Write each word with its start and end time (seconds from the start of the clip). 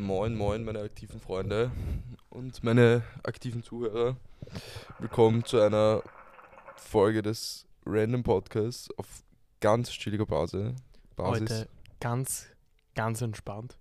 Moin, 0.00 0.36
moin, 0.36 0.64
meine 0.64 0.78
aktiven 0.78 1.18
Freunde 1.18 1.72
und 2.30 2.62
meine 2.62 3.02
aktiven 3.24 3.64
Zuhörer. 3.64 4.16
Willkommen 5.00 5.44
zu 5.44 5.60
einer 5.60 6.04
Folge 6.76 7.20
des 7.20 7.66
Random 7.84 8.22
Podcasts 8.22 8.96
auf 8.96 9.24
ganz 9.60 9.90
chilliger 9.90 10.24
Basis. 10.24 10.72
Basis. 11.16 11.40
Heute 11.40 11.68
ganz, 11.98 12.46
ganz 12.94 13.22
entspannt. 13.22 13.76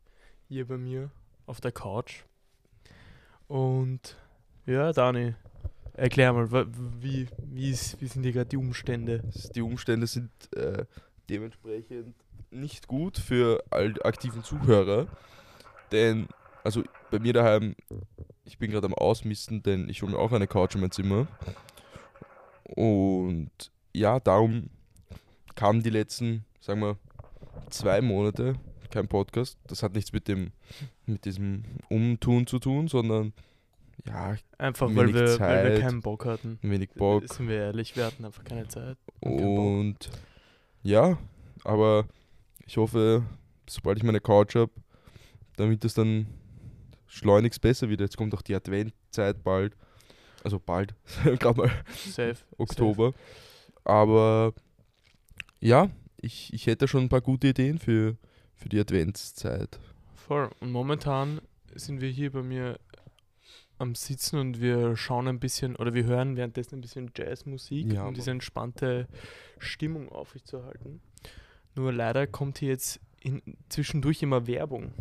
Hier 0.47 0.67
bei 0.67 0.77
mir 0.77 1.11
auf 1.45 1.61
der 1.61 1.71
Couch. 1.71 2.23
Und 3.47 4.17
ja, 4.65 4.91
Dani, 4.93 5.35
erklär 5.93 6.33
mal, 6.33 6.49
wie, 6.99 7.27
wie, 7.43 7.69
ist, 7.69 8.01
wie 8.01 8.07
sind 8.07 8.23
hier 8.23 8.33
gerade 8.33 8.49
die 8.49 8.57
Umstände? 8.57 9.21
Die 9.53 9.61
Umstände 9.61 10.07
sind 10.07 10.31
äh, 10.55 10.83
dementsprechend 11.29 12.15
nicht 12.49 12.87
gut 12.87 13.19
für 13.19 13.63
all 13.69 13.93
aktiven 14.01 14.43
Zuhörer, 14.43 15.05
denn, 15.91 16.27
also 16.63 16.83
bei 17.11 17.19
mir 17.19 17.33
daheim, 17.33 17.75
ich 18.45 18.57
bin 18.57 18.71
gerade 18.71 18.87
am 18.87 18.93
Ausmisten, 18.93 19.63
denn 19.63 19.89
ich 19.89 20.01
hole 20.01 20.11
mir 20.11 20.19
auch 20.19 20.31
eine 20.31 20.47
Couch 20.47 20.75
in 20.75 20.81
mein 20.81 20.91
Zimmer. 20.91 21.27
Und 22.63 23.51
ja, 23.93 24.19
darum 24.19 24.69
kamen 25.55 25.81
die 25.83 25.89
letzten, 25.89 26.45
sagen 26.59 26.81
wir, 26.81 26.97
zwei 27.69 28.01
Monate 28.01 28.55
kein 28.91 29.07
Podcast. 29.07 29.57
Das 29.67 29.83
hat 29.83 29.93
nichts 29.93 30.13
mit 30.13 30.27
dem, 30.27 30.51
mit 31.05 31.25
diesem 31.25 31.63
Umtun 31.89 32.47
zu 32.47 32.59
tun, 32.59 32.87
sondern 32.87 33.33
ja, 34.05 34.35
Einfach 34.57 34.87
weil 34.95 35.13
wir, 35.13 35.39
weil 35.39 35.63
wir 35.65 35.73
Zeit. 35.75 35.81
keinen 35.81 36.01
Bock 36.01 36.25
hatten. 36.25 36.59
wenig 36.61 36.91
Bock. 36.91 37.27
Sind 37.27 37.49
wir 37.49 37.57
ehrlich, 37.57 37.95
wir 37.95 38.05
hatten 38.05 38.25
einfach 38.25 38.43
keine 38.43 38.67
Zeit. 38.67 38.97
Und 39.19 40.09
ja, 40.83 41.17
aber 41.63 42.05
ich 42.65 42.77
hoffe, 42.77 43.23
sobald 43.67 43.97
ich 43.97 44.03
meine 44.03 44.21
Couch 44.21 44.55
habe, 44.55 44.71
damit 45.57 45.83
es 45.83 45.93
dann 45.93 46.27
schleunigst 47.07 47.61
besser 47.61 47.89
wird. 47.89 47.99
Jetzt 47.99 48.17
kommt 48.17 48.33
auch 48.33 48.41
die 48.41 48.55
Adventzeit 48.55 49.43
bald. 49.43 49.75
Also 50.43 50.59
bald, 50.59 50.95
gerade 51.39 51.57
mal 51.57 51.71
Safe. 51.93 52.37
Oktober. 52.57 53.13
Aber 53.83 54.53
ja, 55.59 55.89
ich, 56.17 56.53
ich 56.53 56.67
hätte 56.67 56.87
schon 56.87 57.03
ein 57.03 57.09
paar 57.09 57.21
gute 57.21 57.47
Ideen 57.47 57.79
für, 57.79 58.15
für 58.55 58.69
die 58.69 58.79
Adventszeit. 58.79 59.79
Voll. 60.15 60.49
Und 60.59 60.71
momentan 60.71 61.41
sind 61.73 62.01
wir 62.01 62.09
hier 62.09 62.31
bei 62.31 62.43
mir 62.43 62.79
am 63.79 63.95
Sitzen 63.95 64.39
und 64.39 64.61
wir 64.61 64.95
schauen 64.95 65.27
ein 65.27 65.39
bisschen 65.39 65.75
oder 65.75 65.93
wir 65.93 66.05
hören 66.05 66.35
währenddessen 66.35 66.75
ein 66.75 66.81
bisschen 66.81 67.11
Jazzmusik, 67.15 67.93
Ja, 67.93 68.07
um 68.07 68.13
diese 68.13 68.31
entspannte 68.31 69.07
Stimmung 69.59 70.09
aufrechtzuerhalten. 70.09 71.01
Nur 71.75 71.93
leider 71.93 72.25
kommt 72.25 72.57
hier 72.57 72.69
jetzt 72.69 72.99
in, 73.21 73.41
zwischendurch 73.69 74.23
immer 74.23 74.47
Werbung. 74.47 74.93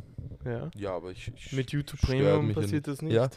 Ja. 0.46 0.70
Ja, 0.76 0.96
aber 0.96 1.10
ich, 1.10 1.32
ich 1.36 1.52
Mit 1.52 1.72
YouTube 1.72 2.00
Premium 2.00 2.54
passiert 2.54 2.86
das 2.86 3.02
nicht. 3.02 3.14
Ja, 3.14 3.28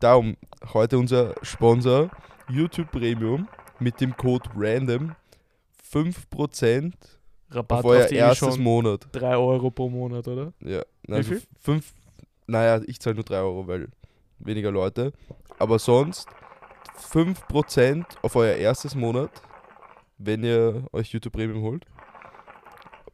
Darum, 0.00 0.36
heute 0.72 0.96
unser 0.96 1.34
Sponsor 1.42 2.08
YouTube 2.48 2.92
Premium 2.92 3.48
mit 3.80 4.00
dem 4.00 4.16
Code 4.16 4.48
RANDOM 4.54 5.16
5% 5.92 6.92
Rabatt 7.50 7.78
auf 7.80 7.84
euer 7.84 8.04
auf 8.04 8.12
eh 8.12 8.16
erstes 8.16 8.58
Monat. 8.58 9.08
3 9.10 9.36
Euro 9.36 9.70
pro 9.72 9.88
Monat, 9.88 10.28
oder? 10.28 10.52
Ja, 10.60 10.82
Wie 11.02 11.12
also 11.14 11.30
viel? 11.30 11.42
fünf, 11.58 11.94
naja, 12.46 12.80
ich 12.86 13.00
zahle 13.00 13.16
nur 13.16 13.24
3 13.24 13.38
Euro, 13.38 13.66
weil 13.66 13.88
weniger 14.38 14.70
Leute. 14.70 15.12
Aber 15.58 15.80
sonst 15.80 16.28
5% 17.10 18.04
auf 18.22 18.36
euer 18.36 18.54
erstes 18.54 18.94
Monat, 18.94 19.30
wenn 20.18 20.44
ihr 20.44 20.84
euch 20.92 21.12
YouTube 21.12 21.32
Premium 21.32 21.62
holt. 21.62 21.84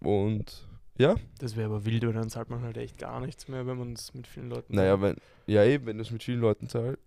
Und 0.01 0.69
ja, 0.99 1.17
Das 1.39 1.57
wäre 1.57 1.67
aber 1.67 1.85
wild, 1.85 2.05
weil 2.07 2.13
dann 2.13 2.31
zahlt 2.31 2.51
man 2.51 2.63
halt 2.63 2.77
echt 2.77 2.99
gar 2.99 3.21
nichts 3.21 3.49
mehr, 3.49 3.67
wenn 3.67 3.79
man 3.79 3.93
es 3.95 4.15
mit 4.15 4.27
vielen 4.27 4.49
Leuten 4.51 4.75
naja, 4.75 4.97
teilt. 4.97 5.17
wenn, 5.47 5.55
ja 5.55 5.65
eben, 5.65 5.87
wenn 5.87 5.97
du 5.97 6.03
es 6.03 6.11
mit 6.11 6.23
vielen 6.23 6.41
Leuten 6.41 6.69
zahlst. 6.69 7.03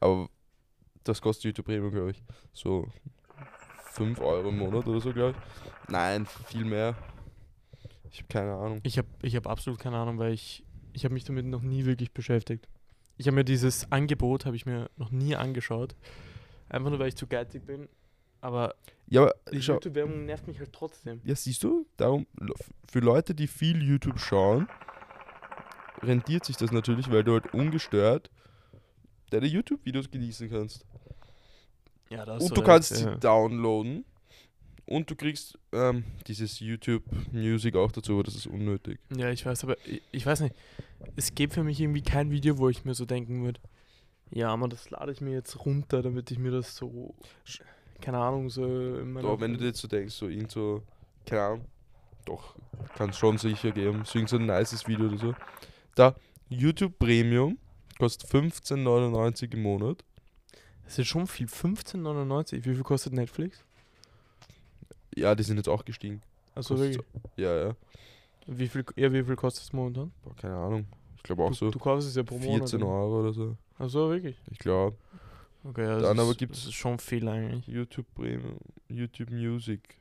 Aber 0.00 0.28
das 1.04 1.20
kostet 1.20 1.44
YouTube 1.44 1.66
Premium, 1.66 1.90
glaube 1.90 2.10
ich. 2.12 2.22
So 2.52 2.88
5 3.92 4.20
Euro 4.20 4.48
im 4.48 4.58
Monat 4.58 4.86
oder 4.86 5.00
so, 5.00 5.12
glaube 5.12 5.34
ich. 5.38 5.90
Nein, 5.90 6.26
viel 6.46 6.64
mehr. 6.64 6.96
Ich 8.10 8.18
habe 8.18 8.28
keine 8.28 8.54
Ahnung. 8.54 8.80
Ich 8.82 8.98
habe 8.98 9.08
ich 9.22 9.36
hab 9.36 9.46
absolut 9.46 9.78
keine 9.78 9.96
Ahnung, 9.98 10.18
weil 10.18 10.32
ich, 10.32 10.64
ich 10.92 11.04
habe 11.04 11.14
mich 11.14 11.24
damit 11.24 11.46
noch 11.46 11.62
nie 11.62 11.84
wirklich 11.84 12.12
beschäftigt. 12.12 12.68
Ich 13.18 13.26
habe 13.26 13.34
mir 13.34 13.44
dieses 13.44 13.90
Angebot, 13.92 14.46
habe 14.46 14.56
ich 14.56 14.66
mir 14.66 14.90
noch 14.96 15.10
nie 15.10 15.36
angeschaut. 15.36 15.94
Einfach 16.68 16.90
nur, 16.90 16.98
weil 16.98 17.08
ich 17.08 17.16
zu 17.16 17.26
geizig 17.26 17.64
bin. 17.66 17.88
Aber 18.40 18.74
Ja, 19.06 19.22
aber 19.22 19.34
die 19.52 19.58
YouTube-Werbung 19.58 20.26
nervt 20.26 20.46
mich 20.46 20.58
halt 20.58 20.72
trotzdem. 20.72 21.20
Ja, 21.24 21.34
siehst 21.34 21.62
du, 21.62 21.86
darum, 21.96 22.26
für 22.88 23.00
Leute, 23.00 23.34
die 23.34 23.46
viel 23.46 23.82
YouTube 23.82 24.18
schauen, 24.18 24.68
rentiert 26.02 26.44
sich 26.44 26.56
das 26.56 26.72
natürlich, 26.72 27.10
weil 27.10 27.24
du 27.24 27.32
halt 27.32 27.52
ungestört 27.54 28.30
deine 29.30 29.46
YouTube-Videos 29.46 30.10
genießen 30.10 30.50
kannst. 30.50 30.84
Ja, 32.10 32.24
da 32.24 32.36
Und 32.36 32.56
du 32.56 32.62
kannst 32.62 32.94
sie 32.94 33.16
downloaden 33.16 34.04
und 34.86 35.10
du 35.10 35.16
kriegst 35.16 35.58
ähm, 35.72 36.04
dieses 36.28 36.60
YouTube-Music 36.60 37.74
auch 37.74 37.90
dazu, 37.90 38.12
aber 38.12 38.22
das 38.22 38.36
ist 38.36 38.46
unnötig. 38.46 39.00
Ja, 39.16 39.30
ich 39.30 39.44
weiß, 39.44 39.64
aber 39.64 39.76
ich, 39.84 40.02
ich 40.12 40.24
weiß 40.24 40.40
nicht. 40.40 40.54
Es 41.16 41.34
gibt 41.34 41.54
für 41.54 41.64
mich 41.64 41.80
irgendwie 41.80 42.02
kein 42.02 42.30
Video, 42.30 42.58
wo 42.58 42.68
ich 42.68 42.84
mir 42.84 42.94
so 42.94 43.04
denken 43.04 43.44
würde, 43.44 43.60
ja, 44.30 44.48
aber 44.48 44.68
das 44.68 44.90
lade 44.90 45.12
ich 45.12 45.20
mir 45.20 45.32
jetzt 45.32 45.64
runter, 45.64 46.02
damit 46.02 46.30
ich 46.30 46.38
mir 46.38 46.50
das 46.50 46.76
so, 46.76 47.14
keine 48.00 48.18
Ahnung, 48.18 48.48
so. 48.50 48.62
Doch, 49.20 49.40
wenn 49.40 49.52
du 49.52 49.58
dir 49.58 49.66
jetzt 49.66 49.80
so 49.80 49.88
denkst, 49.88 50.14
so 50.14 50.28
irgend 50.28 50.50
so, 50.50 50.82
keine 51.24 51.42
Ahnung, 51.42 51.64
doch, 52.24 52.54
kann 52.96 53.10
es 53.10 53.18
schon 53.18 53.38
sicher 53.38 53.70
geben, 53.70 54.04
so 54.04 54.18
irgend 54.18 54.30
so 54.30 54.36
ein 54.36 54.46
nices 54.46 54.86
Video 54.86 55.06
oder 55.06 55.18
so. 55.18 55.34
Da, 55.94 56.14
YouTube 56.48 56.98
Premium 56.98 57.58
kostet 57.98 58.30
15,99 58.30 59.54
im 59.54 59.62
Monat. 59.62 60.04
Das 60.84 60.98
ist 60.98 61.08
schon 61.08 61.26
viel, 61.26 61.46
15,99. 61.46 62.64
Wie 62.64 62.74
viel 62.74 62.82
kostet 62.82 63.12
Netflix? 63.12 63.64
Ja, 65.16 65.34
die 65.34 65.42
sind 65.42 65.56
jetzt 65.56 65.68
auch 65.68 65.84
gestiegen. 65.84 66.22
Also 66.54 66.78
wirklich, 66.78 67.04
Ja, 67.36 67.68
ja. 67.68 67.76
wie 68.46 68.68
viel, 68.68 68.84
ja, 68.96 69.12
wie 69.12 69.24
viel 69.24 69.36
kostet 69.36 69.64
es 69.64 69.72
momentan? 69.72 70.12
Boah, 70.22 70.34
keine 70.36 70.56
Ahnung. 70.56 70.86
Ich 71.16 71.22
glaube 71.22 71.42
auch 71.42 71.48
du, 71.48 71.54
so 71.54 71.70
du 71.70 71.78
kaufst 71.78 72.08
es 72.08 72.14
ja 72.14 72.22
pro 72.22 72.38
Monat. 72.38 72.68
14 72.70 72.82
oder? 72.82 72.92
Euro 72.92 73.20
oder 73.20 73.32
so. 73.32 73.56
Achso, 73.78 74.10
wirklich? 74.10 74.36
Ich 74.50 74.58
glaube. 74.58 74.96
Okay, 75.68 75.82
ja, 75.82 75.98
Dann 76.00 76.18
aber 76.18 76.34
das 76.34 76.58
ist 76.64 76.74
schon 76.74 76.98
viel 76.98 77.26
eigentlich. 77.28 77.66
YouTube 77.66 78.06
Premium, 78.14 78.58
YouTube 78.88 79.30
Music. 79.30 79.98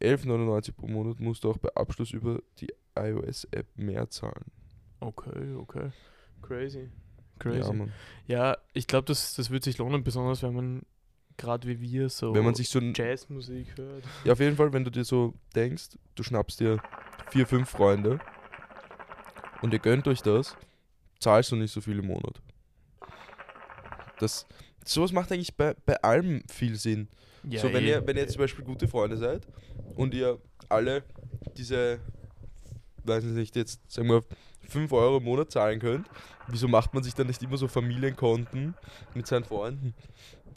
11,99 0.00 0.72
pro 0.72 0.88
Monat 0.88 1.20
musst 1.20 1.44
du 1.44 1.50
auch 1.50 1.56
bei 1.56 1.70
Abschluss 1.74 2.10
über 2.10 2.42
die 2.60 2.68
iOS-App 2.98 3.66
mehr 3.76 4.10
zahlen. 4.10 4.44
Okay, 5.00 5.54
okay. 5.54 5.90
Crazy. 6.42 6.80
Ja, 6.80 6.88
Crazy. 7.38 7.72
Mann. 7.72 7.92
Ja, 8.26 8.58
ich 8.74 8.86
glaube, 8.86 9.06
das, 9.06 9.34
das 9.34 9.50
wird 9.50 9.64
sich 9.64 9.78
lohnen, 9.78 10.04
besonders 10.04 10.42
wenn 10.42 10.54
man 10.54 10.82
gerade 11.38 11.66
wie 11.68 11.80
wir 11.80 12.08
so 12.08 12.34
Wenn 12.34 12.44
man 12.44 12.54
sich 12.54 12.68
so 12.68 12.80
Jazzmusik 12.80 13.76
hört. 13.76 14.04
Ja, 14.24 14.32
auf 14.32 14.40
jeden 14.40 14.56
Fall, 14.56 14.72
wenn 14.72 14.84
du 14.84 14.90
dir 14.90 15.04
so 15.04 15.34
denkst, 15.54 15.98
du 16.14 16.22
schnappst 16.22 16.60
dir 16.60 16.78
vier, 17.30 17.46
fünf 17.46 17.70
Freunde 17.70 18.18
und 19.62 19.72
ihr 19.72 19.78
gönnt 19.78 20.08
euch 20.08 20.22
das, 20.22 20.56
zahlst 21.20 21.52
du 21.52 21.56
nicht 21.56 21.72
so 21.72 21.80
viel 21.80 21.98
im 21.98 22.06
Monat. 22.06 22.40
Das, 24.18 24.46
sowas 24.84 25.12
macht 25.12 25.32
eigentlich 25.32 25.54
bei, 25.54 25.74
bei 25.84 26.00
allem 26.02 26.42
viel 26.50 26.76
Sinn. 26.76 27.08
Ja, 27.48 27.60
so, 27.60 27.72
wenn 27.72 27.84
eh. 27.84 27.88
ihr, 27.90 28.06
wenn 28.06 28.16
ihr 28.16 28.22
jetzt 28.22 28.32
zum 28.32 28.40
Beispiel 28.40 28.64
gute 28.64 28.88
Freunde 28.88 29.16
seid 29.16 29.46
und 29.94 30.14
ihr 30.14 30.38
alle 30.68 31.04
diese, 31.56 32.00
weiß 33.04 33.24
ich 33.24 33.30
nicht, 33.30 33.56
jetzt 33.56 33.80
sagen 33.90 34.08
wir 34.08 34.22
5 34.68 34.92
Euro 34.92 35.18
im 35.18 35.24
Monat 35.24 35.52
zahlen 35.52 35.78
könnt, 35.78 36.08
wieso 36.48 36.68
macht 36.68 36.92
man 36.92 37.02
sich 37.02 37.14
dann 37.14 37.28
nicht 37.28 37.42
immer 37.42 37.56
so 37.56 37.68
Familienkonten 37.68 38.74
mit 39.14 39.26
seinen 39.26 39.44
Freunden? 39.44 39.94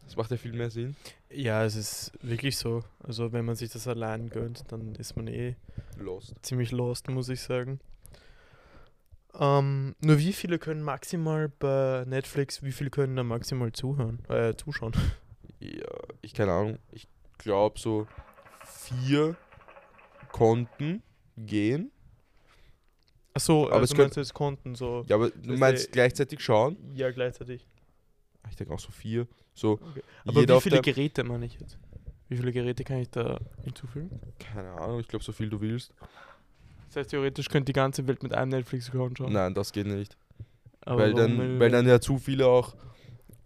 Das 0.05 0.15
macht 0.15 0.31
ja 0.31 0.37
viel 0.37 0.53
mehr 0.53 0.71
Sinn. 0.71 0.95
Ja, 1.29 1.63
es 1.63 1.75
ist 1.75 2.11
wirklich 2.23 2.57
so. 2.57 2.83
Also 3.03 3.31
wenn 3.31 3.45
man 3.45 3.55
sich 3.55 3.69
das 3.69 3.87
allein 3.87 4.29
gönnt, 4.29 4.63
dann 4.71 4.95
ist 4.95 5.15
man 5.15 5.27
eh 5.27 5.55
Lost. 5.99 6.33
ziemlich 6.41 6.71
lost, 6.71 7.07
muss 7.09 7.29
ich 7.29 7.41
sagen. 7.41 7.79
Ähm, 9.39 9.95
nur 10.01 10.19
wie 10.19 10.33
viele 10.33 10.59
können 10.59 10.81
maximal 10.83 11.47
bei 11.49 12.03
Netflix, 12.05 12.61
wie 12.61 12.71
viele 12.73 12.89
können 12.89 13.15
da 13.15 13.23
maximal 13.23 13.71
zuhören, 13.71 14.19
äh, 14.27 14.53
zuschauen? 14.55 14.93
Ja, 15.61 15.87
ich 16.21 16.33
keine 16.33 16.51
Ahnung. 16.53 16.79
Ich 16.91 17.07
glaube 17.37 17.79
so 17.79 18.07
vier 18.65 19.35
Konten 20.31 21.01
gehen. 21.37 21.91
Achso, 23.33 23.63
Aber 23.65 23.75
aber 23.75 23.83
es 23.83 23.91
also 23.91 23.95
könnt- 23.95 24.05
meinst 24.07 24.17
jetzt 24.17 24.33
Konten 24.33 24.75
so? 24.75 25.05
Ja, 25.07 25.15
aber 25.15 25.29
du 25.29 25.53
meinst 25.57 25.83
ist- 25.85 25.91
gleichzeitig 25.91 26.41
schauen? 26.41 26.75
Ja, 26.95 27.11
gleichzeitig. 27.11 27.65
Ich 28.49 28.55
denke 28.55 28.73
auch 28.73 28.79
so 28.79 28.91
vier. 28.91 29.27
So, 29.53 29.73
Okay. 29.73 30.01
Aber 30.25 30.47
wie 30.47 30.61
viele 30.61 30.81
Geräte 30.81 31.23
meine 31.23 31.45
ich 31.45 31.59
jetzt? 31.59 31.77
Wie 32.27 32.37
viele 32.37 32.51
Geräte 32.51 32.83
kann 32.83 32.97
ich 32.97 33.09
da 33.09 33.39
hinzufügen? 33.63 34.09
keine 34.39 34.71
Ahnung, 34.73 34.99
ich 34.99 35.07
glaube 35.07 35.23
so 35.23 35.31
viel 35.31 35.49
du 35.49 35.59
willst. 35.61 35.93
Das 36.89 36.97
heißt, 36.97 37.11
theoretisch 37.11 37.49
könnte 37.49 37.65
die 37.65 37.73
ganze 37.73 38.07
Welt 38.07 38.23
mit 38.23 38.33
einem 38.33 38.49
Netflix-Account 38.49 39.19
schauen. 39.19 39.31
Nein, 39.31 39.53
das 39.53 39.71
geht 39.71 39.85
nicht. 39.87 40.17
Aber 40.81 41.03
weil, 41.03 41.13
dann, 41.13 41.59
weil 41.59 41.69
dann 41.69 41.87
ja 41.87 42.01
zu 42.01 42.17
viele 42.17 42.47
auch 42.47 42.75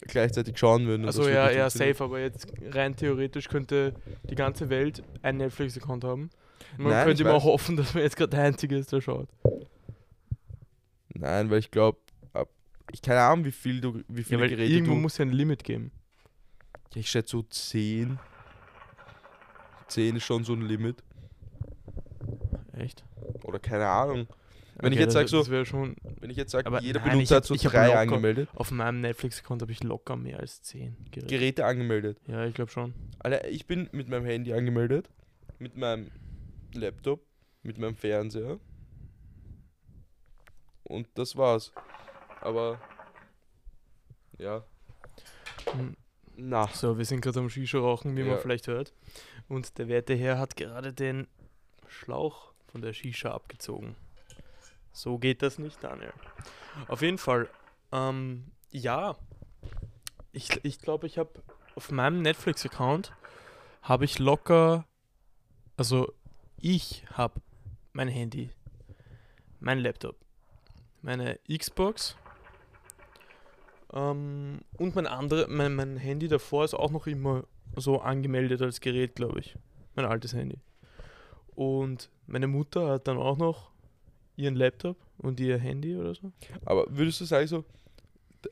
gleichzeitig 0.01 0.57
schauen 0.57 0.87
würden. 0.87 1.05
Also 1.05 1.27
ja, 1.27 1.51
ja, 1.51 1.69
safe, 1.69 2.01
aber 2.03 2.19
jetzt 2.21 2.47
rein 2.71 2.95
theoretisch 2.95 3.49
könnte 3.49 3.93
die 4.29 4.35
ganze 4.35 4.69
Welt 4.69 5.03
einen 5.21 5.39
Netflix-Account 5.39 6.03
haben. 6.05 6.29
Man 6.77 6.91
Nein, 6.91 7.05
könnte 7.07 7.23
immer 7.23 7.43
hoffen, 7.43 7.75
dass 7.75 7.93
man 7.93 8.03
jetzt 8.03 8.15
gerade 8.15 8.29
der 8.31 8.43
Einzige 8.43 8.77
ist, 8.77 8.91
der 8.93 9.01
schaut. 9.01 9.27
Nein, 11.13 11.49
weil 11.49 11.59
ich 11.59 11.69
glaube, 11.69 11.99
ich 12.91 13.01
keine 13.01 13.21
Ahnung, 13.21 13.45
wie 13.45 13.51
viel 13.51 13.81
du, 13.81 14.01
wie 14.07 14.21
Ja, 14.21 14.27
viele 14.27 14.41
weil 14.41 14.49
Geräte 14.49 14.73
irgendwo 14.73 14.93
du. 14.93 14.99
muss 14.99 15.17
ja 15.17 15.25
ein 15.25 15.31
Limit 15.31 15.63
geben. 15.63 15.91
Ja, 16.93 16.99
ich 17.01 17.09
schätze 17.09 17.31
so 17.31 17.43
10. 17.43 18.19
10 19.87 20.15
ist 20.15 20.23
schon 20.23 20.43
so 20.43 20.53
ein 20.53 20.61
Limit. 20.61 21.03
Echt? 22.77 23.03
Oder 23.43 23.59
keine 23.59 23.87
Ahnung. 23.87 24.27
Wenn 24.77 24.91
ich 24.91 24.97
Okay, 24.97 25.03
jetzt 25.03 25.13
sag 25.13 25.21
das- 25.29 25.31
so- 25.45 25.65
schon. 25.65 25.95
Wenn 26.19 26.31
ich 26.31 26.37
jetzt 26.37 26.51
sage, 26.51 26.65
Aber 26.65 26.81
jeder 26.81 26.99
nein, 27.01 27.09
ich 27.09 27.13
Benutzer 27.13 27.35
hat 27.35 27.45
so 27.45 27.53
ich 27.53 27.61
drei 27.61 27.87
locker- 27.87 27.99
angemeldet. 27.99 28.49
Auf 28.55 28.71
meinem 28.71 29.01
Netflix-Account 29.01 29.61
habe 29.61 29.71
ich 29.71 29.83
locker 29.83 30.15
mehr 30.15 30.39
als 30.39 30.63
10 30.63 30.97
Geräte. 31.11 31.27
Geräte 31.27 31.65
angemeldet. 31.65 32.17
ja, 32.27 32.43
ich 32.45 32.55
glaube 32.55 32.71
schon. 32.71 32.93
Alter, 33.19 33.47
ich 33.47 33.67
bin 33.67 33.87
mit 33.91 34.09
meinem 34.09 34.25
Handy 34.25 34.51
angemeldet, 34.51 35.09
mit 35.59 35.77
meinem 35.77 36.09
Laptop, 36.73 37.21
mit 37.61 37.77
meinem 37.77 37.95
Fernseher. 37.95 38.59
Und 40.83 41.07
das 41.15 41.35
war's. 41.35 41.71
Aber 42.41 42.79
ja. 44.39 44.63
Hm. 45.71 45.95
Na, 46.35 46.67
So, 46.69 46.97
wir 46.97 47.05
sind 47.05 47.21
gerade 47.21 47.39
am 47.39 47.49
Shisha 47.49 47.77
rauchen, 47.77 48.15
wie 48.17 48.21
Ja. 48.21 48.25
man 48.27 48.39
vielleicht 48.39 48.67
hört. 48.67 48.91
Und 49.47 49.77
der 49.77 49.87
werte 49.87 50.15
Herr 50.15 50.39
hat 50.39 50.55
gerade 50.57 50.93
den 50.93 51.27
Schlauch 51.87 52.52
von 52.73 52.81
der 52.81 52.91
Shisha 52.91 53.31
abgezogen. 53.31 53.95
So 54.91 55.19
geht 55.19 55.43
das 55.43 55.59
nicht, 55.59 55.81
Daniel. 55.83 56.11
Auf 56.87 57.03
jeden 57.03 57.19
Fall, 57.19 57.47
ähm, 57.91 58.51
ja. 58.71 59.15
Ich 60.31 60.49
glaube, 60.49 60.67
ich, 60.67 60.79
glaub, 60.79 61.03
ich 61.03 61.17
habe 61.19 61.29
auf 61.75 61.91
meinem 61.91 62.23
Netflix-Account 62.23 63.13
habe 63.83 64.05
ich 64.05 64.17
locker, 64.17 64.85
also 65.77 66.11
ich 66.57 67.05
habe 67.11 67.41
mein 67.91 68.07
Handy, 68.07 68.49
mein 69.59 69.77
Laptop, 69.77 70.15
meine 71.03 71.39
Xbox 71.47 72.15
ähm, 73.93 74.61
und 74.77 74.95
mein 74.95 75.05
andere, 75.05 75.47
mein, 75.47 75.75
mein 75.75 75.97
Handy 75.97 76.27
davor 76.27 76.65
ist 76.65 76.73
auch 76.73 76.89
noch 76.89 77.05
immer 77.05 77.43
so 77.75 78.01
angemeldet 78.01 78.63
als 78.63 78.81
Gerät, 78.81 79.15
glaube 79.15 79.41
ich. 79.41 79.55
Mein 79.95 80.05
altes 80.05 80.33
Handy. 80.33 80.59
Und 81.55 82.09
meine 82.27 82.47
Mutter 82.47 82.87
hat 82.89 83.07
dann 83.07 83.17
auch 83.17 83.37
noch 83.37 83.71
ihren 84.35 84.55
Laptop 84.55 84.97
und 85.17 85.39
ihr 85.39 85.57
Handy 85.57 85.95
oder 85.95 86.15
so. 86.15 86.31
aber 86.65 86.85
würdest 86.89 87.21
du 87.21 87.25
sagen, 87.25 87.47
so, 87.47 87.63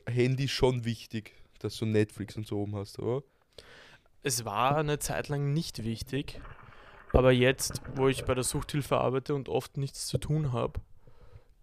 Handy 0.06 0.48
schon 0.48 0.84
wichtig, 0.84 1.34
dass 1.58 1.76
du 1.78 1.86
Netflix 1.86 2.36
und 2.36 2.46
so 2.46 2.58
oben 2.60 2.76
hast, 2.76 2.98
oder? 2.98 3.22
Es 4.22 4.44
war 4.44 4.76
eine 4.76 4.98
Zeit 5.00 5.28
lang 5.28 5.52
nicht 5.52 5.82
wichtig, 5.84 6.40
aber 7.12 7.32
jetzt, 7.32 7.82
wo 7.96 8.08
ich 8.08 8.24
bei 8.24 8.34
der 8.34 8.44
Suchthilfe 8.44 8.96
arbeite 8.98 9.34
und 9.34 9.48
oft 9.48 9.76
nichts 9.76 10.06
zu 10.06 10.18
tun 10.18 10.52
habe, 10.52 10.80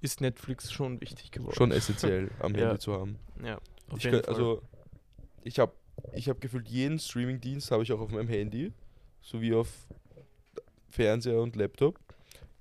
ist 0.02 0.20
Netflix 0.22 0.72
schon 0.72 1.00
wichtig 1.02 1.32
geworden. 1.32 1.56
Schon 1.56 1.72
essentiell 1.74 2.30
am 2.40 2.54
Ja. 2.56 2.68
Handy 2.68 2.80
zu 2.80 2.94
haben. 2.94 3.18
Ja, 3.44 3.56
auf 3.90 3.98
Ich 3.98 4.04
jeden 4.04 4.22
Fall. 4.24 4.34
also, 4.34 4.62
ich 5.44 5.60
habe 5.60 5.72
ich 6.14 6.28
hab 6.30 6.40
gefühlt 6.42 6.68
jeden 6.70 7.00
Streamingdienst 7.00 7.72
habe 7.72 7.84
ich 7.84 7.92
auch 7.94 8.00
auf 8.00 8.12
meinem 8.12 8.28
Handy, 8.30 8.72
sowie 9.22 9.54
auf 9.54 9.70
Fernseher 10.90 11.40
und 11.42 11.56
Laptop. 11.56 12.00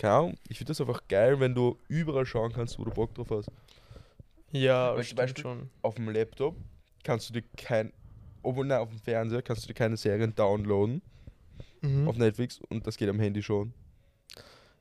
Ahnung, 0.03 0.37
ich 0.49 0.59
finde 0.59 0.71
das 0.71 0.81
einfach 0.81 1.03
geil, 1.09 1.41
wenn 1.41 1.55
du 1.55 1.77
überall 1.89 2.25
schauen 2.25 2.53
kannst, 2.53 2.79
wo 2.79 2.85
du 2.85 2.91
Bock 2.93 3.15
drauf 3.15 3.31
hast. 3.31 3.51
ja, 4.53 4.95
Weil- 4.95 5.03
stimmt 5.05 5.19
Beispiel- 5.19 5.43
schon. 5.43 5.71
Auf 5.83 5.97
dem 5.97 6.09
Laptop 6.09 6.57
kannst 7.05 7.29
du 7.29 7.33
dir 7.35 7.43
kein, 7.57 7.93
obwohl 8.43 8.67
nein, 8.67 8.79
auf 8.81 8.91
dem 8.91 8.99
Fernseher 9.01 9.43
kannst 9.43 9.65
du 9.65 9.67
dir 9.69 9.75
keine 9.75 9.97
Serien 9.97 10.35
downloaden 10.35 11.03
Mhm. 11.81 12.09
auf 12.09 12.17
Netflix 12.17 12.61
und 12.69 12.87
das 12.87 12.97
geht 12.97 13.09
am 13.09 13.19
Handy 13.21 13.43
schon. 13.43 13.73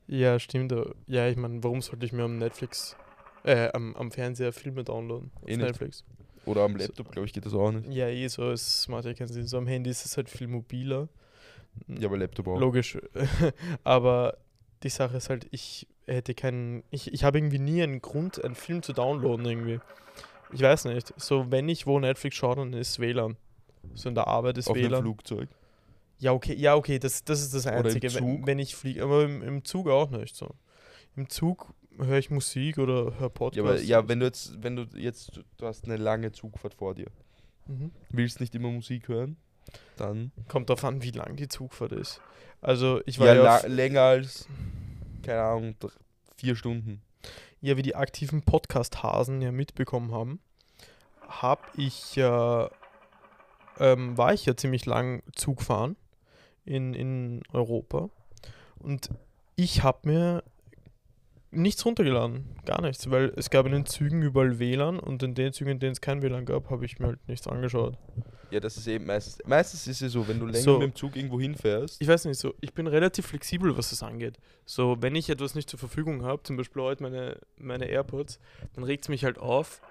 Ja, 0.06 0.38
stimmt. 0.38 0.72
Ja, 1.06 1.28
ich 1.28 1.36
meine, 1.36 1.62
warum 1.62 1.82
sollte 1.82 2.06
ich 2.06 2.12
mir 2.12 2.22
am 2.22 2.38
Netflix, 2.38 2.96
äh, 3.44 3.68
am, 3.72 3.94
am 3.96 4.10
Fernseher 4.10 4.52
Filme 4.52 4.84
downloaden? 4.84 5.30
Auf 5.36 5.42
Eh 5.48 5.56
nicht. 5.56 5.66
Netflix. 5.66 6.04
Oder 6.46 6.62
am 6.62 6.76
Laptop, 6.76 7.10
glaube 7.12 7.26
ich, 7.26 7.32
geht 7.34 7.44
das 7.44 7.52
auch 7.54 7.70
nicht. 7.72 7.92
Ja, 7.92 8.08
eh 8.08 8.26
so, 8.28 8.50
es 8.50 8.88
macht 8.88 9.04
ja 9.04 9.12
keinen 9.12 9.28
Sinn. 9.28 9.46
So 9.46 9.58
am 9.58 9.66
Handy 9.66 9.90
ist 9.90 10.06
es 10.06 10.16
halt 10.16 10.30
viel 10.30 10.46
mobiler. 10.46 11.08
Ja, 11.86 12.08
aber 12.08 12.16
Laptop 12.18 12.48
auch. 12.48 12.58
Logisch. 12.58 12.98
aber 13.84 14.38
die 14.82 14.88
Sache 14.88 15.16
ist 15.16 15.30
halt, 15.30 15.46
ich 15.50 15.86
hätte 16.06 16.34
keinen. 16.34 16.82
Ich, 16.90 17.12
ich 17.12 17.24
habe 17.24 17.38
irgendwie 17.38 17.58
nie 17.58 17.82
einen 17.82 18.00
Grund, 18.00 18.42
einen 18.44 18.54
Film 18.54 18.82
zu 18.82 18.92
downloaden 18.92 19.44
irgendwie. 19.46 19.80
Ich 20.52 20.60
weiß 20.62 20.86
nicht. 20.86 21.12
So, 21.16 21.50
wenn 21.50 21.68
ich 21.68 21.86
wo 21.86 21.98
Netflix 22.00 22.36
schaue, 22.36 22.56
dann 22.56 22.72
ist 22.72 22.98
WLAN. 22.98 23.36
So 23.94 24.08
in 24.08 24.14
der 24.14 24.26
Arbeit 24.28 24.58
ist 24.58 24.68
auf 24.68 24.76
dem 24.76 24.84
WLAN. 24.90 25.02
Flugzeug. 25.02 25.48
Ja, 26.20 26.32
okay, 26.32 26.54
ja, 26.54 26.74
okay, 26.74 26.98
das, 26.98 27.22
das 27.24 27.40
ist 27.42 27.54
das 27.54 27.66
Einzige, 27.66 28.12
wenn, 28.14 28.44
wenn 28.46 28.58
ich 28.58 28.74
fliege. 28.74 29.04
Aber 29.04 29.24
im, 29.24 29.40
im 29.42 29.64
Zug 29.64 29.88
auch 29.88 30.10
nicht 30.10 30.34
so. 30.34 30.54
Im 31.16 31.28
Zug 31.28 31.72
höre 31.96 32.18
ich 32.18 32.30
Musik 32.30 32.78
oder 32.78 33.12
höre 33.18 33.20
Ja, 33.20 33.28
Podcasts. 33.28 33.58
aber 33.58 33.80
ja, 33.82 34.08
wenn 34.08 34.20
du 34.20 34.26
jetzt, 34.26 34.62
wenn 34.62 34.76
du 34.76 34.82
jetzt, 34.96 35.40
du 35.58 35.66
hast 35.66 35.84
eine 35.84 35.96
lange 35.96 36.32
Zugfahrt 36.32 36.74
vor 36.74 36.94
dir, 36.94 37.06
Mhm. 37.66 37.90
willst 38.10 38.40
nicht 38.40 38.54
immer 38.54 38.70
Musik 38.70 39.08
hören, 39.08 39.36
dann 39.96 40.32
Kommt 40.48 40.70
darauf 40.70 40.84
an, 40.84 41.02
wie 41.02 41.10
lang 41.10 41.36
die 41.36 41.48
Zugfahrt 41.48 41.92
ist. 41.92 42.20
Also, 42.60 43.00
ich 43.06 43.18
war 43.18 43.28
ja, 43.28 43.42
ja, 43.42 43.66
länger 43.66 44.02
als, 44.02 44.48
keine 45.22 45.42
Ahnung, 45.42 45.76
vier 46.36 46.56
Stunden. 46.56 47.02
ja, 47.60 47.76
wie 47.76 47.82
die 47.82 47.96
aktiven 47.96 48.42
Podcast-Hasen 48.42 49.40
ja 49.42 49.52
mitbekommen 49.52 50.12
haben, 50.12 50.40
habe 51.28 51.62
ich 51.76 52.16
ja, 52.16 52.70
ähm, 53.78 54.16
war 54.16 54.32
ich 54.32 54.46
ja 54.46 54.56
ziemlich 54.56 54.86
lang 54.86 55.22
Zug 55.34 55.62
fahren 55.62 55.96
in, 56.64 56.94
in 56.94 57.42
Europa. 57.52 58.10
Und 58.78 59.10
ich 59.56 59.82
habe 59.82 60.08
mir 60.08 60.44
nichts 61.50 61.84
runtergeladen, 61.84 62.44
gar 62.66 62.80
nichts, 62.82 63.10
weil 63.10 63.32
es 63.36 63.50
gab 63.50 63.66
in 63.66 63.72
den 63.72 63.86
Zügen 63.86 64.22
überall 64.22 64.58
WLAN 64.58 64.98
und 65.00 65.22
in 65.22 65.34
den 65.34 65.52
Zügen, 65.52 65.70
in 65.72 65.78
denen 65.78 65.92
es 65.92 66.00
kein 66.00 66.22
WLAN 66.22 66.44
gab, 66.44 66.70
habe 66.70 66.84
ich 66.84 66.98
mir 66.98 67.06
halt 67.06 67.28
nichts 67.28 67.46
angeschaut. 67.46 67.96
Ja, 68.50 68.60
das 68.60 68.76
ist 68.78 68.86
eben 68.86 69.04
meistens, 69.06 69.38
meistens 69.46 69.86
ist 69.86 70.00
es 70.00 70.12
so, 70.12 70.26
wenn 70.26 70.40
du 70.40 70.46
länger 70.46 70.58
So. 70.62 70.78
mit 70.78 70.82
dem 70.90 70.94
Zug 70.94 71.16
irgendwo 71.16 71.38
hinfährst, 71.40 72.00
Ich 72.00 72.08
weiß 72.08 72.24
nicht, 72.24 72.38
so, 72.38 72.54
ich 72.60 72.72
bin 72.72 72.86
relativ 72.86 73.26
flexibel, 73.26 73.76
was 73.76 73.90
das 73.90 74.02
angeht. 74.02 74.38
So, 74.64 74.96
wenn 75.00 75.14
ich 75.14 75.28
etwas 75.28 75.54
nicht 75.54 75.68
zur 75.68 75.78
Verfügung 75.78 76.22
habe, 76.22 76.42
zum 76.44 76.56
Beispiel 76.56 76.82
heute 76.82 77.02
meine, 77.02 77.38
meine 77.56 77.86
AirPods, 77.86 78.38
dann 78.74 78.84
regt 78.84 79.04
es 79.04 79.08
mich 79.10 79.24
halt 79.24 79.38
auf, 79.38 79.82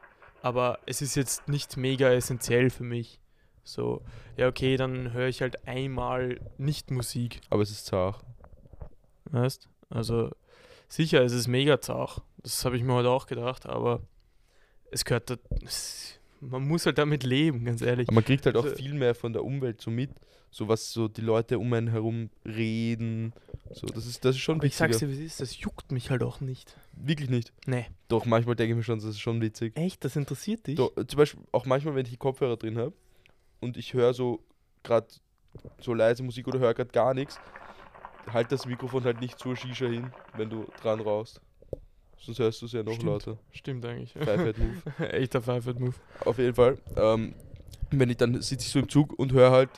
aber 0.42 0.80
es 0.88 1.02
ist 1.02 1.16
jetzt 1.16 1.48
nicht 1.48 1.78
mega 1.78 2.10
essentiell 2.12 2.70
für 2.72 2.84
mich. 2.84 3.20
So, 3.64 4.02
ja, 4.38 4.48
okay, 4.48 4.76
dann 4.78 5.12
höre 5.14 5.28
ich 5.28 5.42
halt 5.42 5.68
einmal 5.68 6.40
nicht 6.58 6.90
Musik, 6.90 7.42
aber 7.50 7.62
es 7.62 7.70
ist 7.70 7.86
zart. 7.86 8.24
weißt? 9.26 9.68
Also, 9.90 10.32
sicher, 10.88 11.22
es 11.24 11.34
ist 11.34 11.48
mega 11.48 11.80
zart. 11.82 12.22
Das 12.44 12.64
habe 12.66 12.78
ich 12.78 12.84
mir 12.84 12.94
heute 12.94 13.10
auch 13.10 13.28
gedacht, 13.28 13.66
aber 13.66 14.02
es 14.92 15.04
gehört, 15.06 15.30
da, 15.30 15.36
es, 15.66 16.20
man 16.40 16.68
muss 16.68 16.86
halt 16.86 16.98
damit 16.98 17.24
leben, 17.24 17.66
ganz 17.66 17.82
ehrlich. 17.82 18.08
Aber 18.08 18.16
man 18.16 18.26
kriegt 18.26 18.46
halt 18.46 18.56
auch 18.58 18.64
Also- 18.64 18.76
viel 18.76 18.94
mehr 18.94 19.16
von 19.16 19.34
der 19.34 19.44
Umwelt 19.44 19.82
so 19.82 19.92
mit, 19.92 20.12
so 20.50 20.68
was 20.68 20.92
so 20.94 21.08
die 21.08 21.22
Leute 21.22 21.60
um 21.60 21.72
einen 21.74 21.88
herum 21.90 22.30
reden, 22.46 23.34
so, 23.74 23.86
das 23.88 24.06
ist, 24.06 24.24
das 24.24 24.36
ist 24.36 24.42
schon 24.42 24.58
Aber 24.60 24.66
ich 24.66 24.76
sag's 24.76 25.00
dir, 25.00 25.10
wie 25.10 25.14
es 25.14 25.20
ist, 25.20 25.42
das 25.42 25.60
juckt 25.60 25.92
mich 25.92 26.10
halt 26.10 26.24
auch 26.24 26.40
nicht. 26.40 26.76
Wirklich 26.94 27.30
nicht. 27.30 27.52
Nee. 27.66 27.86
Doch, 28.08 28.26
manchmal 28.26 28.56
denke 28.56 28.72
ich 28.72 28.78
mir 28.78 28.84
schon, 28.84 29.00
das 29.00 29.10
ist 29.10 29.20
schon 29.20 29.42
witzig. 29.42 29.76
Echt, 29.76 30.06
das 30.06 30.16
interessiert 30.16 30.66
dich? 30.68 30.76
Doch, 30.76 30.92
zum 30.96 31.18
Beispiel 31.18 31.42
auch 31.52 31.66
manchmal, 31.66 31.96
wenn 31.96 32.06
ich 32.06 32.12
die 32.12 32.18
Kopfhörer 32.18 32.56
drin 32.56 32.78
habe 32.78 32.94
und 33.60 33.76
ich 33.76 33.94
höre 33.94 34.14
so 34.14 34.40
gerade 34.84 35.08
so 35.82 35.94
leise 35.94 36.24
Musik 36.24 36.48
oder 36.48 36.60
höre 36.60 36.74
gerade 36.74 36.92
gar 36.92 37.14
nichts, 37.14 37.40
halt 38.34 38.52
das 38.52 38.66
Mikrofon 38.66 39.04
halt 39.04 39.22
nicht 39.22 39.40
zur 39.40 39.56
Shisha 39.56 39.86
hin, 39.88 40.12
wenn 40.36 40.50
du 40.50 40.66
dran 40.82 41.00
rauchst. 41.00 41.42
Sonst 42.20 42.40
hörst 42.40 42.62
du 42.62 42.66
es 42.66 42.72
ja 42.74 42.84
noch 42.84 42.94
Stimmt. 42.94 43.10
lauter. 43.10 43.38
Stimmt 43.52 43.86
eigentlich. 43.86 44.14
Five 44.14 44.42
Head 44.44 44.58
Move. 44.58 44.82
Echter 45.14 45.42
Five 45.42 45.66
Move. 45.80 45.94
Auf 46.26 46.38
jeden 46.40 46.56
Fall. 46.56 46.78
Ähm, 46.96 47.36
wenn 47.92 48.10
ich 48.10 48.18
dann 48.18 48.34
sitze 48.42 48.66
ich 48.66 48.72
so 48.72 48.80
im 48.80 48.90
Zug 48.90 49.18
und 49.18 49.32
höre 49.34 49.52
halt 49.52 49.70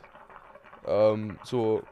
ähm, 0.88 1.38
so 1.44 1.84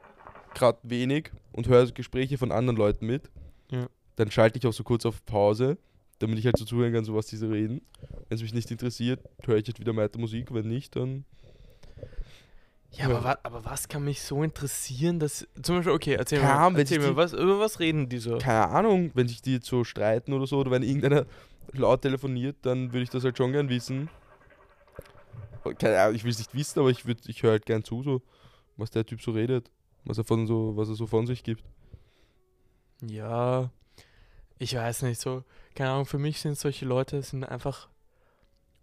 gerade 0.53 0.79
wenig 0.83 1.31
und 1.51 1.67
höre 1.67 1.85
Gespräche 1.91 2.37
von 2.37 2.51
anderen 2.51 2.77
Leuten 2.77 3.05
mit, 3.05 3.29
Ja. 3.69 3.87
dann 4.15 4.31
schalte 4.31 4.57
ich 4.57 4.65
auch 4.65 4.73
so 4.73 4.83
kurz 4.83 5.05
auf 5.05 5.23
Pause, 5.25 5.77
damit 6.19 6.39
ich 6.39 6.45
halt 6.45 6.57
so 6.57 6.65
zuhören 6.65 6.93
kann, 6.93 7.03
so 7.03 7.13
was 7.13 7.27
diese 7.27 7.49
reden. 7.51 7.81
Wenn 8.29 8.35
es 8.37 8.41
mich 8.41 8.53
nicht 8.53 8.71
interessiert, 8.71 9.19
höre 9.45 9.57
ich 9.57 9.67
halt 9.67 9.79
wieder 9.79 9.95
weiter 9.95 10.17
Musik. 10.19 10.51
Wenn 10.53 10.67
nicht, 10.69 10.95
dann 10.95 11.25
Ja. 12.97 13.05
Aber, 13.05 13.23
wa 13.23 13.37
aber 13.43 13.63
was 13.65 13.87
kann 13.87 14.03
mich 14.03 14.21
so 14.21 14.41
interessieren, 14.43 15.19
dass. 15.19 15.47
Zum 15.61 15.75
Beispiel, 15.77 15.93
okay, 15.93 16.13
erzähl 16.15 16.39
Keine 16.39 16.53
mal. 16.53 16.65
Ahnung, 16.67 16.79
Erzähl 16.79 16.99
mir 16.99 17.09
die- 17.09 17.15
was, 17.15 17.33
über 17.33 17.59
was 17.59 17.79
reden 17.79 18.09
die 18.09 18.17
so? 18.17 18.37
keine 18.39 18.67
Ahnung, 18.69 19.11
wenn 19.13 19.27
sich 19.27 19.41
die 19.41 19.53
jetzt 19.53 19.67
so 19.67 19.83
streiten 19.83 20.33
oder 20.33 20.47
so, 20.47 20.57
oder 20.59 20.71
wenn 20.71 20.83
irgendeiner 20.83 21.25
laut 21.73 22.01
telefoniert, 22.01 22.55
dann 22.63 22.91
würde 22.93 23.03
ich 23.03 23.09
das 23.09 23.23
halt 23.23 23.37
schon 23.37 23.51
gern 23.51 23.69
wissen. 23.69 24.09
Keine 25.79 25.99
Ahnung, 25.99 26.15
ich 26.15 26.23
will 26.23 26.31
es 26.31 26.37
nicht 26.39 26.53
wissen, 26.55 26.79
aber 26.79 26.89
ich, 26.89 27.01
würd- 27.01 27.27
ich 27.27 27.43
höre 27.43 27.51
halt 27.51 27.65
gern 27.65 27.83
zu, 27.83 28.01
so, 28.01 28.21
was 28.77 28.89
der 28.89 29.05
Typ 29.05 29.21
so 29.21 29.31
redet, 29.31 29.69
was 30.05 30.17
er, 30.17 30.23
von 30.23 30.47
so, 30.47 30.75
was 30.77 30.87
er 30.89 30.95
so 30.95 31.05
von 31.07 31.27
sich 31.27 31.43
gibt. 31.43 31.63
Ja, 33.01 33.69
ich 34.57 34.75
weiß 34.75 35.03
nicht, 35.03 35.19
so. 35.21 35.43
Keine 35.75 35.91
Ahnung, 35.91 36.05
für 36.05 36.17
mich 36.17 36.39
sind 36.39 36.57
solche 36.57 36.85
Leute 36.85 37.21
sind 37.21 37.43
einfach 37.43 37.89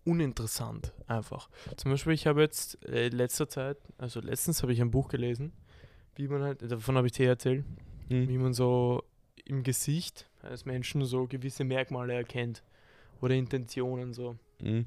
uninteressant, 0.04 0.92
einfach. 1.06 1.48
Zum 1.76 1.90
Beispiel, 1.90 2.12
ich 2.12 2.26
habe 2.26 2.40
jetzt 2.42 2.84
äh, 2.88 3.06
in 3.06 3.12
letzter 3.12 3.48
Zeit, 3.48 3.78
also 3.98 4.20
letztens 4.20 4.62
habe 4.62 4.72
ich 4.72 4.80
ein 4.80 4.90
Buch 4.90 5.08
gelesen, 5.08 5.52
wie 6.16 6.28
man 6.28 6.42
halt, 6.42 6.62
davon 6.70 6.96
habe 6.96 7.06
ich 7.06 7.12
dir 7.12 7.28
erzählt, 7.28 7.64
wie 8.08 8.26
Hm. 8.26 8.42
man 8.42 8.52
so 8.54 9.02
im 9.46 9.62
Gesicht 9.62 10.28
eines 10.42 10.64
Menschen 10.64 11.04
so 11.04 11.26
gewisse 11.26 11.64
Merkmale 11.64 12.14
erkennt. 12.14 12.62
oder 13.20 13.34
Intentionen 13.34 14.12
so. 14.12 14.36
Mhm. 14.60 14.84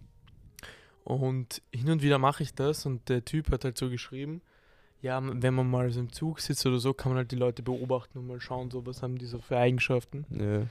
Und 1.03 1.61
hin 1.73 1.89
und 1.89 2.01
wieder 2.01 2.19
mache 2.19 2.43
ich 2.43 2.53
das 2.53 2.85
und 2.85 3.07
der 3.09 3.23
Typ 3.25 3.49
hat 3.51 3.63
halt 3.63 3.77
so 3.77 3.89
geschrieben, 3.89 4.41
ja, 5.01 5.21
wenn 5.23 5.53
man 5.53 5.69
mal 5.69 5.89
so 5.91 5.99
im 6.01 6.11
Zug 6.11 6.39
sitzt 6.41 6.65
oder 6.65 6.79
so, 6.79 6.93
kann 6.93 7.11
man 7.11 7.17
halt 7.17 7.31
die 7.31 7.35
Leute 7.37 7.63
beobachten 7.63 8.17
und 8.17 8.27
mal 8.27 8.41
schauen, 8.41 8.69
so 8.69 8.85
was 8.85 9.01
haben 9.01 9.17
die 9.17 9.25
so 9.25 9.39
für 9.39 9.57
Eigenschaften. 9.57 10.25
Ja, 10.29 10.67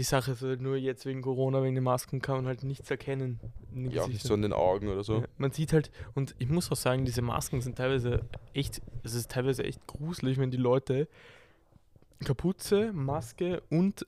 Die 0.00 0.04
Sache 0.04 0.30
ist 0.32 0.40
halt 0.40 0.62
nur 0.62 0.76
jetzt 0.78 1.04
wegen 1.04 1.20
Corona, 1.20 1.62
wegen 1.62 1.74
den 1.74 1.84
Masken 1.84 2.22
kann 2.22 2.36
man 2.36 2.46
halt 2.46 2.62
nichts 2.64 2.90
erkennen. 2.90 3.38
in 3.74 3.90
ja 3.90 4.06
nicht 4.08 4.22
so 4.22 4.32
an 4.32 4.40
den 4.40 4.54
Augen 4.54 4.88
oder 4.88 5.04
so. 5.04 5.18
Ja, 5.20 5.24
man 5.36 5.50
sieht 5.52 5.74
halt, 5.74 5.90
und 6.14 6.34
ich 6.38 6.48
muss 6.48 6.72
auch 6.72 6.76
sagen, 6.76 7.04
diese 7.04 7.20
Masken 7.20 7.60
sind 7.60 7.76
teilweise 7.76 8.24
echt, 8.54 8.80
es 9.02 9.12
ist 9.12 9.30
teilweise 9.30 9.62
echt 9.62 9.86
gruselig, 9.86 10.38
wenn 10.38 10.50
die 10.50 10.56
Leute 10.56 11.06
Kapuze, 12.24 12.92
Maske 12.94 13.62
und 13.68 14.06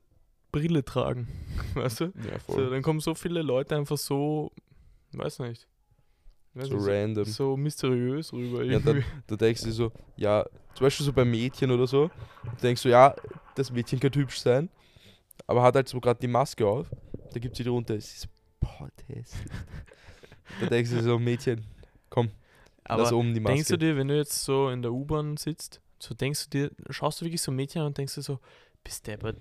Brille 0.50 0.82
tragen. 0.84 1.28
Weißt 1.74 2.00
du? 2.00 2.04
Ja, 2.06 2.38
So, 2.46 2.54
voll. 2.54 2.70
dann 2.70 2.82
kommen 2.82 3.00
so 3.00 3.14
viele 3.14 3.42
Leute 3.42 3.76
einfach 3.76 3.98
so, 3.98 4.50
weiß 5.12 5.40
nicht. 5.40 5.66
Weiß 6.54 6.68
So 6.68 6.76
nicht, 6.76 6.86
random. 6.86 7.24
so 7.24 7.56
mysteriös 7.56 8.32
rüber. 8.32 8.62
Ja, 8.64 8.78
dann- 8.78 8.96
irgendwie. 8.96 9.04
Da 9.26 9.36
denkst 9.36 9.62
du 9.62 9.72
so, 9.72 9.92
ja, 10.16 10.44
zum 10.74 10.84
Beispiel 10.86 11.06
so 11.06 11.12
bei 11.12 11.24
Mädchen 11.24 11.70
oder 11.70 11.86
so, 11.86 12.08
da 12.44 12.52
denkst 12.62 12.82
du, 12.82 12.88
ja, 12.90 13.14
das 13.54 13.70
Mädchen 13.70 14.00
könnte 14.00 14.18
hübsch 14.20 14.38
sein, 14.40 14.68
aber 15.46 15.62
hat 15.62 15.74
halt 15.74 15.88
so 15.88 16.00
gerade 16.00 16.20
die 16.20 16.28
Maske 16.28 16.66
auf, 16.66 16.86
da 17.32 17.40
gibt 17.40 17.56
sie 17.56 17.64
drunter, 17.64 17.94
es 17.94 18.12
ist 18.14 18.28
boah. 18.60 18.88
Da 20.60 20.66
denkst 20.66 20.90
du 20.90 21.02
so, 21.02 21.18
Mädchen, 21.18 21.64
komm, 22.10 22.30
lass 22.88 23.12
Aber 23.12 23.16
oben 23.18 23.34
die 23.34 23.40
Maske. 23.40 23.54
denkst 23.56 23.68
du 23.70 23.78
dir, 23.78 23.96
wenn 23.96 24.08
du 24.08 24.16
jetzt 24.16 24.44
so 24.44 24.68
in 24.70 24.82
der 24.82 24.92
U-Bahn 24.92 25.36
sitzt, 25.36 25.80
so 25.98 26.14
denkst 26.14 26.48
du 26.48 26.50
dir, 26.50 26.70
schaust 26.90 27.20
du 27.20 27.24
wirklich 27.24 27.42
so 27.42 27.52
Mädchen 27.52 27.80
an 27.82 27.88
und 27.88 27.98
denkst 27.98 28.14
dir 28.14 28.22
so, 28.22 28.38
bist 28.84 29.06
der, 29.06 29.14
aber 29.14 29.34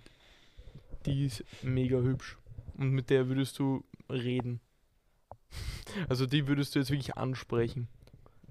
die 1.05 1.25
ist 1.25 1.43
mega 1.63 1.97
hübsch. 1.97 2.37
Und 2.77 2.91
mit 2.91 3.09
der 3.09 3.27
würdest 3.27 3.57
du 3.59 3.83
reden. 4.09 4.59
Also 6.07 6.25
die 6.25 6.47
würdest 6.47 6.73
du 6.75 6.79
jetzt 6.79 6.89
wirklich 6.91 7.17
ansprechen. 7.17 7.89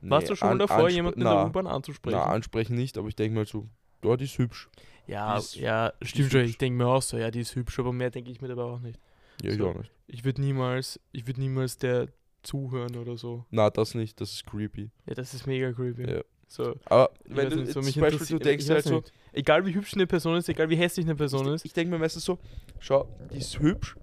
Warst 0.03 0.29
du 0.29 0.37
schon 0.37 0.49
mal 0.49 0.53
an- 0.53 0.59
davor, 0.59 0.89
jemanden 0.91 1.21
in 1.21 1.25
na, 1.25 1.37
der 1.41 1.47
U-Bahn 1.49 1.67
anzusprechen? 1.67 2.19
Na, 2.19 2.25
ansprechen 2.27 2.75
nicht, 2.75 2.99
aber 2.99 3.09
ich 3.09 3.17
denke 3.17 3.35
mal 3.35 3.47
so, 3.47 3.67
ja, 4.05 4.17
die 4.17 4.25
ist 4.25 4.39
hübsch. 4.39 4.69
ja, 5.07 5.37
ist- 5.37 5.57
ja, 5.57 5.93
stimmt 6.03 6.33
schon. 6.33 6.45
Ich 6.45 6.59
denke 6.59 6.77
mir 6.79 6.87
auch 6.87 7.03
so, 7.03 7.17
ja, 7.19 7.31
die 7.31 7.41
ist 7.41 7.55
hübsch, 7.55 7.79
aber 7.79 7.93
mehr 7.93 8.11
denke 8.11 8.31
ich 8.31 8.41
mir 8.41 8.49
dabei 8.49 8.63
auch 8.63 8.81
nicht. 8.81 8.99
Ja, 9.43 9.51
ich 9.53 9.59
So. 9.59 9.69
auch 9.71 9.75
nicht. 9.77 9.91
Ich 10.07 10.25
würde 10.25 10.41
niemals, 10.41 11.01
ich 11.13 11.27
würde 11.27 11.41
niemals 11.41 11.79
der 11.79 12.09
zuhören 12.43 12.97
oder 12.97 13.17
so. 13.17 13.45
Na, 13.51 13.71
das 13.71 13.95
nicht, 13.95 14.21
das 14.21 14.33
ist 14.33 14.47
creepy. 14.47 14.91
Ja, 15.07 15.15
das 15.15 15.35
ist 15.35 15.47
mega 15.47 15.73
creepy. 15.73 16.11
Ja. 16.11 16.21
So, 16.49 16.75
Aber 16.87 17.11
ich 17.25 17.37
wenn 17.37 17.49
du 17.51 17.57
nicht, 17.57 17.73
so 17.73 17.81
mich 17.81 17.93
zum 17.93 18.03
Beispiel, 18.03 18.27
du 18.27 18.39
denkst 18.41 18.65
ich 18.65 18.71
halt 18.71 18.85
so. 18.85 19.05
Egal 19.33 19.65
wie 19.67 19.73
hübsch 19.75 19.95
eine 19.95 20.07
Person 20.09 20.37
ist, 20.37 20.49
egal 20.49 20.69
wie 20.69 20.75
hässlich 20.77 21.07
eine 21.07 21.15
Person 21.15 21.47
ich, 21.47 21.53
ist. 21.55 21.65
ich 21.67 21.73
denke 21.73 21.93
mir 21.93 21.99
meistens 21.99 22.25
so, 22.25 22.39
schau, 22.81 23.07
die 23.33 23.39
ist 23.39 23.61
hübsch 23.61 23.95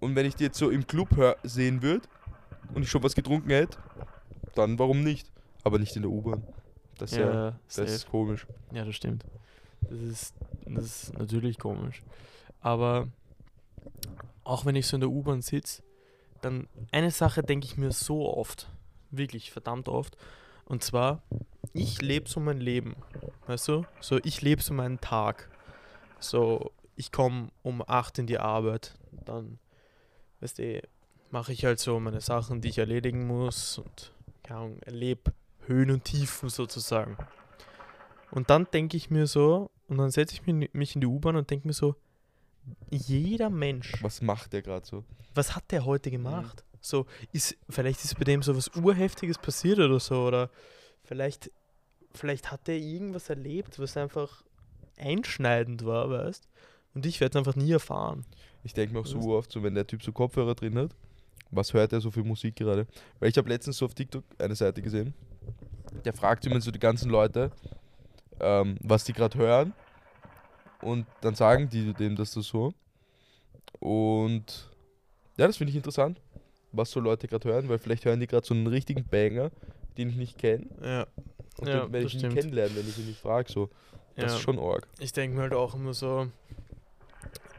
und 0.00 0.16
wenn 0.16 0.24
ich 0.24 0.34
die 0.34 0.44
jetzt 0.44 0.56
so 0.58 0.70
im 0.70 0.86
Club 0.86 1.14
hör, 1.16 1.36
sehen 1.42 1.82
würde 1.82 2.08
und 2.72 2.82
ich 2.82 2.88
schon 2.88 3.02
was 3.02 3.14
getrunken 3.14 3.50
hätte, 3.50 3.76
dann 4.54 4.78
warum 4.78 5.02
nicht? 5.02 5.30
Aber 5.64 5.78
nicht 5.78 5.94
in 5.96 6.02
der 6.02 6.10
U-Bahn. 6.10 6.42
Das 7.02 7.12
ist 7.12 7.18
ja, 7.18 7.32
Ja, 7.32 7.50
das 7.66 7.74
safe. 7.74 7.88
ist 7.90 8.08
komisch. 8.08 8.46
ja, 8.72 8.84
das 8.84 8.94
stimmt. 8.94 9.24
Das 9.82 9.98
ist, 9.98 10.34
das 10.66 10.84
ist 10.84 11.18
natürlich 11.18 11.58
komisch. 11.58 12.02
Aber 12.60 13.08
auch 14.44 14.64
wenn 14.64 14.76
ich 14.76 14.86
so 14.86 14.96
in 14.96 15.00
der 15.00 15.10
U-Bahn 15.10 15.42
sitze, 15.42 15.82
dann 16.40 16.68
eine 16.92 17.10
Sache 17.10 17.42
denke 17.42 17.66
ich 17.66 17.76
mir 17.76 17.90
so 17.92 18.36
oft, 18.36 18.68
wirklich 19.10 19.50
verdammt 19.50 19.88
oft. 19.88 20.16
Und 20.64 20.84
zwar, 20.84 21.22
ich 21.72 22.00
lebe 22.00 22.28
so 22.28 22.38
mein 22.40 22.60
Leben. 22.60 22.94
Weißt 23.46 23.66
du? 23.68 23.84
So, 24.00 24.18
ich 24.22 24.40
lebe 24.42 24.62
so 24.62 24.72
meinen 24.72 25.00
Tag. 25.00 25.48
So, 26.20 26.70
ich 26.94 27.10
komme 27.10 27.48
um 27.62 27.82
8 27.84 28.20
in 28.20 28.26
die 28.28 28.38
Arbeit. 28.38 28.94
Dann, 29.24 29.58
weißt 30.40 30.58
du, 30.60 30.80
mache 31.30 31.52
ich 31.52 31.64
halt 31.64 31.80
so 31.80 31.98
meine 31.98 32.20
Sachen, 32.20 32.60
die 32.60 32.68
ich 32.68 32.78
erledigen 32.78 33.26
muss 33.26 33.78
und 33.78 34.12
keine 34.44 34.60
Ahnung, 34.60 34.78
erlebe 34.82 35.32
Höhen 35.66 35.90
und 35.90 36.04
Tiefen 36.04 36.48
sozusagen. 36.48 37.16
Und 38.30 38.50
dann 38.50 38.66
denke 38.72 38.96
ich 38.96 39.10
mir 39.10 39.26
so, 39.26 39.70
und 39.88 39.98
dann 39.98 40.10
setze 40.10 40.34
ich 40.34 40.46
mich, 40.46 40.94
in 40.94 41.00
die 41.00 41.06
U-Bahn 41.06 41.36
und 41.36 41.50
denke 41.50 41.66
mir 41.66 41.74
so, 41.74 41.94
jeder 42.90 43.50
Mensch, 43.50 44.02
Was 44.02 44.22
macht 44.22 44.52
der 44.52 44.62
gerade 44.62 44.86
so? 44.86 45.04
was 45.34 45.56
hat 45.56 45.70
der 45.70 45.84
heute 45.84 46.10
gemacht? 46.10 46.64
So, 46.80 47.06
ist, 47.32 47.56
vielleicht 47.68 48.04
ist 48.04 48.18
bei 48.18 48.24
dem 48.24 48.42
so 48.42 48.56
was 48.56 48.68
Urheftiges 48.76 49.38
passiert 49.38 49.78
oder 49.78 50.00
so, 50.00 50.26
oder 50.26 50.50
vielleicht, 51.04 51.50
vielleicht 52.12 52.50
hat 52.50 52.66
der 52.66 52.78
irgendwas 52.78 53.28
erlebt, 53.28 53.78
was 53.78 53.96
einfach 53.96 54.42
einschneidend 54.96 55.84
war, 55.84 56.10
weißt 56.10 56.48
Und 56.94 57.06
ich 57.06 57.20
werde 57.20 57.38
es 57.38 57.46
einfach 57.46 57.56
nie 57.60 57.72
erfahren. 57.72 58.24
Ich 58.64 58.74
denke 58.74 58.94
mir 58.94 59.00
auch 59.00 59.06
so 59.06 59.34
oft, 59.34 59.50
so 59.50 59.62
wenn 59.62 59.74
der 59.74 59.86
Typ 59.86 60.02
so 60.02 60.12
Kopfhörer 60.12 60.54
drin 60.54 60.78
hat, 60.78 60.94
was 61.50 61.72
hört 61.74 61.92
er 61.92 62.00
so 62.00 62.10
für 62.10 62.24
Musik 62.24 62.56
gerade? 62.56 62.86
Weil 63.18 63.28
ich 63.28 63.36
habe 63.36 63.48
letztens 63.48 63.76
so 63.76 63.86
auf 63.86 63.94
TikTok 63.94 64.24
eine 64.38 64.54
Seite 64.54 64.80
gesehen, 64.82 65.14
der 66.04 66.12
fragt 66.12 66.46
immer 66.46 66.60
so 66.60 66.70
die 66.70 66.78
ganzen 66.78 67.10
Leute, 67.10 67.50
ähm, 68.40 68.76
was 68.80 69.04
die 69.04 69.12
gerade 69.12 69.38
hören 69.38 69.72
und 70.80 71.06
dann 71.20 71.34
sagen 71.34 71.68
die 71.68 71.94
dem 71.94 72.16
das 72.16 72.32
so. 72.32 72.74
Und 73.78 74.70
ja, 75.36 75.46
das 75.46 75.56
finde 75.56 75.70
ich 75.70 75.76
interessant, 75.76 76.20
was 76.72 76.90
so 76.90 77.00
Leute 77.00 77.28
gerade 77.28 77.48
hören, 77.48 77.68
weil 77.68 77.78
vielleicht 77.78 78.04
hören 78.04 78.20
die 78.20 78.26
gerade 78.26 78.46
so 78.46 78.54
einen 78.54 78.66
richtigen 78.66 79.04
Banger, 79.04 79.50
den 79.96 80.10
ich 80.10 80.16
nicht 80.16 80.38
kenne. 80.38 80.66
Ja, 80.82 81.06
Und 81.58 81.68
Ja, 81.68 81.84
den 81.84 81.92
werde 81.92 82.06
ich 82.06 82.12
stimmt. 82.12 82.34
kennenlernen, 82.34 82.76
wenn 82.76 82.88
ich 82.88 82.98
ihn 82.98 83.06
nicht 83.06 83.20
frage. 83.20 83.50
So. 83.50 83.70
Das 84.16 84.32
ja. 84.32 84.36
ist 84.36 84.42
schon 84.42 84.58
arg. 84.58 84.86
Ich 84.98 85.12
denke 85.12 85.36
mir 85.36 85.42
halt 85.42 85.54
auch 85.54 85.74
immer 85.74 85.94
so, 85.94 86.28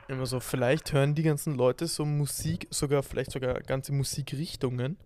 immer 0.08 0.26
so, 0.26 0.40
vielleicht 0.40 0.94
hören 0.94 1.16
die 1.16 1.24
ganzen 1.24 1.56
Leute 1.56 1.88
so 1.88 2.06
Musik, 2.06 2.68
sogar 2.70 3.04
vielleicht 3.04 3.32
sogar 3.32 3.56
ganze 3.62 3.92
Musikrichtungen, 3.92 4.98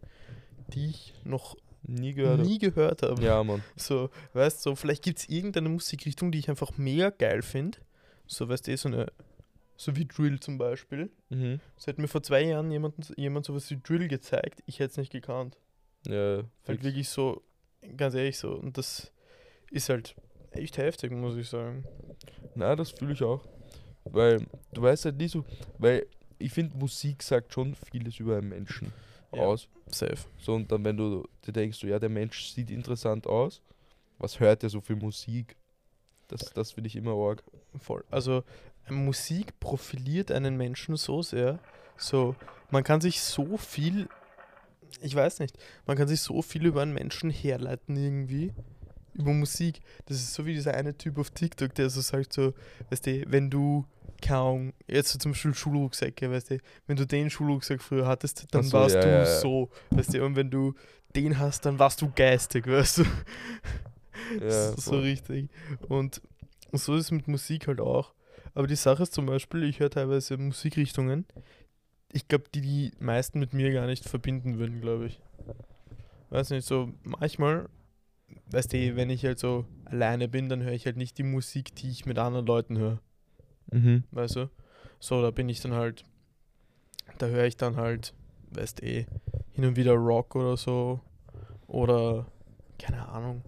die 0.74 0.90
ich 0.90 1.14
noch 1.24 1.56
Nie 1.88 2.14
gehört. 2.14 2.42
nie 2.42 2.60
gehört 2.60 3.02
habe. 3.02 3.22
Ja, 3.24 3.44
Mann. 3.44 3.64
So, 3.76 4.10
weißt 4.34 4.66
du, 4.66 4.72
so, 4.72 4.76
vielleicht 4.76 5.04
gibt 5.04 5.20
es 5.20 5.30
irgendeine 5.30 5.70
Musikrichtung, 5.70 6.32
die 6.32 6.40
ich 6.40 6.50
einfach 6.50 6.78
mega 6.78 7.10
geil 7.10 7.42
finde. 7.42 7.78
So, 8.26 8.50
weißt 8.50 8.68
du, 8.68 8.78
so 8.78 8.90
eine, 8.90 9.12
so 9.78 9.96
wie 9.96 10.06
Drill 10.06 10.40
zum 10.40 10.58
Beispiel. 10.58 11.10
Mhm. 11.30 11.60
Es 11.78 11.88
hätte 11.88 12.02
mir 12.02 12.08
vor 12.08 12.24
zwei 12.24 12.44
Jahren 12.44 12.72
jemand, 12.72 13.14
jemand 13.16 13.46
sowas 13.46 13.70
wie 13.72 13.80
Drill 13.82 14.08
gezeigt, 14.08 14.62
ich 14.66 14.80
hätte 14.80 14.92
es 14.92 14.98
nicht 14.98 15.12
gekannt. 15.12 15.58
Ja, 16.06 16.44
Halt 16.68 16.84
wirklich 16.84 17.10
so, 17.10 17.42
ganz 17.96 18.14
ehrlich 18.16 18.38
so. 18.38 18.52
Und 18.52 18.78
das 18.78 19.12
ist 19.72 19.90
halt 19.90 20.16
echt 20.52 20.78
heftig, 20.78 21.12
muss 21.12 21.36
ich 21.36 21.48
sagen. 21.48 21.86
Na, 22.56 22.76
das 22.76 22.92
fühle 22.92 23.14
ich 23.14 23.24
auch. 23.24 23.48
Weil 24.06 24.46
du 24.74 24.82
weißt 24.82 25.06
halt 25.06 25.18
nie 25.18 25.28
so, 25.28 25.46
weil 25.78 26.06
ich 26.40 26.52
finde, 26.52 26.78
Musik 26.78 27.24
sagt 27.24 27.54
schon 27.54 27.76
vieles 27.76 28.20
über 28.20 28.38
einen 28.38 28.50
Menschen 28.50 28.94
Ja. 29.32 29.42
aus. 29.42 29.68
Safe. 29.88 30.18
So, 30.38 30.56
und 30.56 30.72
dann, 30.72 30.84
wenn 30.84 30.98
du 30.98 31.28
dir 31.46 31.54
denkst, 31.54 31.80
so, 31.80 31.88
ja, 31.88 32.00
der 32.00 32.10
Mensch 32.10 32.52
sieht 32.52 32.70
interessant 32.72 33.28
aus, 33.28 33.62
was 34.18 34.40
hört 34.40 34.64
er 34.64 34.70
so 34.70 34.82
für 34.82 34.96
Musik? 34.96 35.56
Das, 36.28 36.52
das 36.54 36.74
finde 36.74 36.88
ich 36.88 36.96
immer 36.96 37.14
arg. 37.14 37.44
Voll. 37.80 38.04
Also 38.12 38.44
Musik 38.90 39.60
profiliert 39.60 40.32
einen 40.32 40.58
Menschen 40.58 40.98
so 40.98 41.22
sehr. 41.22 41.60
So, 41.98 42.36
man 42.70 42.84
kann 42.84 43.02
sich 43.02 43.22
so 43.22 43.58
viel, 43.58 44.10
ich 45.02 45.16
weiß 45.16 45.40
nicht, 45.40 45.58
man 45.86 45.98
kann 45.98 46.08
sich 46.08 46.22
so 46.22 46.42
viel 46.42 46.66
über 46.66 46.82
einen 46.82 46.94
Menschen 46.94 47.30
herleiten 47.30 47.96
irgendwie. 47.96 48.54
Über 49.18 49.34
Musik. 49.34 49.82
Das 50.06 50.18
ist 50.18 50.34
so 50.34 50.46
wie 50.46 50.54
dieser 50.54 50.74
eine 50.74 50.98
Typ 50.98 51.18
auf 51.18 51.32
TikTok, 51.32 51.74
der 51.76 51.90
so 51.90 52.02
sagt, 52.02 52.34
so, 52.34 52.54
weißt 52.90 53.08
du, 53.08 53.24
wenn 53.28 53.50
du, 53.50 53.86
Ahnung, 54.30 54.74
jetzt 54.88 55.10
so 55.10 55.20
zum 55.20 55.32
Beispiel 55.32 55.54
Schulrucksäcke, 55.54 56.32
weißt 56.32 56.52
du, 56.52 56.58
wenn 56.86 56.98
du 56.98 57.06
den 57.06 57.30
Schulrucksack 57.30 57.82
früher 57.82 58.06
hattest, 58.06 58.46
dann 58.52 58.64
so, 58.64 58.74
warst 58.74 58.96
ja, 58.96 59.02
du 59.02 59.08
ja, 59.10 59.20
ja. 59.20 59.40
so, 59.40 59.70
weißt 59.92 60.14
du, 60.14 60.26
und 60.26 60.36
wenn 60.36 60.50
du 60.50 60.74
den 61.16 61.40
hast, 61.40 61.66
dann 61.66 61.80
warst 61.80 62.02
du 62.02 62.12
geistig, 62.16 62.68
weißt 62.68 63.00
du. 63.00 63.06
So 64.50 64.92
voll. 64.92 65.00
richtig. 65.02 65.50
Und 65.88 66.22
so 66.74 66.96
ist 66.96 67.06
es 67.06 67.12
mit 67.12 67.28
Musik 67.28 67.68
halt 67.68 67.80
auch. 67.80 68.14
Aber 68.54 68.68
die 68.68 68.76
Sache 68.76 69.04
ist 69.04 69.14
zum 69.14 69.26
Beispiel, 69.26 69.64
ich 69.64 69.80
höre 69.80 69.90
teilweise 69.90 70.38
Musikrichtungen, 70.38 71.26
ich 72.12 72.28
glaube, 72.28 72.46
die 72.54 72.62
die 72.62 72.92
meisten 73.00 73.40
mit 73.40 73.54
mir 73.54 73.72
gar 73.72 73.86
nicht 73.86 74.08
verbinden 74.08 74.58
würden, 74.58 74.82
glaube 74.82 75.08
ich. 75.08 75.20
Weiß 76.30 76.50
nicht, 76.50 76.68
so 76.68 76.92
manchmal, 77.04 77.70
weißt 78.52 78.74
du, 78.74 78.96
wenn 78.96 79.10
ich 79.10 79.24
halt 79.26 79.40
so 79.40 79.66
alleine 79.86 80.28
bin, 80.28 80.50
dann 80.50 80.62
höre 80.64 80.74
ich 80.74 80.86
halt 80.86 80.98
nicht 80.98 81.18
die 81.18 81.24
Musik, 81.24 81.76
die 81.76 81.90
ich 81.90 82.06
mit 82.06 82.18
anderen 82.20 82.46
Leuten 82.46 82.78
höre, 82.78 83.00
Mhm. 83.72 84.04
weißt 84.12 84.36
du? 84.38 84.50
So, 85.00 85.22
da 85.22 85.32
bin 85.32 85.50
ich 85.50 85.62
dann 85.62 85.74
halt, 85.74 86.04
da 87.18 87.28
höre 87.28 87.46
ich 87.46 87.58
dann 87.58 87.76
halt, 87.76 88.14
weißt 88.52 88.82
du, 88.82 88.86
hin 88.86 89.66
und 89.66 89.76
wieder 89.76 89.94
Rock 89.94 90.36
oder 90.36 90.58
so. 90.58 91.00
Oder, 91.68 92.28
keine 92.80 93.08
Ahnung, 93.10 93.42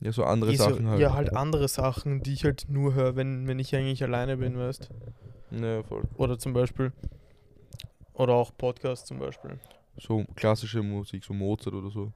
Ja, 0.00 0.12
so 0.12 0.24
andere 0.24 0.52
Eh 0.52 0.56
so- 0.56 0.64
Sachen 0.70 0.88
halt. 0.88 1.00
Ja, 1.00 1.14
halt 1.14 1.34
andere 1.34 1.68
Sachen, 1.68 2.22
die 2.22 2.32
ich 2.34 2.44
halt 2.44 2.66
nur 2.68 2.94
höre, 2.94 3.16
wenn, 3.16 3.46
wenn 3.46 3.58
ich 3.58 3.74
eigentlich 3.74 4.02
alleine 4.02 4.36
bin, 4.36 4.58
weißt 4.58 4.90
Ja, 5.52 5.82
voll. 5.84 6.02
Oder 6.16 6.38
zum 6.38 6.52
Beispiel. 6.52 6.92
Oder 8.14 8.34
auch 8.34 8.50
Podcasts 8.56 9.06
zum 9.06 9.18
Beispiel. 9.20 9.58
So 9.98 10.24
klassische 10.34 10.82
Musik, 10.82 11.22
so 11.24 11.32
Mozart 11.32 11.74
oder 11.74 11.90
so. 11.90 12.12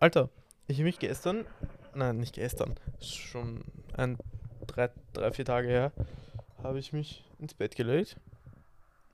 Alter, 0.00 0.30
ich 0.68 0.76
habe 0.76 0.84
mich 0.84 0.98
gestern, 0.98 1.46
nein, 1.94 2.18
nicht 2.18 2.34
gestern, 2.34 2.74
schon 3.00 3.64
ein, 3.94 4.18
drei, 4.66 4.90
drei, 5.14 5.32
vier 5.32 5.44
Tage 5.44 5.68
her, 5.68 5.92
habe 6.62 6.78
ich 6.78 6.92
mich 6.92 7.24
ins 7.38 7.54
Bett 7.54 7.74
gelegt 7.74 8.16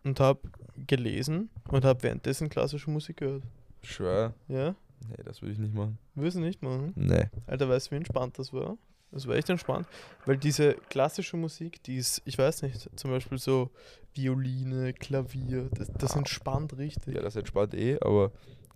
und 0.02 0.20
habe 0.20 0.40
gelesen 0.86 1.50
und 1.68 1.84
habe 1.84 2.02
währenddessen 2.02 2.48
klassische 2.48 2.90
Musik 2.90 3.18
gehört. 3.18 3.44
Schwör. 3.82 4.34
Ja? 4.48 4.74
Nee, 5.08 5.22
das 5.24 5.42
würde 5.42 5.52
ich 5.52 5.58
nicht 5.58 5.74
machen. 5.74 5.98
Willst 6.14 6.36
du 6.36 6.40
nicht 6.40 6.62
machen? 6.62 6.92
Nee. 6.96 7.28
Alter, 7.46 7.68
weißt 7.68 7.86
du, 7.86 7.90
wie 7.92 7.96
entspannt 7.96 8.38
das 8.38 8.52
war? 8.52 8.76
Das 9.12 9.28
war 9.28 9.36
echt 9.36 9.48
entspannt, 9.48 9.86
weil 10.26 10.36
diese 10.36 10.74
klassische 10.74 11.36
Musik, 11.36 11.80
die 11.84 11.98
ist, 11.98 12.20
ich 12.24 12.36
weiß 12.36 12.62
nicht, 12.62 12.90
zum 12.98 13.12
Beispiel 13.12 13.38
so 13.38 13.70
Violine, 14.12 14.92
Klavier, 14.92 15.68
das, 15.72 15.92
das 15.92 16.16
entspannt 16.16 16.76
richtig. 16.78 17.14
Ja, 17.14 17.22
das 17.22 17.36
entspannt 17.36 17.74
eh, 17.74 17.96
aber 18.00 18.32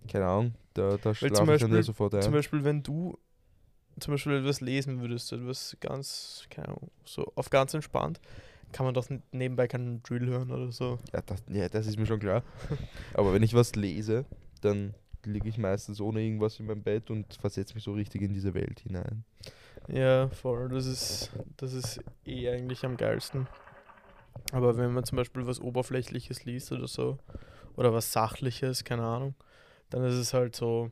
keine 0.07 0.25
Ahnung, 0.25 0.53
da, 0.73 0.97
da 0.97 1.13
schlafe 1.13 1.55
ich 1.55 1.61
dann 1.61 1.83
sofort 1.83 2.15
ein. 2.15 2.21
Zum 2.21 2.33
Beispiel, 2.33 2.63
wenn 2.63 2.83
du 2.83 3.17
zum 3.99 4.13
Beispiel 4.13 4.33
etwas 4.33 4.61
lesen 4.61 5.01
würdest, 5.01 5.31
etwas 5.33 5.75
ganz, 5.79 6.45
keine 6.49 6.69
Ahnung, 6.69 6.91
so 7.05 7.31
auf 7.35 7.49
ganz 7.49 7.73
entspannt, 7.73 8.19
kann 8.71 8.85
man 8.85 8.93
doch 8.93 9.07
nebenbei 9.31 9.67
keinen 9.67 10.01
Drill 10.03 10.27
hören 10.27 10.51
oder 10.51 10.71
so. 10.71 10.99
Ja 11.11 11.21
das, 11.25 11.43
ja, 11.49 11.67
das 11.69 11.87
ist 11.87 11.97
mir 11.97 12.05
schon 12.05 12.19
klar. 12.19 12.43
Aber 13.13 13.33
wenn 13.33 13.43
ich 13.43 13.53
was 13.53 13.75
lese, 13.75 14.25
dann 14.61 14.93
liege 15.25 15.49
ich 15.49 15.57
meistens 15.57 15.99
ohne 15.99 16.21
irgendwas 16.21 16.59
in 16.59 16.67
meinem 16.67 16.83
Bett 16.83 17.09
und 17.09 17.33
versetze 17.33 17.73
mich 17.73 17.83
so 17.83 17.93
richtig 17.93 18.21
in 18.21 18.33
diese 18.33 18.53
Welt 18.53 18.79
hinein. 18.79 19.23
Ja, 19.87 20.29
voll. 20.29 20.69
Das 20.69 20.85
ist, 20.85 21.31
das 21.57 21.73
ist 21.73 21.99
eh 22.25 22.49
eigentlich 22.49 22.85
am 22.85 22.95
geilsten. 22.95 23.47
Aber 24.51 24.77
wenn 24.77 24.93
man 24.93 25.03
zum 25.03 25.15
Beispiel 25.17 25.45
was 25.45 25.59
Oberflächliches 25.59 26.45
liest 26.45 26.71
oder 26.71 26.87
so, 26.87 27.17
oder 27.75 27.93
was 27.93 28.11
Sachliches, 28.11 28.83
keine 28.83 29.03
Ahnung, 29.03 29.35
dann 29.89 30.03
ist 30.03 30.15
es 30.15 30.33
halt 30.33 30.55
so, 30.55 30.91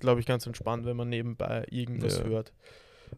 glaube 0.00 0.20
ich, 0.20 0.26
ganz 0.26 0.46
entspannt, 0.46 0.84
wenn 0.86 0.96
man 0.96 1.08
nebenbei 1.08 1.66
irgendwas 1.70 2.18
Ja. 2.18 2.24
hört. 2.24 2.52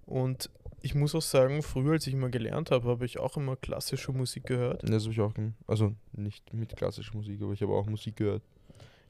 Und 0.07 0.51
ich 0.81 0.95
muss 0.95 1.15
auch 1.15 1.23
sagen, 1.23 1.63
früher, 1.63 1.93
als 1.93 2.07
ich 2.07 2.15
mal 2.15 2.31
gelernt 2.31 2.71
habe, 2.71 2.89
habe 2.89 3.05
ich 3.05 3.19
auch 3.19 3.37
immer 3.37 3.57
klassische 3.57 4.13
Musik 4.13 4.47
gehört. 4.47 4.83
Das 4.83 5.05
habe 5.05 5.13
ich 5.13 5.21
auch, 5.21 5.33
also 5.67 5.95
nicht 6.13 6.53
mit 6.53 6.77
klassischer 6.77 7.15
Musik, 7.15 7.41
aber 7.43 7.53
ich 7.53 7.63
habe 7.63 7.73
auch 7.73 7.87
Musik 7.87 8.17
gehört. 8.17 8.43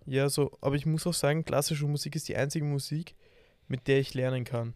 Ja, 0.05 0.29
so, 0.29 0.51
aber 0.61 0.75
ich 0.75 0.85
muss 0.85 1.07
auch 1.07 1.15
sagen, 1.15 1.45
klassische 1.45 1.87
Musik 1.87 2.17
ist 2.17 2.29
die 2.29 2.37
einzige 2.37 2.65
Musik, 2.65 3.15
mit 3.69 3.87
der 3.89 4.01
ich 4.01 4.15
lernen 4.15 4.45
kann. 4.45 4.75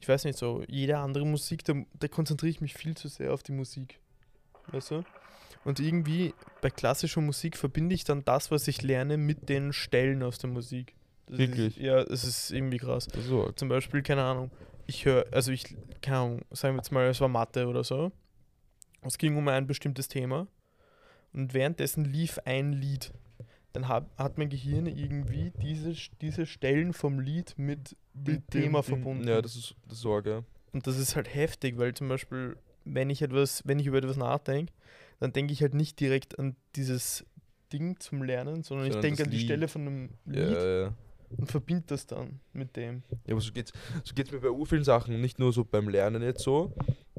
Ich 0.00 0.08
weiß 0.08 0.24
nicht, 0.24 0.38
so, 0.38 0.62
jede 0.68 0.98
andere 0.98 1.26
Musik, 1.26 1.64
da, 1.64 1.74
da 1.98 2.06
konzentriere 2.08 2.50
ich 2.50 2.60
mich 2.60 2.74
viel 2.74 2.96
zu 2.96 3.08
sehr 3.08 3.32
auf 3.32 3.42
die 3.42 3.52
Musik. 3.52 3.98
Weißt 4.70 4.92
du? 4.92 5.02
Und 5.68 5.80
irgendwie 5.80 6.32
bei 6.62 6.70
klassischer 6.70 7.20
Musik 7.20 7.54
verbinde 7.54 7.94
ich 7.94 8.02
dann 8.02 8.24
das, 8.24 8.50
was 8.50 8.66
ich 8.68 8.80
lerne, 8.80 9.18
mit 9.18 9.50
den 9.50 9.74
Stellen 9.74 10.22
aus 10.22 10.38
der 10.38 10.48
Musik. 10.48 10.94
Das 11.26 11.36
Wirklich? 11.36 11.76
Ist, 11.76 11.84
ja, 11.84 11.98
es 12.00 12.24
ist 12.24 12.52
irgendwie 12.52 12.78
krass. 12.78 13.06
So. 13.28 13.52
Zum 13.52 13.68
Beispiel, 13.68 14.00
keine 14.00 14.22
Ahnung, 14.22 14.50
ich 14.86 15.04
höre, 15.04 15.26
also 15.30 15.52
ich, 15.52 15.76
keine 16.00 16.16
Ahnung, 16.16 16.40
sagen 16.52 16.74
wir 16.74 16.78
jetzt 16.78 16.90
mal, 16.90 17.06
es 17.08 17.20
war 17.20 17.28
Mathe 17.28 17.66
oder 17.66 17.84
so. 17.84 18.10
Es 19.02 19.18
ging 19.18 19.36
um 19.36 19.46
ein 19.48 19.66
bestimmtes 19.66 20.08
Thema 20.08 20.46
und 21.34 21.52
währenddessen 21.52 22.06
lief 22.06 22.38
ein 22.46 22.72
Lied. 22.72 23.12
Dann 23.74 23.88
hab, 23.88 24.18
hat 24.18 24.38
mein 24.38 24.48
Gehirn 24.48 24.86
irgendwie 24.86 25.52
diese, 25.62 25.92
diese 26.22 26.46
Stellen 26.46 26.94
vom 26.94 27.20
Lied 27.20 27.58
mit 27.58 27.94
dem 28.14 28.42
Thema 28.46 28.82
verbunden. 28.82 29.28
Ja, 29.28 29.42
das 29.42 29.54
ist, 29.54 29.74
das 29.84 29.98
ist 29.98 30.00
so, 30.00 30.22
gell? 30.22 30.44
Und 30.72 30.86
das 30.86 30.96
ist 30.96 31.14
halt 31.14 31.34
heftig, 31.34 31.76
weil 31.76 31.92
zum 31.92 32.08
Beispiel, 32.08 32.56
wenn 32.86 33.10
ich 33.10 33.20
etwas, 33.20 33.62
wenn 33.66 33.78
ich 33.78 33.86
über 33.86 33.98
etwas 33.98 34.16
nachdenke, 34.16 34.72
dann 35.20 35.32
denke 35.32 35.52
ich 35.52 35.62
halt 35.62 35.74
nicht 35.74 35.98
direkt 36.00 36.38
an 36.38 36.56
dieses 36.76 37.24
Ding 37.72 37.98
zum 38.00 38.22
Lernen, 38.22 38.62
sondern 38.62 38.86
ich 38.86 38.96
denke 38.96 39.24
an 39.24 39.30
die 39.30 39.38
Lied. 39.38 39.46
Stelle 39.46 39.68
von 39.68 39.82
einem 39.82 40.10
Lied 40.24 40.52
ja, 40.52 40.80
ja. 40.82 40.94
und 41.36 41.50
verbinde 41.50 41.84
das 41.88 42.06
dann 42.06 42.40
mit 42.52 42.76
dem. 42.76 43.02
Ja, 43.26 43.32
aber 43.32 43.40
so 43.40 43.52
geht's, 43.52 43.72
so 44.04 44.14
geht's 44.14 44.30
mir 44.30 44.40
bei 44.40 44.50
ur 44.50 44.66
vielen 44.66 44.84
Sachen, 44.84 45.20
nicht 45.20 45.38
nur 45.38 45.52
so 45.52 45.64
beim 45.64 45.88
Lernen 45.88 46.22
jetzt 46.22 46.42
so, 46.42 46.72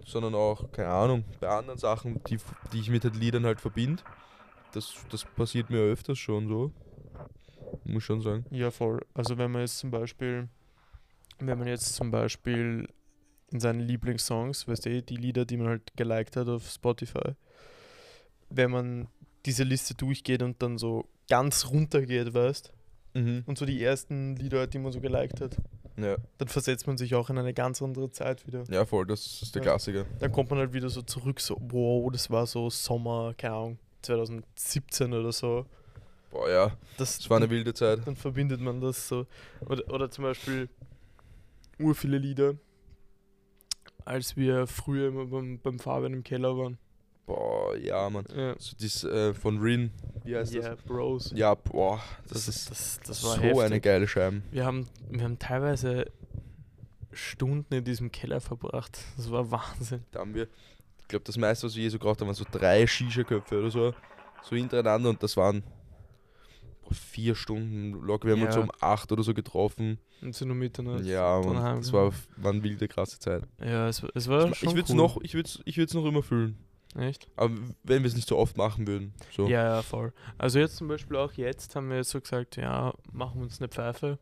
sondern 0.05 0.35
auch, 0.35 0.71
keine 0.71 0.89
Ahnung, 0.89 1.23
bei 1.39 1.49
anderen 1.49 1.77
Sachen, 1.77 2.21
die, 2.27 2.37
die 2.73 2.79
ich 2.79 2.89
mit 2.89 3.03
den 3.03 3.13
Liedern 3.13 3.45
halt 3.45 3.61
verbinde. 3.61 4.01
Das, 4.73 4.95
das 5.09 5.25
passiert 5.25 5.69
mir 5.69 5.79
öfters 5.79 6.17
schon 6.17 6.47
so. 6.47 6.71
Muss 7.83 8.03
schon 8.03 8.21
sagen. 8.21 8.45
Ja, 8.51 8.71
voll. 8.71 8.99
Also 9.13 9.37
wenn 9.37 9.51
man 9.51 9.61
jetzt 9.61 9.79
zum 9.79 9.91
Beispiel, 9.91 10.47
wenn 11.39 11.57
man 11.57 11.67
jetzt 11.67 11.95
zum 11.95 12.11
Beispiel 12.11 12.87
in 13.51 13.59
seinen 13.59 13.81
Lieblingssongs, 13.81 14.67
weißt 14.67 14.85
du, 14.85 15.01
die 15.01 15.15
Lieder, 15.15 15.45
die 15.45 15.57
man 15.57 15.67
halt 15.67 15.95
geliked 15.95 16.35
hat 16.35 16.47
auf 16.47 16.69
Spotify, 16.69 17.35
wenn 18.49 18.71
man 18.71 19.07
diese 19.45 19.63
Liste 19.63 19.93
durchgeht 19.95 20.41
und 20.43 20.61
dann 20.61 20.77
so 20.77 21.05
ganz 21.29 21.67
runter 21.67 22.01
geht, 22.05 22.33
weißt 22.33 22.71
Mhm. 23.15 23.43
und 23.47 23.57
so 23.57 23.65
die 23.65 23.81
ersten 23.83 24.35
Lieder, 24.35 24.67
die 24.67 24.77
man 24.77 24.91
so 24.91 24.99
geliked 25.01 25.41
hat, 25.41 25.57
Ja. 25.97 26.17
dann 26.37 26.47
versetzt 26.47 26.85
man 26.85 26.97
sich 26.97 27.15
auch 27.15 27.29
in 27.31 27.37
eine 27.39 27.53
ganz 27.55 27.81
andere 27.81 28.11
Zeit 28.11 28.45
wieder. 28.45 28.63
ja, 28.69 28.85
voll, 28.85 29.05
das 29.07 29.41
ist 29.41 29.55
der 29.55 29.63
Ja. 29.63 29.71
Klassiker. 29.71 30.05
Dann 30.19 30.31
kommt 30.31 30.49
man 30.51 30.59
halt 30.59 30.73
wieder 30.73 30.89
so 30.89 31.01
zurück, 31.01 31.39
so, 31.39 31.57
wow, 31.59 32.11
das 32.11 32.29
war 32.29 32.45
so 32.45 32.69
Sommer, 32.69 33.33
keine 33.37 33.55
Ahnung, 33.55 33.79
2017 34.03 35.13
oder 35.13 35.31
so. 35.31 35.65
Boah, 36.31 36.49
ja, 36.49 36.77
Das, 36.97 37.17
es 37.19 37.29
war 37.29 37.37
eine 37.37 37.49
wilde 37.49 37.73
Zeit. 37.73 38.05
dann 38.05 38.15
verbindet 38.15 38.61
man 38.61 38.79
das 38.79 39.07
so. 39.07 39.25
Oder, 39.67 39.91
oder 39.91 40.11
zum 40.11 40.25
Beispiel 40.25 40.69
ur 41.79 41.95
viele 41.95 42.19
Lieder, 42.19 42.53
als 44.05 44.37
wir 44.37 44.67
früher 44.67 45.07
immer 45.07 45.25
beim, 45.25 45.59
beim 45.59 45.79
Fabian 45.79 46.13
im 46.13 46.23
Keller 46.23 46.55
waren. 46.57 46.77
Boah, 47.29 47.75
ja, 47.77 48.09
Mann. 48.09 48.25
Ja, 48.35 48.55
So 48.57 48.75
das 48.81 49.03
äh, 49.03 49.33
von 49.35 49.59
Rin, 49.59 49.91
wie 50.23 50.35
heißt 50.35 50.53
yeah, 50.55 50.75
Bros. 50.87 51.29
das? 51.29 51.37
Ja, 51.37 51.53
boah, 51.53 52.01
das, 52.27 52.47
das, 52.47 52.47
ist 52.47 52.71
das, 52.71 52.99
das 53.05 53.23
war 53.23 53.35
so 53.35 53.41
heftig. 53.41 53.61
eine 53.61 53.79
geile 53.81 54.07
Scheibe. 54.07 54.41
Wir 54.51 54.65
haben, 54.65 54.87
wir 55.11 55.23
haben 55.23 55.37
teilweise 55.37 56.07
Stunden 57.11 57.71
in 57.73 57.83
diesem 57.83 58.11
Keller 58.11 58.41
verbracht. 58.41 58.97
Das 59.15 59.29
war 59.31 59.51
Wahnsinn. 59.51 60.03
Da 60.11 60.19
haben 60.21 60.33
wir, 60.33 60.47
ich 61.01 61.07
glaube, 61.07 61.23
das 61.25 61.37
meiste, 61.37 61.67
was 61.67 61.75
wir 61.75 61.83
je 61.83 61.89
so 61.89 61.99
geraucht 61.99 62.19
haben, 62.21 62.27
waren 62.27 62.35
so 62.35 62.45
drei 62.51 62.85
Shisha-Köpfe 62.87 63.59
oder 63.59 63.69
so. 63.71 63.93
So 64.41 64.55
hintereinander 64.55 65.09
und 65.11 65.21
das 65.21 65.35
waren 65.37 65.63
boah, 66.81 66.93
vier 66.93 67.35
Stunden 67.35 67.91
locker. 68.05 68.27
Wir 68.27 68.35
haben 68.35 68.43
uns 68.43 68.55
so 68.55 68.61
Ja. 68.61 68.65
um 68.65 68.71
acht 68.79 69.11
oder 69.11 69.21
so 69.23 69.33
getroffen. 69.35 69.99
Und 70.21 70.33
so 70.33 70.45
nur 70.45 70.55
Mitternacht. 70.55 71.03
Ja, 71.05 71.41
heim 71.45 71.77
das 71.81 71.93
war, 71.93 72.11
war 72.37 72.51
eine 72.53 72.63
wilde, 72.63 72.87
krasse 72.87 73.19
Zeit. 73.19 73.43
Ja, 73.59 73.87
es, 73.87 74.01
war- 74.01 74.09
es 74.15 74.27
war 74.27 74.49
Ich, 74.51 74.57
schon 74.57 74.69
ich 74.69 74.75
würde 74.75 74.85
es 74.85 74.89
cool. 74.89 74.95
noch, 74.97 75.21
ich 75.21 75.33
würd's, 75.35 75.59
ich 75.65 75.77
würd's 75.77 75.93
noch 75.93 76.05
immer 76.05 76.23
fühlen. 76.23 76.57
Echt? 76.95 77.27
Aber 77.35 77.55
wenn 77.83 78.01
wir 78.03 78.07
es 78.07 78.15
nicht 78.15 78.27
so 78.27 78.37
oft 78.37 78.57
machen 78.57 78.87
würden. 78.87 79.13
So. 79.31 79.47
Ja, 79.47 79.75
ja, 79.75 79.81
voll. 79.83 80.11
Also 80.37 80.57
jetzt 80.59 80.75
zum 80.77 80.87
Beispiel 80.87 81.17
auch 81.17 81.33
jetzt 81.33 81.75
haben 81.75 81.89
wir 81.89 81.97
jetzt 81.97 82.09
so 82.09 82.19
gesagt, 82.19 82.55
ja, 82.57 82.93
machen 83.11 83.39
wir 83.39 83.43
uns 83.43 83.59
eine 83.61 83.67
Pfeife. 83.69 84.17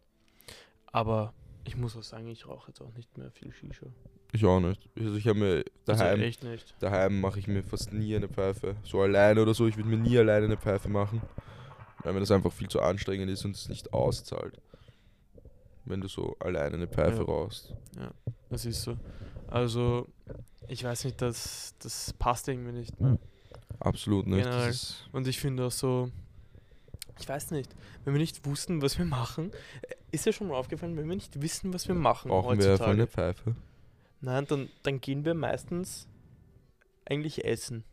Aber 0.92 1.34
ich 1.64 1.78
muss 1.78 1.96
auch 1.96 2.04
sagen, 2.04 2.28
ich 2.28 2.48
rauche 2.48 2.70
jetzt 2.70 2.82
auch 2.82 2.94
nicht 2.94 3.18
mehr 3.18 3.32
viel 3.32 3.52
Shisha. 3.54 3.88
Ich 4.34 4.44
auch 4.46 4.60
nicht. 4.60 4.90
Also 5.00 5.16
ich 5.16 5.28
habe 5.28 5.40
mir 5.40 5.64
daheim, 5.86 6.12
Also 6.16 6.24
echt 6.24 6.44
nicht. 6.44 6.76
daheim 6.80 7.22
mache 7.22 7.40
ich 7.40 7.48
mir 7.48 7.64
fast 7.64 7.94
nie 7.94 8.14
eine 8.16 8.28
Pfeife. 8.28 8.76
So 8.84 9.02
alleine 9.02 9.42
oder 9.42 9.54
so. 9.54 9.68
Ich 9.68 9.78
würde 9.78 9.90
mir 9.90 9.98
nie 9.98 10.18
alleine 10.18 10.46
eine 10.46 10.58
Pfeife 10.58 10.90
machen. 10.90 11.22
Weil 12.04 12.14
mir 12.14 12.20
das 12.20 12.32
einfach 12.32 12.52
viel 12.52 12.68
zu 12.68 12.82
anstrengend 12.82 13.30
ist 13.32 13.46
und 13.46 13.56
es 13.56 13.70
nicht 13.70 13.94
auszahlt. 13.94 14.60
Wenn 15.86 16.02
du 16.02 16.10
so 16.10 16.36
alleine 16.40 16.76
eine 16.76 16.88
Pfeife 16.88 17.18
Ja. 17.20 17.24
rauchst. 17.24 17.74
Das 18.50 18.66
ist 18.66 18.82
so. 18.82 18.98
Also, 19.48 20.08
ich 20.68 20.84
weiß 20.84 21.06
nicht, 21.06 21.22
das, 21.22 21.74
das 21.80 22.14
passt 22.14 22.48
irgendwie 22.48 22.74
nicht 22.74 23.00
mehr. 23.00 23.18
Absolut 23.80 24.28
nicht. 24.28 24.44
Generell. 24.44 24.76
Und 25.12 25.28
ich 25.28 25.40
finde 25.40 25.66
auch 25.66 25.72
so, 25.72 26.12
ich 27.20 27.28
weiß 27.28 27.52
nicht, 27.52 27.74
wenn 28.04 28.14
wir 28.14 28.20
nicht 28.20 28.46
wussten, 28.46 28.82
was 28.82 28.98
wir 28.98 29.06
machen, 29.06 29.52
äh, 29.82 29.96
ist 30.12 30.26
ja 30.26 30.32
schon 30.32 30.48
mal 30.48 30.56
aufgefallen, 30.56 30.96
wenn 30.98 31.08
wir 31.08 31.16
nicht 31.16 31.42
wissen, 31.42 31.74
was 31.74 31.88
wir 31.88 31.96
machen 31.96 32.30
brauchen 32.30 32.60
wir 32.60 32.70
heutzutage. 32.72 32.92
eine 32.92 33.08
Pfeife. 33.08 33.56
Nein, 34.22 34.46
dann, 34.48 34.70
dann 34.84 35.00
gehen 35.00 35.26
wir 35.26 35.34
meistens 35.34 36.08
eigentlich 37.06 37.46
essen. 37.46 37.84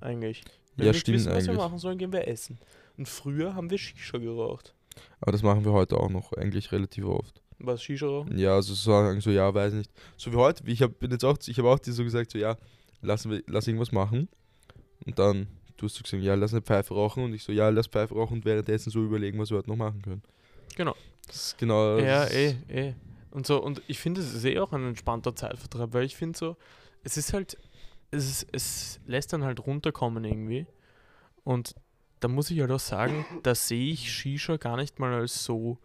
Eigentlich. 0.00 0.42
Wenn 0.76 0.86
Ja, 0.86 0.90
wir 0.90 0.92
nicht 0.92 1.00
stimmt 1.00 1.18
wissen, 1.18 1.32
was 1.32 1.46
wir 1.46 1.54
machen 1.54 1.78
sollen, 1.78 1.98
gehen 1.98 2.12
wir 2.12 2.28
essen. 2.28 2.58
Und 2.96 3.08
früher 3.08 3.54
haben 3.54 3.70
wir 3.70 3.78
Shisha 3.78 4.18
geraucht. 4.18 4.74
Aber 5.20 5.32
das 5.32 5.42
machen 5.42 5.64
wir 5.64 5.72
heute 5.72 5.96
auch 5.98 6.08
noch 6.08 6.32
eigentlich 6.32 6.72
relativ 6.72 7.04
oft. 7.06 7.42
Was 7.58 7.82
Shisha 7.82 8.06
rauchen? 8.06 8.38
Ja, 8.38 8.54
also 8.54 8.74
sagen 8.74 9.20
so, 9.20 9.30
ja, 9.30 9.52
weiß 9.52 9.72
nicht. 9.72 9.90
So 10.16 10.32
wie 10.32 10.36
heute, 10.36 10.62
ich 10.66 10.82
habe 10.82 10.94
jetzt 11.08 11.24
auch, 11.24 11.38
ich 11.46 11.58
habe 11.58 11.70
auch 11.70 11.78
dir 11.78 11.92
so 11.92 12.04
gesagt, 12.04 12.30
so 12.30 12.38
ja, 12.38 12.56
lassen 13.02 13.30
wir, 13.30 13.42
lass 13.46 13.66
irgendwas 13.66 13.92
machen. 13.92 14.28
Und 15.04 15.18
dann 15.18 15.46
du 15.76 15.86
hast 15.86 15.98
du 15.98 16.02
gesagt, 16.02 16.22
ja, 16.22 16.34
lass 16.34 16.52
eine 16.52 16.62
Pfeife 16.62 16.94
rauchen 16.94 17.24
und 17.24 17.34
ich 17.34 17.44
so, 17.44 17.52
ja, 17.52 17.68
lass 17.68 17.86
Pfeife 17.86 18.14
rauchen 18.14 18.38
und 18.38 18.44
währenddessen 18.44 18.90
so 18.90 19.02
überlegen, 19.02 19.38
was 19.38 19.50
wir 19.50 19.58
heute 19.58 19.70
noch 19.70 19.76
machen 19.76 20.02
können. 20.02 20.22
Genau. 20.76 20.94
Das 21.26 21.36
ist 21.36 21.58
genau. 21.58 21.98
Ja, 21.98 22.24
das 22.24 22.32
eh, 22.32 22.56
eh. 22.68 22.94
Und 23.30 23.46
so, 23.46 23.62
und 23.62 23.82
ich 23.86 23.98
finde, 23.98 24.20
es 24.20 24.32
ist 24.32 24.44
eh 24.44 24.58
auch 24.58 24.72
ein 24.72 24.86
entspannter 24.86 25.34
Zeitvertreib, 25.34 25.92
weil 25.92 26.04
ich 26.04 26.16
finde 26.16 26.38
so, 26.38 26.56
es 27.02 27.16
ist 27.16 27.32
halt, 27.32 27.58
es, 28.10 28.24
ist, 28.24 28.48
es 28.52 29.00
lässt 29.06 29.32
dann 29.32 29.44
halt 29.44 29.66
runterkommen 29.66 30.24
irgendwie. 30.24 30.66
Und 31.44 31.74
da 32.20 32.28
muss 32.28 32.50
ich 32.50 32.60
halt 32.60 32.70
auch 32.70 32.80
sagen, 32.80 33.26
da 33.42 33.54
sehe 33.54 33.92
ich 33.92 34.10
Shisha 34.10 34.56
gar 34.56 34.76
nicht 34.76 34.98
mal 34.98 35.12
als 35.12 35.44
so 35.44 35.78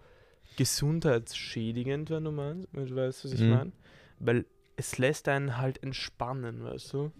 gesundheitsschädigend, 0.57 2.09
wenn 2.09 2.23
du 2.23 2.31
meinst, 2.31 2.67
wenn 2.71 2.85
du 2.87 2.95
weißt, 2.95 3.25
was 3.25 3.31
ich 3.33 3.41
Mhm. 3.41 3.49
meine. 3.49 3.71
Weil 4.19 4.45
es 4.75 4.97
lässt 4.97 5.27
einen 5.27 5.57
halt 5.57 5.81
entspannen, 5.83 6.63
weißt 6.63 6.93
du? 6.93 7.11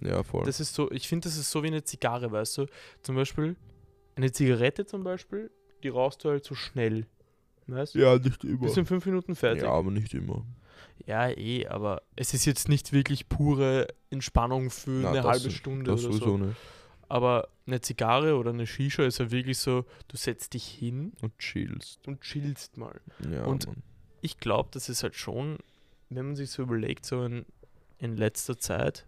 Ja, 0.00 0.22
voll. 0.22 0.44
Das 0.44 0.60
ist 0.60 0.74
so, 0.74 0.90
ich 0.90 1.08
finde, 1.08 1.28
das 1.28 1.36
ist 1.36 1.50
so 1.50 1.62
wie 1.62 1.66
eine 1.68 1.84
Zigarre, 1.84 2.32
weißt 2.32 2.58
du? 2.58 2.66
Zum 3.02 3.14
Beispiel, 3.16 3.56
eine 4.16 4.32
Zigarette 4.32 4.86
zum 4.86 5.04
Beispiel, 5.04 5.50
die 5.82 5.88
rauchst 5.88 6.24
du 6.24 6.30
halt 6.30 6.44
so 6.44 6.54
schnell. 6.54 7.06
Weißt 7.66 7.94
du? 7.94 8.00
ja, 8.00 8.16
nicht 8.18 8.42
immer. 8.44 8.58
Bist 8.58 8.76
in 8.76 8.86
fünf 8.86 9.06
Minuten 9.06 9.34
fertig. 9.36 9.62
Ja, 9.62 9.70
aber 9.70 9.90
nicht 9.90 10.14
immer. 10.14 10.44
Ja, 11.06 11.28
eh, 11.30 11.66
aber 11.66 12.02
es 12.16 12.34
ist 12.34 12.44
jetzt 12.44 12.68
nicht 12.68 12.92
wirklich 12.92 13.28
pure 13.28 13.88
Entspannung 14.10 14.70
für 14.70 14.90
Na, 15.02 15.10
eine 15.10 15.22
halbe 15.24 15.50
Stunde 15.50 15.92
oder 15.92 16.00
sowieso 16.00 16.24
so. 16.24 16.36
nicht. 16.38 16.56
Aber 17.12 17.48
eine 17.66 17.82
Zigarre 17.82 18.36
oder 18.38 18.50
eine 18.50 18.66
Shisha 18.66 19.04
ist 19.04 19.18
ja 19.18 19.30
wirklich 19.30 19.58
so, 19.58 19.84
du 20.08 20.16
setzt 20.16 20.54
dich 20.54 20.64
hin 20.66 21.12
Und 21.20 21.36
chillst. 21.38 22.06
und 22.08 22.22
chillst 22.22 22.78
mal. 22.78 22.98
Ja, 23.30 23.44
Und- 23.44 23.66
Mann. 23.66 23.82
Ich 24.22 24.38
glaube, 24.38 24.70
das 24.72 24.88
ist 24.88 25.02
halt 25.02 25.14
schon, 25.16 25.58
wenn 26.08 26.24
man 26.26 26.36
sich 26.36 26.50
so 26.50 26.62
überlegt, 26.62 27.04
so 27.04 27.24
in, 27.24 27.44
in 27.98 28.16
letzter 28.16 28.56
Zeit, 28.56 29.04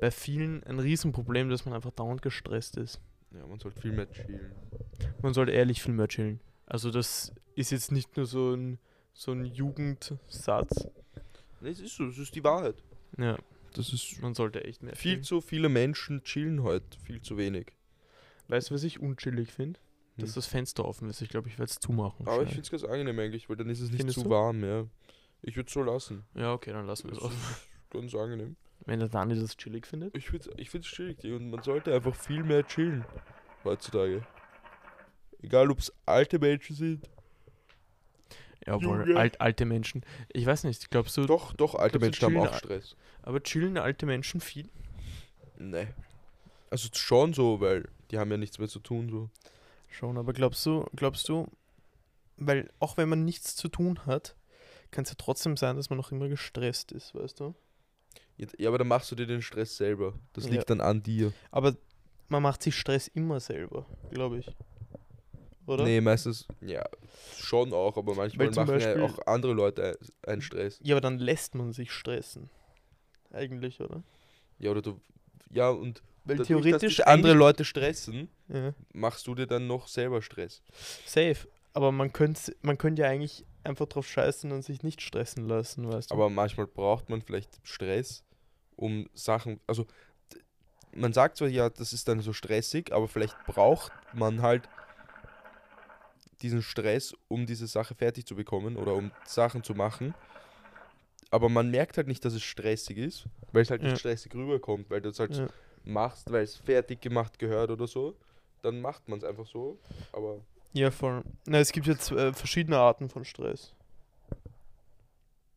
bei 0.00 0.10
vielen 0.10 0.62
ein 0.64 0.78
Riesenproblem, 0.78 1.50
dass 1.50 1.64
man 1.66 1.74
einfach 1.74 1.90
dauernd 1.90 2.22
gestresst 2.22 2.76
ist. 2.78 3.00
ja, 3.34 3.44
man 3.46 3.58
sollte 3.58 3.80
viel 3.80 3.92
mehr 3.92 4.10
chillen. 4.10 4.52
Man 5.20 5.34
sollte 5.34 5.52
ehrlich 5.52 5.82
viel 5.82 5.92
mehr 5.92 6.08
chillen. 6.08 6.40
Also 6.66 6.90
das 6.90 7.32
ist 7.56 7.72
jetzt 7.72 7.90
nicht 7.92 8.16
nur 8.16 8.24
so 8.26 8.54
ein, 8.54 8.78
so 9.12 9.32
ein 9.32 9.44
Jugendsatz. 9.44 10.86
Nee, 11.60 11.70
es 11.70 11.80
ist 11.80 11.96
so, 11.96 12.06
es 12.06 12.16
ist 12.16 12.34
die 12.34 12.44
Wahrheit. 12.44 12.76
Ja, 13.18 13.36
Das 13.74 13.92
ist 13.92 14.20
man 14.20 14.34
sollte 14.34 14.64
echt 14.64 14.82
mehr 14.82 14.94
viel 14.96 15.12
chillen. 15.14 15.24
zu 15.24 15.40
viele 15.40 15.68
Menschen 15.68 16.22
chillen 16.24 16.62
heute, 16.62 16.98
viel 17.00 17.20
zu 17.22 17.36
wenig. 17.36 17.72
Weißt 18.48 18.70
du, 18.70 18.74
was 18.74 18.82
ich 18.84 19.00
unchillig 19.00 19.50
finde? 19.52 19.80
Dass 20.18 20.30
Hm. 20.30 20.34
das 20.34 20.46
Fenster 20.46 20.84
offen 20.84 21.08
ist. 21.08 21.22
Ich 21.22 21.28
glaube, 21.30 21.48
ich 21.48 21.54
werde 21.58 21.70
es 21.70 21.78
zumachen. 21.80 22.26
Aber 22.26 22.42
ich 22.42 22.48
schnell. 22.50 22.62
finde 22.62 22.62
es 22.62 22.70
ganz 22.70 22.84
angenehm 22.84 23.18
eigentlich, 23.18 23.48
weil 23.48 23.56
dann 23.56 23.70
ist 23.70 23.80
es 23.80 23.88
nicht 23.90 23.98
Findest 24.00 24.18
zu 24.18 24.24
du? 24.24 24.30
warm, 24.30 24.62
ja. 24.62 24.86
Ich 25.42 25.56
würde 25.56 25.68
es 25.68 25.72
so 25.72 25.82
lassen. 25.82 26.24
Ja, 26.34 26.52
okay, 26.52 26.72
dann 26.72 26.86
lassen 26.86 27.04
wir 27.04 27.14
Das 27.14 27.24
es 27.24 27.30
ist 27.30 27.36
offen. 27.36 27.56
ganz 27.90 28.14
angenehm. 28.14 28.56
Wenn 28.84 28.98
der 28.98 29.08
Dani 29.08 29.34
das 29.38 29.56
chillig 29.56 29.86
findet. 29.86 30.14
Ich 30.16 30.28
finde 30.28 30.50
es 30.50 30.58
ich 30.58 30.68
find's 30.70 30.88
chillig 30.88 31.18
Digga, 31.18 31.36
und 31.36 31.50
man 31.50 31.62
sollte 31.62 31.94
einfach 31.94 32.14
viel 32.14 32.42
mehr 32.44 32.66
chillen 32.66 33.04
heutzutage. 33.64 34.26
Egal 35.40 35.70
ob 35.70 35.78
es 35.78 35.92
alte 36.06 36.38
Menschen 36.38 36.76
sind. 36.76 37.08
Ja, 38.66 38.76
Junge. 38.76 39.16
alt, 39.16 39.40
alte 39.40 39.64
Menschen. 39.64 40.04
Ich 40.32 40.46
weiß 40.46 40.64
nicht, 40.64 40.90
glaubst 40.90 41.16
du, 41.16 41.26
Doch, 41.26 41.52
doch, 41.54 41.74
alte 41.74 41.98
Menschen 41.98 42.26
haben 42.26 42.36
auch 42.38 42.54
Stress. 42.54 42.96
aber 43.22 43.42
chillen 43.42 43.76
alte 43.76 44.06
Menschen 44.06 44.40
viel? 44.40 44.68
Nee. 45.58 45.88
Also 46.70 46.88
schon 46.92 47.34
so, 47.34 47.60
weil 47.60 47.88
die 48.10 48.18
haben 48.18 48.30
ja 48.30 48.36
nichts 48.36 48.58
mehr 48.58 48.68
zu 48.68 48.78
tun. 48.78 49.08
So. 49.10 49.30
Schon, 49.88 50.16
aber 50.16 50.32
glaubst 50.32 50.64
du, 50.64 50.86
glaubst 50.94 51.28
du, 51.28 51.48
weil 52.36 52.70
auch 52.78 52.96
wenn 52.96 53.08
man 53.08 53.24
nichts 53.24 53.56
zu 53.56 53.68
tun 53.68 54.06
hat, 54.06 54.36
kann 54.90 55.04
es 55.04 55.10
ja 55.10 55.16
trotzdem 55.18 55.56
sein, 55.56 55.76
dass 55.76 55.90
man 55.90 55.96
noch 55.96 56.12
immer 56.12 56.28
gestresst 56.28 56.92
ist, 56.92 57.14
weißt 57.14 57.40
du? 57.40 57.54
Ja, 58.58 58.68
aber 58.68 58.78
dann 58.78 58.88
machst 58.88 59.10
du 59.10 59.14
dir 59.14 59.26
den 59.26 59.42
Stress 59.42 59.76
selber. 59.76 60.14
Das 60.32 60.44
Ja. 60.44 60.50
liegt 60.52 60.70
dann 60.70 60.80
an 60.80 61.02
dir. 61.02 61.32
Aber 61.50 61.76
man 62.28 62.42
macht 62.42 62.62
sich 62.62 62.76
Stress 62.76 63.08
immer 63.08 63.40
selber, 63.40 63.86
glaube 64.10 64.38
ich. 64.38 64.46
Oder? 65.66 65.84
Nee, 65.84 66.00
meistens, 66.00 66.46
ja, 66.60 66.84
schon 67.36 67.72
auch, 67.72 67.96
aber 67.96 68.14
manchmal 68.14 68.48
machen 68.50 68.80
ja 68.80 68.94
Beispiel- 68.94 69.02
auch 69.02 69.26
andere 69.26 69.52
Leute 69.52 69.96
ein- 70.24 70.30
einen 70.32 70.42
Stress. 70.42 70.78
Ja, 70.82 70.94
aber 70.96 71.00
dann 71.00 71.18
lässt 71.18 71.54
man 71.54 71.72
sich 71.72 71.92
stressen. 71.92 72.50
Eigentlich, 73.32 73.80
oder? 73.80 74.02
Ja, 74.58 74.70
oder 74.72 74.82
du, 74.82 75.00
ja, 75.50 75.70
und 75.70 76.02
Weil 76.24 76.36
dadurch, 76.38 76.48
theoretisch 76.48 77.00
andere 77.00 77.34
Leute 77.34 77.64
stressen, 77.64 78.28
Ja, 78.48 78.74
machst 78.92 79.26
du 79.26 79.34
dir 79.34 79.46
dann 79.46 79.66
noch 79.66 79.86
selber 79.88 80.20
Stress. 80.22 80.62
safe. 81.06 81.48
Aber 81.74 81.90
man 81.90 82.12
könnte 82.12 82.54
man 82.60 82.76
könnte 82.76 83.02
ja 83.02 83.08
eigentlich 83.08 83.44
einfach 83.64 83.86
drauf 83.86 84.06
scheißen 84.06 84.52
und 84.52 84.62
sich 84.62 84.82
nicht 84.82 85.00
stressen 85.00 85.48
lassen, 85.48 85.90
weißt 85.90 86.10
du? 86.10 86.14
Aber 86.14 86.28
manchmal 86.28 86.66
braucht 86.66 87.08
man 87.08 87.22
vielleicht 87.22 87.60
Stress, 87.62 88.24
um 88.76 89.08
Sachen, 89.14 89.58
also 89.66 89.86
man 90.94 91.12
sagt 91.14 91.38
zwar, 91.38 91.48
ja, 91.48 91.70
das 91.70 91.92
ist 91.94 92.06
dann 92.08 92.20
so 92.20 92.32
stressig, 92.34 92.92
aber 92.92 93.08
vielleicht 93.08 93.36
braucht 93.46 93.92
man 94.12 94.42
halt 94.42 94.68
diesen 96.42 96.62
Stress, 96.62 97.14
um 97.28 97.46
diese 97.46 97.66
Sache 97.66 97.94
fertig 97.94 98.26
zu 98.26 98.34
bekommen 98.34 98.76
oder 98.76 98.94
um 98.94 99.10
Sachen 99.24 99.62
zu 99.62 99.74
machen. 99.74 100.14
Aber 101.30 101.48
man 101.48 101.70
merkt 101.70 101.96
halt 101.96 102.08
nicht, 102.08 102.24
dass 102.24 102.34
es 102.34 102.42
stressig 102.42 102.98
ist, 102.98 103.26
weil 103.52 103.62
es 103.62 103.70
halt 103.70 103.82
Ja. 103.82 103.88
nicht 103.88 103.98
stressig 104.00 104.34
rüberkommt, 104.34 104.90
weil 104.90 105.00
du 105.00 105.08
es 105.08 105.18
halt 105.18 105.36
Ja. 105.36 105.46
machst, 105.84 106.30
weil 106.30 106.44
es 106.44 106.56
fertig 106.56 107.00
gemacht 107.00 107.38
gehört 107.38 107.70
oder 107.70 107.86
so. 107.86 108.16
Dann 108.62 108.80
macht 108.80 109.08
man 109.08 109.18
es 109.18 109.24
einfach 109.24 109.46
so. 109.46 109.78
Aber 110.12 110.40
Ja, 110.74 110.90
voll. 110.90 111.22
Na, 111.46 111.58
es 111.58 111.72
gibt 111.72 111.86
jetzt 111.86 112.10
äh, 112.10 112.32
verschiedene 112.32 112.78
Arten 112.78 113.08
von 113.08 113.24
Stress. 113.24 113.74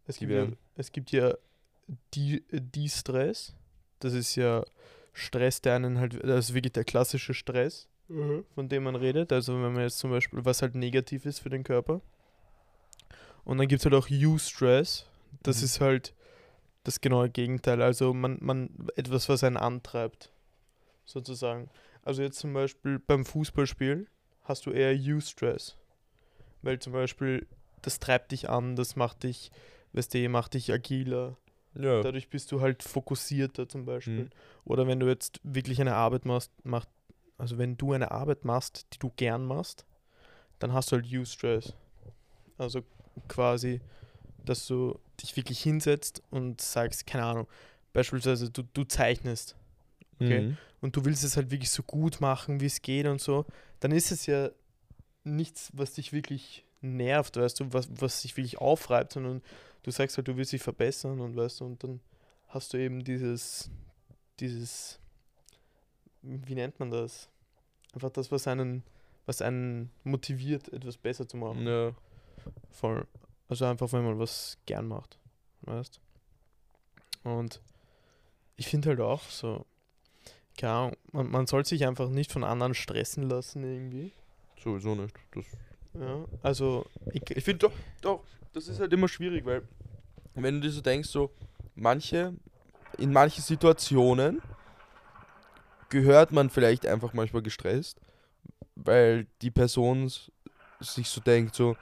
Es 0.08 0.18
gibt, 0.18 0.32
ja, 0.32 0.48
es 0.76 0.92
gibt 0.92 1.12
ja 1.12 1.36
die, 2.14 2.44
äh, 2.52 2.62
die 2.62 2.90
Stress. 2.90 3.54
Das 4.00 4.14
ist 4.14 4.36
ja 4.36 4.64
Stress, 5.14 5.62
der 5.62 5.76
einen 5.76 6.00
halt, 6.00 6.24
das 6.24 6.50
ist 6.50 6.54
wirklich 6.54 6.74
der 6.74 6.84
klassische 6.84 7.34
Stress, 7.34 7.88
von 8.08 8.70
dem 8.70 8.84
man 8.84 8.96
redet. 8.96 9.32
Also 9.34 9.54
wenn 9.54 9.74
man 9.74 9.82
jetzt 9.84 9.98
zum 10.00 10.12
Beispiel, 10.12 10.44
was 10.46 10.62
halt 10.62 10.76
negativ 10.76 11.26
ist 11.26 11.40
für 11.40 11.50
den 11.50 11.64
Körper. 11.64 12.02
Und 13.44 13.58
dann 13.58 13.68
gibt 13.68 13.80
es 13.82 13.86
halt 13.86 13.96
auch 13.96 14.08
You-Stress. 14.08 15.06
Das 15.44 15.60
Mhm. 15.60 15.66
ist 15.66 15.82
halt 15.82 16.14
das 16.84 17.02
genaue 17.02 17.30
Gegenteil. 17.30 17.82
Also 17.82 18.14
man, 18.14 18.38
man, 18.42 18.70
etwas, 18.96 19.28
was 19.30 19.44
einen 19.44 19.58
antreibt, 19.58 20.32
sozusagen. 21.06 21.70
Also 22.04 22.22
jetzt 22.22 22.40
zum 22.40 22.54
Beispiel 22.54 23.00
beim 23.00 23.26
Fußballspiel 23.26 24.08
hast 24.44 24.66
du 24.66 24.72
eher 24.72 24.96
You-Stress. 24.96 25.76
Weil 26.62 26.80
zum 26.80 26.94
Beispiel, 26.94 27.48
das 27.82 28.00
treibt 28.00 28.32
dich 28.32 28.50
an, 28.50 28.76
das 28.76 28.96
macht 28.96 29.24
dich, 29.24 29.52
weißt 29.94 30.14
du, 30.14 30.30
macht 30.30 30.54
dich 30.56 30.72
agiler. 30.72 31.38
ja. 31.76 32.02
Dadurch 32.02 32.30
bist 32.30 32.52
du 32.52 32.62
halt 32.62 32.82
fokussierter 32.84 33.68
zum 33.68 33.86
Beispiel. 33.86 34.26
Mhm. 34.26 34.30
Oder 34.64 34.88
wenn 34.88 35.00
du 35.00 35.08
jetzt 35.08 35.40
wirklich 35.44 35.82
eine 35.82 35.96
Arbeit 35.96 36.26
machst, 36.26 36.52
macht, 36.64 36.88
also 37.38 37.58
wenn 37.58 37.78
du 37.78 37.94
eine 37.94 38.12
Arbeit 38.12 38.46
machst, 38.46 38.88
die 38.94 39.00
du 39.00 39.12
gern 39.16 39.46
machst, 39.46 39.86
dann 40.60 40.74
hast 40.74 40.92
du 40.92 40.98
halt 40.98 41.06
You-Stress. 41.06 41.74
Also 42.58 42.84
quasi, 43.28 43.82
dass 44.46 44.68
du 44.68 45.00
dich 45.22 45.36
wirklich 45.36 45.62
hinsetzt 45.62 46.22
und 46.30 46.62
sagst, 46.62 47.06
keine 47.06 47.26
Ahnung, 47.26 47.48
beispielsweise 47.94 48.50
du, 48.50 48.64
du 48.64 48.84
zeichnest 48.84 49.56
okay. 50.16 50.42
Mhm. 50.42 50.58
und 50.82 50.96
du 50.96 51.06
willst 51.06 51.24
es 51.24 51.38
halt 51.38 51.52
wirklich 51.52 51.72
so 51.72 51.84
gut 51.84 52.22
machen, 52.22 52.60
wie 52.60 52.66
es 52.66 52.82
geht 52.82 53.06
und 53.06 53.22
so, 53.22 53.46
dann 53.80 53.92
ist 53.92 54.12
es 54.12 54.26
ja 54.26 54.50
nichts, 55.24 55.72
was 55.74 55.94
dich 55.94 56.14
wirklich 56.14 56.66
nervt, 56.82 57.38
weißt 57.38 57.60
du, 57.60 57.74
was, 57.74 57.90
was 58.00 58.22
dich 58.22 58.38
wirklich 58.38 58.60
aufreibt, 58.60 59.14
sondern 59.14 59.42
du 59.84 59.92
sagst 59.92 60.18
halt, 60.18 60.28
du 60.28 60.38
willst 60.38 60.52
dich 60.52 60.62
verbessern 60.62 61.20
und 61.20 61.36
weißt 61.36 61.62
du, 61.62 61.66
und 61.66 61.84
dann 61.84 62.00
hast 62.48 62.74
du 62.74 62.78
eben 62.78 63.04
dieses, 63.04 63.70
dieses, 64.40 65.00
wie 66.26 66.56
nennt 66.56 66.80
man 66.80 66.92
das? 66.92 67.30
Einfach 67.94 68.10
das, 68.10 68.32
was 68.32 68.48
einen, 68.48 68.84
was 69.26 69.42
einen 69.42 69.92
motiviert, 70.04 70.72
etwas 70.74 70.98
besser 70.98 71.28
zu 71.28 71.38
machen. 71.38 71.66
Ja. 71.66 71.94
Voll. 72.72 73.06
Also 73.48 73.66
einfach, 73.66 73.92
wenn 73.94 74.04
man 74.04 74.20
was 74.20 74.58
gern 74.66 74.88
macht. 74.88 75.18
Weißt 75.62 76.00
Und 77.24 77.62
ich 78.58 78.68
finde 78.68 78.90
halt 78.90 79.00
auch 79.00 79.24
so, 79.24 79.66
keine 80.58 80.74
Ahnung, 80.74 80.98
man, 81.12 81.30
man 81.30 81.48
soll 81.48 81.66
sich 81.66 81.86
einfach 81.86 82.10
nicht 82.10 82.32
von 82.32 82.44
anderen 82.44 82.74
stressen 82.74 83.30
lassen 83.30 83.64
irgendwie. 83.64 84.12
Sowieso 84.58 84.96
nicht. 84.96 85.16
Das 85.34 85.46
Ja, 86.00 86.26
also 86.42 86.86
ich, 87.14 87.22
Ich 87.30 87.44
finde 87.44 87.68
doch, 87.68 87.74
doch, 88.02 88.24
das 88.54 88.68
ist 88.68 88.80
halt 88.80 88.94
immer 88.94 89.08
schwierig, 89.08 89.46
weil 89.46 89.64
wenn 90.34 90.56
du 90.56 90.62
dir 90.62 90.72
so 90.72 90.82
denkst, 90.82 91.10
so 91.10 91.32
manche, 91.76 92.34
in 92.98 93.12
manchen 93.12 93.42
Situationen 93.44 94.42
gehört 95.96 96.32
man 96.34 96.50
vielleicht 96.50 96.86
einfach 96.86 97.14
manchmal 97.14 97.42
gestresst, 97.42 98.02
weil 98.76 99.28
die 99.42 99.52
Person 99.52 100.12
sich 100.82 101.10
so 101.10 101.22
denkt, 101.22 101.56
so, 101.56 101.78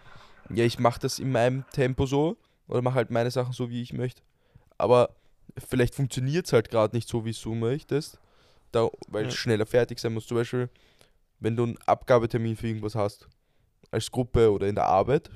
ja, 0.50 0.64
ich 0.64 0.78
mache 0.78 1.00
das 1.00 1.18
in 1.18 1.32
meinem 1.32 1.68
Tempo 1.72 2.06
so 2.06 2.38
oder 2.68 2.84
mache 2.84 2.96
halt 2.96 3.10
meine 3.10 3.32
Sachen 3.32 3.54
so, 3.54 3.70
wie 3.70 3.82
ich 3.82 3.92
möchte. 3.92 4.22
Aber 4.78 5.16
vielleicht 5.58 5.96
funktioniert 5.96 6.46
es 6.46 6.54
halt 6.54 6.70
gerade 6.70 6.96
nicht 6.96 7.10
so, 7.10 7.26
wie 7.26 7.34
du 7.34 7.56
möchtest, 7.56 8.20
da, 8.72 8.88
weil 9.08 9.24
Ja. 9.24 9.30
es 9.30 9.36
schneller 9.36 9.66
fertig 9.66 10.00
sein 10.00 10.14
muss. 10.14 10.28
Zum 10.28 10.38
Beispiel, 10.38 10.70
wenn 11.40 11.56
du 11.56 11.64
einen 11.64 11.78
Abgabetermin 11.88 12.56
für 12.56 12.68
irgendwas 12.68 12.94
hast, 12.94 13.28
als 13.90 14.12
Gruppe 14.12 14.52
oder 14.52 14.68
in 14.68 14.76
der 14.76 14.86
Arbeit, 14.86 15.32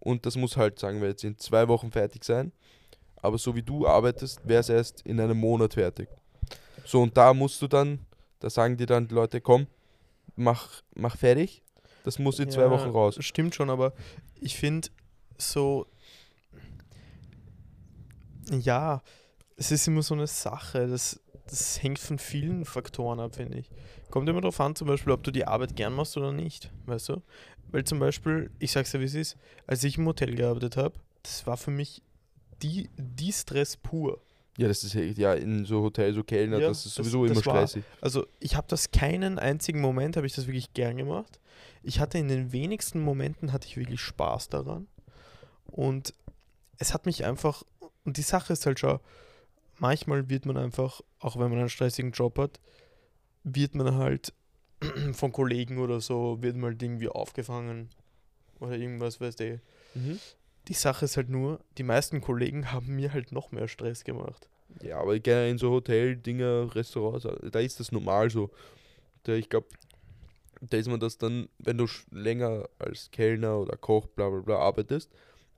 und 0.00 0.26
das 0.26 0.36
muss 0.36 0.56
halt, 0.56 0.80
sagen 0.80 1.00
wir 1.00 1.08
jetzt, 1.08 1.22
in 1.22 1.38
zwei 1.38 1.68
Wochen 1.68 1.92
fertig 1.92 2.24
sein. 2.24 2.52
Aber 3.16 3.38
so 3.38 3.54
wie 3.54 3.62
du 3.62 3.86
arbeitest, 3.86 4.46
wäre 4.46 4.60
es 4.60 4.68
erst 4.68 5.00
in 5.06 5.20
einem 5.20 5.38
Monat 5.38 5.74
fertig. 5.74 6.08
So, 6.84 7.02
und 7.02 7.16
da 7.16 7.34
musst 7.34 7.60
du 7.62 7.68
dann, 7.68 8.00
da 8.40 8.50
sagen 8.50 8.76
dir 8.76 8.86
dann 8.86 9.08
die 9.08 9.14
Leute, 9.14 9.40
komm, 9.40 9.66
mach, 10.36 10.82
mach 10.94 11.16
fertig. 11.16 11.62
Das 12.04 12.18
muss 12.18 12.38
in 12.38 12.50
zwei 12.50 12.62
Ja, 12.62 12.70
Wochen 12.70 12.90
raus. 12.90 13.16
Stimmt 13.20 13.54
schon, 13.54 13.70
aber 13.70 13.94
ich 14.40 14.56
finde 14.56 14.88
so, 15.38 15.86
ja, 18.50 19.02
es 19.56 19.70
ist 19.70 19.88
immer 19.88 20.02
so 20.02 20.14
eine 20.14 20.26
Sache, 20.26 20.86
das, 20.86 21.20
das 21.46 21.82
hängt 21.82 21.98
von 21.98 22.18
vielen 22.18 22.64
Faktoren 22.64 23.20
ab, 23.20 23.36
finde 23.36 23.58
ich. 23.58 23.70
Kommt 24.10 24.28
immer 24.28 24.42
darauf 24.42 24.60
an, 24.60 24.76
zum 24.76 24.86
Beispiel, 24.86 25.12
ob 25.12 25.22
du 25.22 25.30
die 25.30 25.46
Arbeit 25.46 25.76
gern 25.76 25.94
machst 25.94 26.16
oder 26.16 26.32
nicht, 26.32 26.70
weißt 26.86 27.08
du? 27.08 27.22
Weil 27.70 27.84
zum 27.84 27.98
Beispiel, 27.98 28.50
ich 28.58 28.72
sag's 28.72 28.90
dir, 28.92 29.00
wie 29.00 29.04
es 29.04 29.14
ist, 29.14 29.36
als 29.66 29.82
ich 29.82 29.96
im 29.96 30.06
Hotel 30.06 30.34
gearbeitet 30.34 30.76
habe, 30.76 30.94
das 31.22 31.46
war 31.46 31.56
für 31.56 31.70
mich 31.70 32.02
die, 32.62 32.90
die 32.96 33.32
Stress 33.32 33.76
pur. 33.76 34.20
Ja, 34.56 34.68
das 34.68 34.84
ist 34.84 34.94
ja 34.94 35.34
in 35.34 35.64
so 35.64 35.82
Hotels, 35.82 36.14
so 36.14 36.22
Kellner, 36.22 36.58
Ja, 36.60 36.68
das 36.68 36.86
ist 36.86 36.98
das- 36.98 37.06
sowieso 37.06 37.26
das 37.26 37.38
immer 37.38 37.46
war- 37.46 37.66
stressig. 37.66 37.84
Also 38.00 38.26
ich 38.40 38.54
habe 38.56 38.66
das 38.68 38.90
keinen 38.92 39.38
einzigen 39.38 39.80
Moment, 39.80 40.16
habe 40.16 40.26
ich 40.26 40.34
das 40.34 40.46
wirklich 40.46 40.72
gern 40.74 40.96
gemacht. 40.96 41.40
Ich 41.82 41.98
hatte 42.00 42.18
in 42.18 42.28
den 42.28 42.52
wenigsten 42.52 43.00
Momenten 43.00 43.52
hatte 43.52 43.66
ich 43.66 43.76
wirklich 43.76 44.00
Spaß 44.00 44.48
daran. 44.50 44.86
Und 45.66 46.14
es 46.78 46.94
hat 46.94 47.04
mich 47.06 47.24
einfach, 47.24 47.62
und 48.04 48.16
die 48.16 48.22
Sache 48.22 48.52
ist 48.52 48.64
halt 48.64 48.78
schon, 48.78 49.00
manchmal 49.78 50.28
wird 50.30 50.46
man 50.46 50.56
einfach, 50.56 51.00
auch 51.18 51.34
wenn 51.36 51.50
man 51.50 51.58
einen 51.58 51.68
stressigen 51.68 52.12
Job 52.12 52.38
hat, 52.38 52.60
wird 53.42 53.74
man 53.74 53.96
halt 53.96 54.32
von 55.12 55.32
Kollegen 55.32 55.78
oder 55.78 56.00
so, 56.00 56.38
wird 56.42 56.56
man 56.56 56.70
halt 56.72 56.82
irgendwie 56.82 57.08
aufgefangen 57.08 57.90
oder 58.60 58.76
irgendwas, 58.76 59.20
weißt 59.20 59.40
du. 59.40 59.60
Die 60.68 60.74
Sache 60.74 61.04
ist 61.04 61.16
halt 61.16 61.28
nur, 61.28 61.60
die 61.76 61.82
meisten 61.82 62.20
Kollegen 62.20 62.72
haben 62.72 62.96
mir 62.96 63.12
halt 63.12 63.32
noch 63.32 63.52
mehr 63.52 63.68
Stress 63.68 64.04
gemacht. 64.04 64.48
Ja, 64.82 64.98
aber 65.00 65.18
gerne 65.18 65.50
in 65.50 65.58
so 65.58 65.70
Hotel-Dinger, 65.70 66.74
Restaurants, 66.74 67.26
da 67.52 67.58
ist 67.58 67.80
das 67.80 67.92
normal 67.92 68.30
so. 68.30 68.50
Da, 69.24 69.32
ich 69.34 69.48
glaube, 69.48 69.68
da 70.60 70.76
ist 70.78 70.88
man 70.88 71.00
das 71.00 71.18
dann, 71.18 71.48
wenn 71.58 71.78
du 71.78 71.86
länger 72.10 72.68
als 72.78 73.10
Kellner 73.10 73.58
oder 73.58 73.76
Koch, 73.76 74.06
bla 74.08 74.30
bla 74.30 74.40
bla 74.40 74.56
arbeitest, 74.56 75.10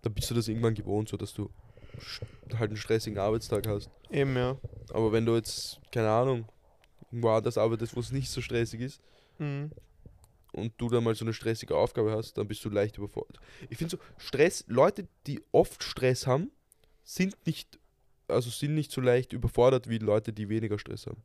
dann 0.02 0.12
bist 0.12 0.30
du 0.30 0.34
das 0.34 0.48
irgendwann 0.48 0.74
gewohnt, 0.74 1.08
so 1.08 1.16
dass 1.16 1.32
du 1.32 1.50
halt 2.54 2.70
einen 2.70 2.76
stressigen 2.76 3.18
Arbeitstag 3.18 3.66
hast. 3.68 3.90
Eben, 4.10 4.36
ja. 4.36 4.56
Aber 4.90 5.12
wenn 5.12 5.24
du 5.24 5.36
jetzt, 5.36 5.80
keine 5.92 6.10
Ahnung, 6.10 6.46
irgendwo 7.10 7.30
anders 7.30 7.56
arbeitest, 7.56 7.96
wo 7.96 8.00
es 8.00 8.12
nicht 8.12 8.30
so 8.30 8.40
stressig 8.40 8.80
ist 8.80 9.00
Mhm. 9.38 9.70
Und 10.56 10.72
du 10.78 10.88
dann 10.88 11.04
mal 11.04 11.14
so 11.14 11.24
eine 11.24 11.34
stressige 11.34 11.76
Aufgabe 11.76 12.12
hast, 12.12 12.38
dann 12.38 12.48
bist 12.48 12.64
du 12.64 12.70
leicht 12.70 12.98
überfordert. 12.98 13.38
Ich 13.68 13.78
finde 13.78 13.96
so, 13.96 13.98
Stress, 14.16 14.64
Leute, 14.66 15.06
die 15.26 15.42
oft 15.52 15.82
Stress 15.82 16.26
haben, 16.26 16.50
sind 17.04 17.36
nicht, 17.46 17.78
also 18.26 18.50
sind 18.50 18.74
nicht 18.74 18.90
so 18.90 19.00
leicht 19.00 19.32
überfordert 19.32 19.88
wie 19.88 19.98
Leute, 19.98 20.32
die 20.32 20.48
weniger 20.48 20.78
Stress 20.78 21.06
haben. 21.06 21.22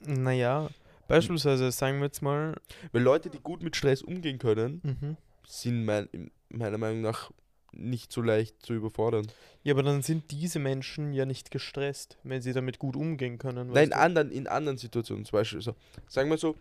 Naja, 0.00 0.68
beispielsweise 1.08 1.72
sagen 1.72 1.98
wir 1.98 2.06
jetzt 2.06 2.22
mal, 2.22 2.54
Weil 2.92 3.02
Leute, 3.02 3.30
die 3.30 3.40
gut 3.40 3.62
mit 3.62 3.74
Stress 3.74 4.02
umgehen 4.02 4.38
können, 4.38 4.80
mhm. 4.82 5.16
sind 5.46 5.84
mein, 5.84 6.08
meiner 6.50 6.78
Meinung 6.78 7.00
nach 7.00 7.30
nicht 7.72 8.12
so 8.12 8.22
leicht 8.22 8.64
zu 8.64 8.74
überfordern. 8.74 9.26
ja, 9.62 9.74
aber 9.74 9.82
dann 9.82 10.02
sind 10.02 10.30
diese 10.30 10.58
Menschen 10.58 11.12
ja 11.12 11.26
nicht 11.26 11.50
gestresst, 11.50 12.16
wenn 12.22 12.40
sie 12.40 12.52
damit 12.52 12.78
gut 12.78 12.96
umgehen 12.96 13.38
können. 13.38 13.70
Nein, 13.70 13.92
anderen, 13.92 14.30
in 14.30 14.46
anderen 14.46 14.78
Situationen 14.78 15.24
zum 15.24 15.38
Beispiel. 15.38 15.60
So, 15.60 15.74
sagen 16.06 16.30
wir 16.30 16.38
so, 16.38 16.56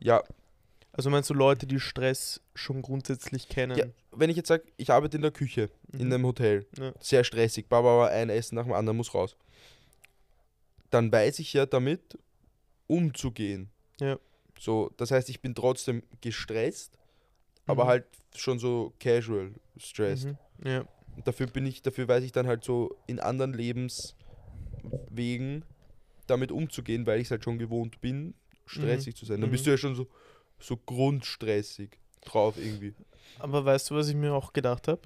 ja, 0.00 0.22
Also 0.96 1.10
meinst 1.10 1.28
du 1.28 1.34
Leute, 1.34 1.66
die 1.66 1.78
Stress 1.78 2.40
schon 2.54 2.80
grundsätzlich 2.80 3.50
kennen? 3.50 3.76
Ja, 3.76 3.84
wenn 4.12 4.30
ich 4.30 4.36
jetzt 4.36 4.48
sage, 4.48 4.62
ich 4.78 4.90
arbeite 4.90 5.16
in 5.18 5.22
der 5.22 5.30
Küche, 5.30 5.68
in 5.92 6.06
Mhm. 6.06 6.12
einem 6.14 6.24
Hotel, 6.26 6.66
Ja. 6.78 6.94
sehr 7.00 7.22
stressig, 7.22 7.68
Baba, 7.68 8.06
ein 8.06 8.30
Essen 8.30 8.54
nach 8.54 8.64
dem 8.64 8.72
anderen 8.72 8.96
muss 8.96 9.12
raus. 9.12 9.36
Dann 10.90 11.12
weiß 11.12 11.38
ich 11.40 11.52
ja 11.52 11.66
damit 11.66 12.18
umzugehen. 12.86 13.68
Ja. 14.00 14.18
So, 14.58 14.90
das 14.96 15.10
heißt, 15.10 15.28
ich 15.28 15.42
bin 15.42 15.54
trotzdem 15.54 16.02
gestresst, 16.22 16.96
aber 17.66 17.84
Mhm. 17.84 17.88
halt 17.88 18.06
schon 18.34 18.58
so 18.58 18.94
casual 18.98 19.52
stressed. 19.76 20.28
Mhm. 20.28 20.38
Ja. 20.64 20.86
Und 21.14 21.28
dafür 21.28 21.46
bin 21.46 21.66
ich, 21.66 21.82
dafür 21.82 22.08
weiß 22.08 22.24
ich 22.24 22.32
dann 22.32 22.46
halt 22.46 22.64
so 22.64 22.96
in 23.06 23.20
anderen 23.20 23.52
Lebenswegen 23.52 25.62
damit 26.26 26.50
umzugehen, 26.52 27.06
weil 27.06 27.20
ich 27.20 27.26
es 27.26 27.30
halt 27.32 27.44
schon 27.44 27.58
gewohnt 27.58 28.00
bin, 28.00 28.32
stressig 28.64 29.14
zu 29.14 29.26
sein. 29.26 29.42
Dann 29.42 29.50
Mhm. 29.50 29.52
bist 29.52 29.66
du 29.66 29.70
ja 29.70 29.76
schon 29.76 29.94
so, 29.94 30.06
so 30.58 30.76
grundstressig 30.76 31.98
drauf 32.24 32.56
irgendwie. 32.58 32.94
Aber 33.38 33.64
weißt 33.64 33.90
du, 33.90 33.94
was 33.96 34.08
ich 34.08 34.14
mir 34.14 34.32
auch 34.34 34.52
gedacht 34.52 34.88
habe? 34.88 35.00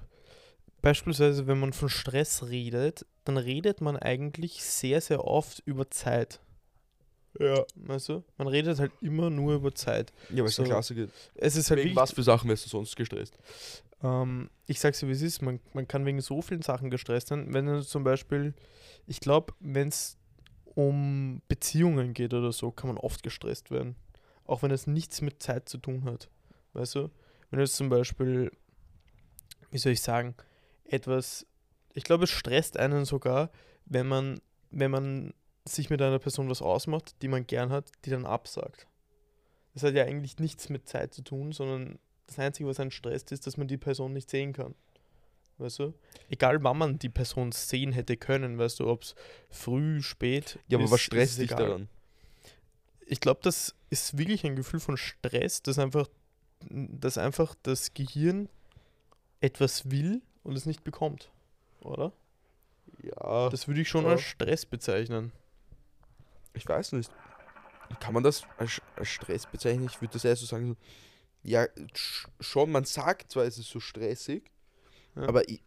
Beispielsweise, 0.81 1.45
wenn 1.47 1.59
man 1.59 1.73
von 1.73 1.89
Stress 1.89 2.47
redet, 2.49 3.05
dann 3.25 3.37
redet 3.37 3.81
man 3.81 3.97
eigentlich 3.97 4.63
sehr, 4.63 4.99
sehr 5.01 5.23
oft 5.25 5.59
über 5.65 5.89
Zeit. 5.91 6.39
Ja. 7.39 7.63
Weißt 7.75 8.09
du? 8.09 8.23
Man 8.37 8.47
redet 8.47 8.79
halt 8.79 8.91
immer 9.01 9.29
nur 9.29 9.55
über 9.55 9.73
Zeit. 9.73 10.11
Ja, 10.29 10.37
weil 10.39 10.45
es 10.45 10.55
So. 10.55 10.63
so. 10.63 10.69
Klasse 10.69 10.95
geht. 10.95 11.09
Es 11.35 11.55
ist 11.55 11.69
halt 11.69 11.83
Wegen 11.83 11.95
was 11.95 12.11
für 12.11 12.23
Sachen 12.23 12.49
wärst 12.49 12.65
du 12.65 12.69
sonst 12.69 12.95
gestresst? 12.95 13.37
ähm, 14.03 14.49
ich 14.65 14.79
sag's 14.79 14.99
dir, 14.99 15.07
wie 15.07 15.11
es 15.13 15.21
ist, 15.21 15.41
man, 15.41 15.59
man 15.73 15.87
kann 15.87 16.05
wegen 16.05 16.19
so 16.21 16.41
vielen 16.41 16.61
Sachen 16.63 16.89
gestresst 16.89 17.27
sein. 17.27 17.53
Wenn 17.53 17.67
du 17.67 17.85
zum 17.85 18.03
Beispiel, 18.03 18.53
ich 19.07 19.19
glaube, 19.19 19.53
wenn 19.59 19.89
es 19.89 20.17
um 20.73 21.41
Beziehungen 21.47 22.13
geht 22.13 22.33
oder 22.33 22.51
so, 22.51 22.71
kann 22.71 22.87
man 22.87 22.97
oft 22.97 23.21
gestresst 23.23 23.69
werden. 23.71 23.95
Auch 24.51 24.63
wenn 24.63 24.71
es 24.71 24.85
nichts 24.85 25.21
mit 25.21 25.41
Zeit 25.41 25.69
zu 25.69 25.77
tun 25.77 26.03
hat. 26.03 26.29
Weißt 26.73 26.95
du? 26.95 27.09
Wenn 27.49 27.59
du 27.59 27.63
jetzt 27.63 27.77
zum 27.77 27.87
Beispiel, 27.87 28.51
wie 29.69 29.77
soll 29.77 29.93
ich 29.93 30.01
sagen, 30.01 30.35
etwas, 30.83 31.47
ich 31.93 32.03
glaube, 32.03 32.25
es 32.25 32.31
stresst 32.31 32.75
einen 32.75 33.05
sogar, 33.05 33.49
wenn 33.85 34.07
man, 34.07 34.41
wenn 34.69 34.91
man 34.91 35.33
sich 35.63 35.89
mit 35.89 36.01
einer 36.01 36.19
Person 36.19 36.49
was 36.49 36.61
ausmacht, 36.61 37.15
die 37.21 37.29
man 37.29 37.47
gern 37.47 37.69
hat, 37.69 37.93
die 38.03 38.09
dann 38.09 38.25
absagt. 38.25 38.87
Das 39.73 39.83
hat 39.83 39.93
ja 39.93 40.03
eigentlich 40.03 40.37
nichts 40.37 40.67
mit 40.67 40.85
Zeit 40.85 41.13
zu 41.13 41.21
tun, 41.21 41.53
sondern 41.53 41.97
das 42.27 42.37
Einzige, 42.37 42.67
was 42.67 42.81
einen 42.81 42.91
stresst, 42.91 43.31
ist, 43.31 43.47
dass 43.47 43.55
man 43.55 43.69
die 43.69 43.77
Person 43.77 44.11
nicht 44.11 44.29
sehen 44.29 44.51
kann. 44.51 44.75
Weißt 45.59 45.79
du? 45.79 45.93
Egal, 46.29 46.61
wann 46.61 46.77
man 46.77 46.99
die 46.99 47.07
Person 47.07 47.53
sehen 47.53 47.93
hätte 47.93 48.17
können, 48.17 48.57
weißt 48.57 48.81
du, 48.81 48.87
ob 48.87 49.03
es 49.03 49.15
früh, 49.49 50.01
spät. 50.01 50.59
Ja, 50.67 50.77
aber 50.77 50.85
ist, 50.85 50.91
was 50.91 50.99
stresst 50.99 51.33
es 51.33 51.37
dich 51.37 51.51
egal. 51.51 51.65
daran? 51.65 51.89
Ich 53.11 53.19
glaube, 53.19 53.41
das 53.43 53.75
ist 53.89 54.17
wirklich 54.17 54.45
ein 54.45 54.55
Gefühl 54.55 54.79
von 54.79 54.95
Stress, 54.95 55.61
dass 55.61 55.77
einfach, 55.77 56.07
dass 56.69 57.17
einfach 57.17 57.55
das 57.61 57.93
Gehirn 57.93 58.47
etwas 59.41 59.91
will 59.91 60.21
und 60.43 60.55
es 60.55 60.65
nicht 60.65 60.85
bekommt. 60.85 61.29
Oder? 61.81 62.13
Ja, 63.03 63.49
Das 63.49 63.67
würde 63.67 63.81
ich 63.81 63.89
schon 63.89 64.05
Ja. 64.05 64.11
als 64.11 64.21
Stress 64.21 64.65
bezeichnen. 64.65 65.33
ich 66.53 66.65
weiß 66.65 66.93
nicht. 66.93 67.11
Kann 67.99 68.13
man 68.13 68.23
das 68.23 68.43
als, 68.57 68.81
als 68.95 69.09
Stress 69.09 69.45
bezeichnen? 69.45 69.87
Ich 69.87 69.99
würde 69.99 70.13
das 70.13 70.23
eher 70.23 70.37
so 70.37 70.45
sagen, 70.45 70.67
so, 70.69 70.77
ja, 71.43 71.63
sch- 71.93 72.27
schon, 72.39 72.71
man 72.71 72.85
sagt 72.85 73.29
zwar, 73.33 73.43
es 73.43 73.57
ist 73.57 73.69
so 73.69 73.81
stressig, 73.81 74.49
Ja. 75.17 75.23
aber 75.23 75.49
ich, 75.49 75.61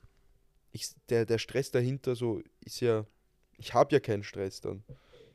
ich, 0.72 0.94
der, 1.10 1.26
der 1.26 1.36
Stress 1.38 1.70
dahinter 1.70 2.16
so 2.16 2.40
ist 2.60 2.80
ja, 2.80 3.04
ich 3.58 3.74
habe 3.74 3.92
ja 3.94 4.00
keinen 4.00 4.22
Stress 4.24 4.62
dann. 4.62 4.82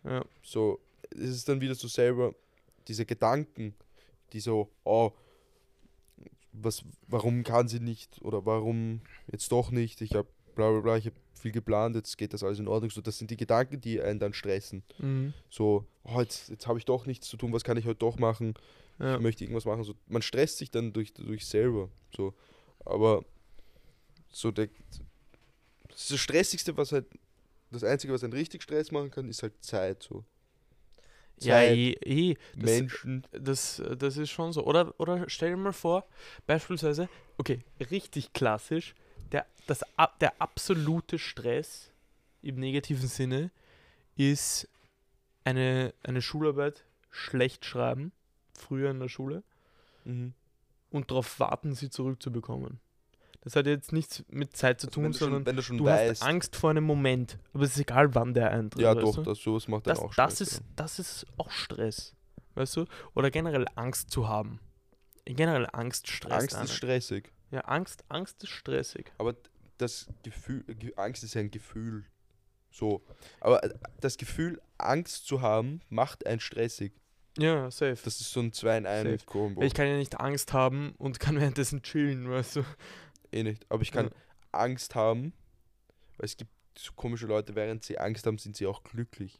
Ja. 0.03 0.25
So, 0.41 0.79
es 1.11 1.29
ist 1.29 1.49
dann 1.49 1.61
wieder 1.61 1.75
so 1.75 1.87
selber 1.87 2.35
diese 2.87 3.05
Gedanken, 3.05 3.75
die 4.33 4.39
so, 4.39 4.69
oh, 4.83 5.11
was, 6.51 6.83
warum 7.07 7.43
kann 7.43 7.67
sie 7.67 7.79
nicht 7.79 8.21
oder 8.21 8.45
warum 8.45 9.01
jetzt 9.31 9.51
doch 9.51 9.71
nicht? 9.71 10.01
Ich 10.01 10.15
habe 10.15 10.27
bla 10.55 10.71
bla 10.71 10.81
bla, 10.81 10.97
ich 10.97 11.05
habe 11.05 11.15
viel 11.33 11.51
geplant, 11.51 11.95
jetzt 11.95 12.17
geht 12.17 12.33
das 12.33 12.43
alles 12.43 12.59
in 12.59 12.67
Ordnung. 12.67 12.91
So, 12.91 13.01
das 13.01 13.17
sind 13.17 13.31
die 13.31 13.37
Gedanken, 13.37 13.79
die 13.79 14.01
einen 14.01 14.19
dann 14.19 14.33
stressen. 14.33 14.83
Mhm. 14.97 15.33
So, 15.49 15.85
oh, 16.03 16.19
jetzt, 16.19 16.49
jetzt 16.49 16.67
habe 16.67 16.79
ich 16.79 16.85
doch 16.85 17.05
nichts 17.05 17.27
zu 17.27 17.37
tun, 17.37 17.53
was 17.53 17.63
kann 17.63 17.77
ich 17.77 17.85
heute 17.85 17.99
doch 17.99 18.17
machen? 18.17 18.55
Ja. 18.99 19.15
Ich 19.15 19.21
möchte 19.21 19.43
irgendwas 19.43 19.65
machen. 19.65 19.83
So, 19.83 19.95
man 20.07 20.21
stresst 20.21 20.57
sich 20.57 20.71
dann 20.71 20.91
durch, 20.91 21.13
durch 21.13 21.45
selber. 21.45 21.89
So, 22.15 22.33
aber 22.85 23.23
so 24.31 24.51
der 24.51 24.69
das 25.89 26.19
Stressigste, 26.19 26.75
was 26.77 26.91
halt 26.91 27.05
das 27.71 27.83
Einzige, 27.83 28.13
was 28.13 28.23
einen 28.23 28.33
richtig 28.33 28.63
Stress 28.63 28.91
machen 28.91 29.11
kann, 29.11 29.27
ist 29.29 29.43
halt 29.43 29.53
Zeit. 29.63 30.03
So. 30.03 30.23
Ja, 31.43 31.61
eh, 31.61 31.91
eh. 32.03 32.35
Das, 32.55 32.63
Menschen. 32.65 33.23
Das, 33.31 33.81
das 33.97 34.17
ist 34.17 34.29
schon 34.29 34.51
so. 34.53 34.65
Oder, 34.65 34.93
oder 34.99 35.29
stell 35.29 35.51
dir 35.51 35.57
mal 35.57 35.73
vor, 35.73 36.05
beispielsweise, 36.47 37.09
okay, 37.37 37.59
richtig 37.91 38.33
klassisch, 38.33 38.95
der, 39.31 39.45
das, 39.67 39.83
ab- 39.97 40.19
der 40.19 40.41
absolute 40.41 41.19
Stress 41.19 41.91
im 42.41 42.55
negativen 42.55 43.07
Sinne 43.07 43.51
ist 44.15 44.67
eine, 45.43 45.93
eine 46.03 46.21
Schularbeit 46.21 46.83
schlecht 47.11 47.65
schreiben, 47.65 48.11
früher 48.53 48.91
in 48.91 48.99
der 48.99 49.09
Schule, 49.09 49.43
Mhm. 50.05 50.33
und 50.91 51.11
darauf 51.11 51.39
warten, 51.39 51.75
sie 51.75 51.89
zurückzubekommen. 51.89 52.79
Das 53.41 53.55
hat 53.55 53.67
jetzt 53.67 53.93
nichts 53.93 54.23
mit 54.29 54.55
Zeit 54.57 54.81
zu 54.81 54.87
Also 54.87 54.95
tun, 54.95 55.03
wenn, 55.05 55.11
du 55.11 55.17
schon, 55.17 55.27
sondern 55.31 55.45
wenn 55.45 55.55
du 55.55 55.77
du 55.77 55.89
hast 55.89 56.21
Angst 56.23 56.55
vor 56.57 56.71
einem 56.71 56.83
Moment. 56.83 57.37
Aber 57.53 57.63
es 57.63 57.71
ist 57.71 57.79
egal, 57.79 58.13
wann 58.13 58.33
der 58.33 58.51
eintritt. 58.51 58.81
ja 58.81 58.93
doch, 58.93 59.15
du? 59.15 59.23
das, 59.23 59.39
sowas 59.39 59.67
macht 59.69 59.87
dann 59.87 59.95
das, 59.95 60.03
auch 60.03 60.13
das, 60.15 60.33
Stress. 60.35 60.41
ist, 60.41 60.63
das 60.75 60.99
ist 60.99 61.25
auch 61.37 61.49
Stress. 61.49 62.15
Weißt 62.55 62.75
du? 62.75 62.85
Oder 63.15 63.31
generell 63.31 63.65
Angst 63.75 64.11
zu 64.11 64.27
haben. 64.27 64.59
Generell 65.25 65.67
Angst 65.71 66.07
stresst 66.09 66.33
Angst 66.33 66.55
einen. 66.55 66.65
ist 66.65 66.73
stressig. 66.73 67.31
Ja, 67.51 67.61
Angst, 67.61 68.03
Angst 68.09 68.43
ist 68.43 68.49
stressig. 68.49 69.11
Aber 69.17 69.35
das 69.77 70.07
Gefühl, 70.23 70.63
Ge- 70.65 70.93
Angst 70.97 71.23
ist 71.23 71.37
ein 71.37 71.49
Gefühl. 71.51 72.03
So. 72.71 73.01
Aber 73.39 73.63
äh, 73.63 73.69
das 74.01 74.17
Gefühl, 74.17 74.59
Angst 74.77 75.25
zu 75.27 75.41
haben, 75.41 75.81
macht 75.89 76.25
einen 76.27 76.39
stressig. 76.41 76.91
Ja, 77.37 77.71
safe. 77.71 77.97
Das 78.03 78.19
ist 78.19 78.31
so 78.33 78.41
ein 78.41 78.51
2 78.51 78.77
in 78.79 78.85
1 78.85 79.09
Safe. 79.21 79.25
Kombo. 79.25 79.61
ich 79.61 79.73
kann 79.73 79.87
ja 79.87 79.95
nicht 79.95 80.19
Angst 80.19 80.51
haben 80.51 80.93
und 80.97 81.19
kann 81.21 81.35
währenddessen 81.39 81.81
chillen, 81.83 82.29
weißt 82.29 82.57
du? 82.57 82.63
Eh 83.31 83.43
nicht. 83.43 83.65
Aber 83.69 83.81
ich 83.81 83.91
kann 83.91 84.05
Ja. 84.07 84.11
Angst 84.51 84.95
haben, 84.95 85.33
weil 86.17 86.25
es 86.25 86.37
gibt 86.37 86.51
so 86.77 86.91
komische 86.93 87.25
Leute, 87.27 87.55
während 87.55 87.83
sie 87.83 87.97
Angst 87.97 88.25
haben, 88.25 88.37
sind 88.37 88.55
sie 88.55 88.65
auch 88.67 88.83
glücklich. 88.83 89.39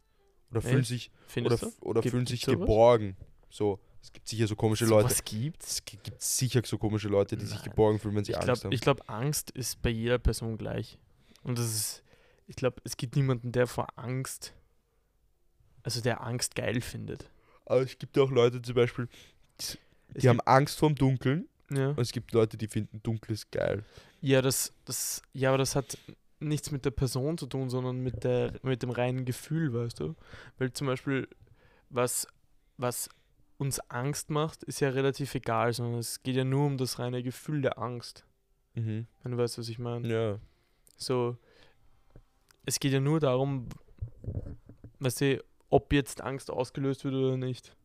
Oder 0.52 0.62
fühlen 0.62 0.80
Echt? 0.80 0.88
sich, 0.90 1.12
oder, 1.12 1.28
Findest 1.28 1.82
oder 1.82 2.02
Gibt- 2.02 2.12
fühlen 2.12 2.26
sich 2.26 2.42
geborgen. 2.46 3.16
So. 3.50 3.80
Es 4.02 4.14
gibt 4.14 4.28
sicher 4.30 4.48
so 4.48 4.56
komische 4.56 4.86
So 4.86 4.96
Leute. 4.96 5.10
Was 5.10 5.24
gibt's? 5.26 5.74
Es 5.74 5.86
gi- 5.86 6.00
gibt 6.02 6.22
sicher 6.22 6.62
so 6.66 6.78
komische 6.78 7.10
Leute, 7.10 7.36
die 7.36 7.46
sich 7.46 7.56
Nein. 7.60 7.70
geborgen 7.70 8.00
fühlen, 8.00 8.16
wenn 8.16 8.24
sie 8.24 8.32
Ich 8.32 8.38
Angst 8.38 8.46
glaube, 8.48 8.60
haben. 8.64 8.72
ich 8.72 8.82
glaub, 8.82 9.10
Angst 9.10 9.52
ist 9.52 9.82
bei 9.82 9.90
jeder 9.90 10.18
Person 10.20 10.58
gleich. 10.58 10.98
Und 11.44 11.58
das 11.60 11.66
ist, 11.66 12.04
ich 12.48 12.56
glaube, 12.56 12.82
es 12.86 12.96
gibt 12.96 13.16
niemanden, 13.18 13.52
der 13.52 13.68
vor 13.68 13.88
Angst, 13.98 14.54
also 15.84 16.02
der 16.02 16.22
Angst 16.22 16.56
geil 16.56 16.82
findet. 16.82 17.30
Aber 17.66 17.82
es 17.82 17.98
gibt 17.98 18.18
auch 18.18 18.32
Leute 18.32 18.62
zum 18.62 18.76
Beispiel, 18.76 19.08
Es 19.58 19.78
die 20.16 20.30
haben 20.30 20.40
Angst 20.42 20.80
vorm 20.80 20.96
Dunkeln. 20.96 21.48
Ja. 21.70 21.90
Und 21.90 22.00
es 22.00 22.12
gibt 22.12 22.32
Leute, 22.34 22.58
die 22.58 22.68
finden 22.68 23.02
Dunkles 23.04 23.50
geil. 23.52 23.84
Ja, 24.22 24.42
das, 24.42 24.74
das, 24.86 25.22
ja, 25.34 25.50
aber 25.50 25.58
das 25.58 25.76
hat 25.76 25.98
nichts 26.40 26.72
mit 26.72 26.86
der 26.86 26.92
Person 26.92 27.38
zu 27.38 27.48
tun, 27.48 27.70
sondern 27.70 28.00
mit, 28.00 28.24
der, 28.24 28.54
mit 28.64 28.82
dem 28.84 28.90
reinen 28.90 29.26
Gefühl, 29.26 29.74
weißt 29.74 30.00
du? 30.00 30.16
Weil 30.58 30.72
zum 30.72 30.88
Beispiel, 30.88 31.28
was 31.90 32.28
was 32.80 33.10
uns 33.58 33.80
Angst 33.90 34.30
macht, 34.30 34.64
ist 34.64 34.80
ja 34.80 34.90
relativ 34.90 35.36
egal, 35.36 35.74
sondern 35.74 36.00
es 36.00 36.24
geht 36.24 36.36
ja 36.36 36.46
nur 36.46 36.66
um 36.66 36.78
das 36.78 36.98
reine 36.98 37.22
Gefühl 37.22 37.62
der 37.62 37.78
Angst. 37.78 38.26
Mhm. 38.74 39.06
Wenn 39.22 39.32
du 39.34 39.38
weißt, 39.38 39.58
was 39.58 39.68
ich 39.68 39.80
meine. 39.80 40.08
Ja. 40.08 40.40
So, 40.96 41.38
es 42.66 42.80
geht 42.80 42.94
ja 42.94 43.02
nur 43.02 43.20
darum, 43.20 43.68
weißt 45.00 45.22
du, 45.22 45.44
ob 45.70 45.92
jetzt 45.92 46.22
Angst 46.22 46.50
ausgelöst 46.50 47.04
wird 47.04 47.16
oder 47.16 47.36
nicht. 47.36 47.76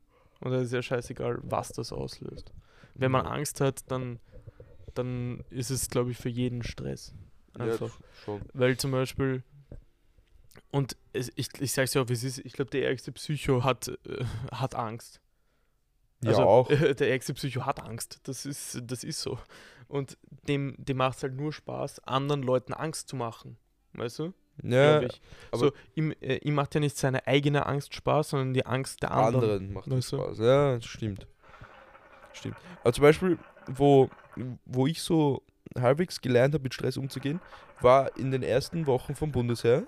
Und 0.40 0.52
da 0.52 0.60
ist 0.60 0.72
ja 0.72 0.80
scheißegal, 0.80 1.38
was 1.42 1.70
das 1.70 1.92
auslöst. 1.92 2.52
Wenn 2.94 3.10
man. 3.12 3.26
Angst 3.26 3.60
hat, 3.60 3.90
dann, 3.90 4.20
dann 4.94 5.42
ist 5.50 5.70
es, 5.70 5.88
glaube 5.90 6.10
ich, 6.12 6.16
für 6.18 6.28
jeden 6.28 6.62
Stress. 6.62 7.14
Einfach. 7.58 7.88
Ja, 8.00 8.04
schon. 8.24 8.42
Weil 8.52 8.76
zum 8.76 8.90
Beispiel, 8.90 9.42
und 10.70 10.96
es, 11.12 11.32
ich, 11.36 11.48
ich 11.60 11.72
sag's 11.72 11.94
ja 11.94 12.02
auch, 12.02 12.08
wie 12.08 12.12
es 12.14 12.24
ist, 12.24 12.38
ich 12.38 12.52
glaube, 12.52 12.70
der 12.70 12.86
ärgste 12.88 13.12
Psycho 13.12 13.62
hat, 13.64 13.88
äh, 13.88 14.24
hat 14.52 14.74
Angst. 14.74 15.20
Ja, 16.22 16.30
Also, 16.30 16.42
auch. 16.42 16.70
Äh, 16.70 16.94
der 16.94 17.10
ärgste 17.10 17.34
Psycho 17.34 17.64
hat 17.66 17.80
Angst. 17.82 18.20
Das 18.24 18.46
ist, 18.46 18.80
das 18.84 19.04
ist 19.04 19.20
so. 19.20 19.38
Und 19.88 20.16
dem, 20.48 20.74
dem 20.78 20.96
macht 20.96 21.18
es 21.18 21.22
halt 21.22 21.34
nur 21.34 21.52
Spaß, 21.52 22.00
anderen 22.06 22.42
Leuten 22.42 22.72
Angst 22.72 23.08
zu 23.08 23.16
machen. 23.16 23.56
Weißt 23.92 24.18
du? 24.18 24.32
Ja, 24.62 24.98
aber- 25.50 25.58
so, 25.58 25.72
ihm, 25.94 26.12
äh, 26.20 26.36
ihm 26.36 26.54
macht 26.54 26.74
ja 26.74 26.80
nicht 26.80 26.96
seine 26.96 27.26
eigene 27.26 27.66
Angst 27.66 27.94
Spaß, 27.94 28.30
sondern 28.30 28.54
die 28.54 28.64
Angst 28.66 29.02
der 29.02 29.10
anderen. 29.10 29.34
anderen 29.50 29.72
macht 29.72 29.90
weißt 29.90 30.12
du? 30.12 30.16
Spaß. 30.16 30.38
Ja, 30.38 30.74
das 30.76 30.84
stimmt. 30.86 31.26
Stimmt. 32.34 32.56
Aber 32.82 32.92
zum 32.92 33.02
Beispiel, 33.02 33.38
wo, 33.66 34.10
wo 34.66 34.86
ich 34.86 35.00
so 35.00 35.42
halbwegs 35.78 36.20
gelernt 36.20 36.54
habe, 36.54 36.64
mit 36.64 36.74
Stress 36.74 36.96
umzugehen, 36.96 37.40
war 37.80 38.14
in 38.16 38.30
den 38.30 38.42
ersten 38.42 38.86
Wochen 38.86 39.14
vom 39.14 39.32
Bundesheer. 39.32 39.84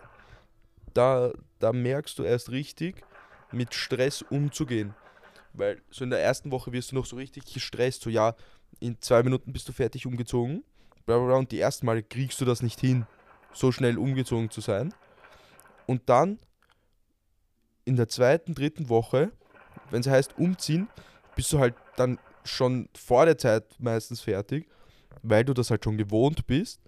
Da, 0.94 1.32
da 1.58 1.72
merkst 1.72 2.18
du 2.18 2.22
erst 2.22 2.50
richtig, 2.50 3.04
mit 3.52 3.74
Stress 3.74 4.22
umzugehen. 4.22 4.94
Weil 5.52 5.82
so 5.90 6.04
in 6.04 6.10
der 6.10 6.22
ersten 6.22 6.50
Woche 6.50 6.72
wirst 6.72 6.92
du 6.92 6.96
noch 6.96 7.06
so 7.06 7.16
richtig 7.16 7.52
gestresst, 7.52 8.02
so 8.02 8.10
ja, 8.10 8.34
in 8.80 9.00
zwei 9.00 9.22
Minuten 9.22 9.52
bist 9.52 9.68
du 9.68 9.72
fertig 9.72 10.06
umgezogen, 10.06 10.64
bla 11.06 11.16
und 11.16 11.52
die 11.52 11.60
ersten 11.60 11.86
Male 11.86 12.02
kriegst 12.02 12.40
du 12.40 12.44
das 12.44 12.62
nicht 12.62 12.80
hin, 12.80 13.06
so 13.52 13.72
schnell 13.72 13.98
umgezogen 13.98 14.50
zu 14.50 14.60
sein. 14.60 14.94
Und 15.86 16.08
dann 16.08 16.38
in 17.84 17.96
der 17.96 18.08
zweiten, 18.08 18.54
dritten 18.54 18.88
Woche, 18.88 19.32
wenn 19.90 20.00
es 20.00 20.08
heißt 20.08 20.36
umziehen, 20.38 20.88
bist 21.36 21.52
du 21.52 21.58
halt 21.58 21.74
dann 21.96 22.18
schon 22.46 22.88
vor 22.96 23.24
der 23.26 23.38
Zeit 23.38 23.64
meistens 23.78 24.20
fertig, 24.20 24.68
weil 25.22 25.44
du 25.44 25.54
das 25.54 25.70
halt 25.70 25.84
schon 25.84 25.98
gewohnt 25.98 26.46
bist, 26.46 26.80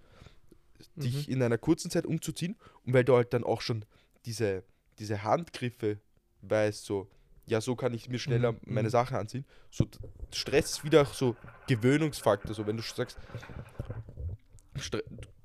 dich 0.96 1.28
Mhm. 1.28 1.32
in 1.34 1.42
einer 1.42 1.58
kurzen 1.58 1.90
Zeit 1.90 2.06
umzuziehen 2.06 2.56
und 2.84 2.92
weil 2.94 3.04
du 3.04 3.14
halt 3.16 3.32
dann 3.34 3.44
auch 3.44 3.60
schon 3.60 3.84
diese, 4.26 4.62
diese 4.98 5.22
Handgriffe 5.22 5.98
weißt, 6.42 6.84
so, 6.84 7.08
ja, 7.46 7.60
so 7.60 7.74
kann 7.76 7.94
ich 7.94 8.08
mir 8.08 8.18
schneller 8.18 8.52
Mhm, 8.52 8.58
meine 8.64 8.88
mhm. 8.88 8.92
Sachen 8.92 9.16
anziehen. 9.16 9.44
So, 9.70 9.86
Stress 10.32 10.70
ist 10.72 10.84
wieder 10.84 11.04
so 11.06 11.36
Gewöhnungsfaktor, 11.66 12.54
so 12.54 12.66
wenn 12.66 12.76
du 12.76 12.82
sagst, 12.82 13.18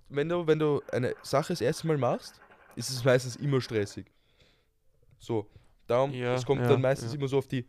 wenn 0.09 0.29
du, 0.29 0.45
wenn 0.47 0.59
du 0.59 0.81
eine 0.91 1.15
Sache 1.21 1.53
das 1.53 1.61
erste 1.61 1.87
Mal 1.87 1.97
machst, 1.97 2.41
ist 2.75 2.89
es 2.89 3.03
meistens 3.03 3.35
immer 3.35 3.61
stressig. 3.61 4.05
So, 5.19 5.47
darum, 5.87 6.13
Ja, 6.13 6.35
es 6.35 6.45
kommt 6.45 6.61
ja, 6.61 6.67
dann 6.67 6.81
meistens 6.81 7.11
ja. 7.11 7.17
immer 7.17 7.27
so 7.27 7.37
auf 7.37 7.47
die, 7.47 7.65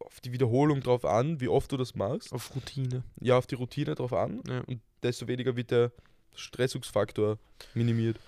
auf 0.00 0.20
die 0.20 0.32
Wiederholung 0.32 0.80
drauf 0.80 1.04
an, 1.04 1.40
wie 1.40 1.48
oft 1.48 1.70
du 1.72 1.76
das 1.76 1.94
machst. 1.94 2.32
Auf 2.32 2.54
Routine. 2.54 3.02
Ja, 3.20 3.38
auf 3.38 3.46
die 3.46 3.54
Routine 3.54 3.94
drauf 3.94 4.12
an. 4.12 4.42
Ja. 4.48 4.60
Und 4.60 4.80
desto 5.02 5.28
weniger 5.28 5.56
wird 5.56 5.70
der 5.70 5.92
Stressungsfaktor 6.34 7.38
minimiert. 7.74 8.18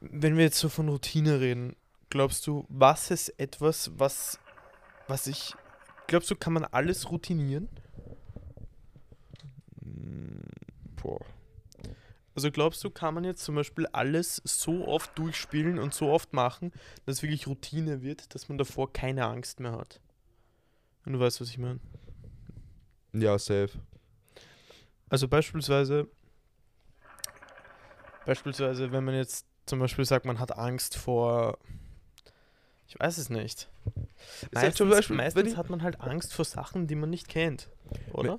Wenn 0.00 0.36
wir 0.36 0.44
jetzt 0.44 0.58
so 0.58 0.68
von 0.68 0.88
Routine 0.88 1.40
reden, 1.40 1.74
glaubst 2.10 2.46
du, 2.46 2.64
was 2.68 3.10
ist 3.10 3.28
etwas, 3.38 3.90
was, 3.96 4.38
was 5.06 5.26
ich. 5.26 5.54
Glaubst 6.06 6.30
du, 6.30 6.36
kann 6.36 6.52
man 6.52 6.64
alles 6.64 7.10
routinieren? 7.10 7.68
Mm, 9.80 10.40
Boah. 11.02 11.20
Also 12.34 12.52
glaubst 12.52 12.84
du, 12.84 12.90
kann 12.90 13.14
man 13.14 13.24
jetzt 13.24 13.42
zum 13.42 13.56
Beispiel 13.56 13.86
alles 13.88 14.40
so 14.44 14.86
oft 14.86 15.18
durchspielen 15.18 15.80
und 15.80 15.92
so 15.92 16.08
oft 16.08 16.32
machen, 16.32 16.70
dass 17.04 17.16
es 17.16 17.22
wirklich 17.24 17.48
Routine 17.48 18.02
wird, 18.02 18.32
dass 18.32 18.48
man 18.48 18.58
davor 18.58 18.92
keine 18.92 19.26
Angst 19.26 19.58
mehr 19.58 19.72
hat? 19.72 20.00
Wenn 21.08 21.14
du 21.14 21.20
weißt, 21.20 21.40
was 21.40 21.48
ich 21.48 21.56
meine. 21.56 21.80
Ja, 23.14 23.38
safe. 23.38 23.70
Also 25.08 25.26
beispielsweise, 25.26 26.06
beispielsweise, 28.26 28.92
wenn 28.92 29.04
man 29.04 29.14
jetzt 29.14 29.46
zum 29.64 29.78
Beispiel 29.78 30.04
sagt, 30.04 30.26
man 30.26 30.38
hat 30.38 30.58
Angst 30.58 30.98
vor, 30.98 31.56
ich 32.88 33.00
weiß 33.00 33.16
es 33.16 33.30
nicht. 33.30 33.70
Meistens, 34.52 34.74
zum 34.74 34.90
Beispiel, 34.90 35.16
meistens 35.16 35.56
hat 35.56 35.70
man 35.70 35.82
halt 35.82 35.98
Angst 36.02 36.34
vor 36.34 36.44
Sachen, 36.44 36.86
die 36.86 36.94
man 36.94 37.08
nicht 37.08 37.26
kennt, 37.26 37.70
oder? 38.12 38.38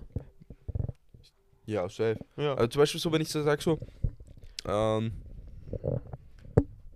Ja, 1.65 1.89
safe. 1.89 2.19
Ja. 2.37 2.53
Also 2.53 2.67
zum 2.67 2.81
Beispiel 2.83 3.01
so, 3.01 3.11
wenn 3.11 3.21
ich 3.23 3.29
so 3.29 3.41
sage, 3.41 3.63
so, 3.63 3.79
ähm, 4.67 5.13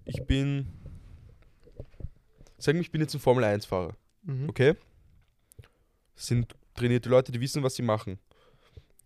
ich 0.05 0.23
bin, 0.27 0.67
sagen 2.59 2.77
wir, 2.77 2.81
ich 2.81 2.91
bin 2.91 3.01
jetzt 3.01 3.15
ein 3.15 3.19
Formel-1-Fahrer, 3.19 3.95
Mhm. 4.21 4.49
okay? 4.49 4.75
Sind 6.15 6.55
trainierte 6.75 7.09
Leute, 7.09 7.31
die 7.31 7.41
wissen, 7.41 7.63
was 7.63 7.75
sie 7.75 7.81
machen. 7.81 8.19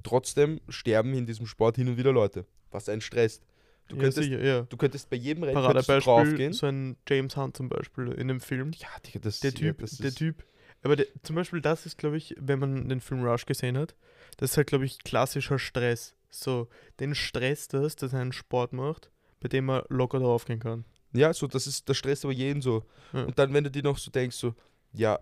Trotzdem 0.03 0.61
sterben 0.69 1.13
in 1.13 1.25
diesem 1.25 1.45
Sport 1.47 1.75
hin 1.77 1.87
und 1.89 1.97
wieder 1.97 2.11
Leute, 2.11 2.45
was 2.71 2.87
einen 2.89 3.01
stresst. 3.01 3.43
Du, 3.87 3.95
ja, 3.95 4.01
könntest, 4.01 4.27
sicher, 4.27 4.43
ja. 4.43 4.61
du 4.63 4.77
könntest 4.77 5.09
bei 5.09 5.15
jedem 5.15 5.43
Rennen 5.43 5.63
draufgehen. 5.63 6.53
so 6.53 6.65
ein 6.65 6.97
James 7.07 7.37
Hunt 7.37 7.55
zum 7.55 7.69
Beispiel 7.69 8.09
in 8.09 8.27
dem 8.27 8.41
Film. 8.41 8.71
Ja, 8.77 8.89
Digga, 9.05 9.19
das, 9.19 9.39
Der 9.39 9.53
Typ, 9.53 9.79
das 9.79 9.91
der 9.91 10.09
ist, 10.09 10.17
Typ. 10.17 10.43
Aber 10.83 10.95
der, 10.95 11.07
zum 11.23 11.35
Beispiel 11.35 11.61
das 11.61 11.85
ist, 11.85 11.97
glaube 11.97 12.17
ich, 12.17 12.35
wenn 12.37 12.59
man 12.59 12.89
den 12.89 12.99
Film 12.99 13.23
Rush 13.23 13.45
gesehen 13.45 13.77
hat, 13.77 13.95
das 14.37 14.51
ist 14.51 14.57
halt, 14.57 14.67
glaube 14.67 14.85
ich, 14.85 14.99
klassischer 14.99 15.57
Stress. 15.57 16.15
So, 16.29 16.67
den 16.99 17.15
Stress 17.15 17.69
das, 17.69 17.95
dass 17.95 18.13
er 18.13 18.19
einen 18.19 18.33
Sport 18.33 18.73
macht, 18.73 19.09
bei 19.39 19.47
dem 19.47 19.69
er 19.69 19.85
locker 19.89 20.19
drauf 20.19 20.45
gehen 20.45 20.59
kann. 20.59 20.83
Ja, 21.13 21.33
so, 21.33 21.47
das 21.47 21.65
ist, 21.65 21.87
das 21.87 21.97
stresst 21.97 22.25
aber 22.25 22.33
jeden 22.33 22.61
so. 22.61 22.83
Ja. 23.13 23.23
Und 23.23 23.39
dann, 23.39 23.53
wenn 23.53 23.63
du 23.63 23.71
dir 23.71 23.83
noch 23.83 23.97
so 23.97 24.11
denkst, 24.11 24.35
so, 24.35 24.53
ja, 24.91 25.19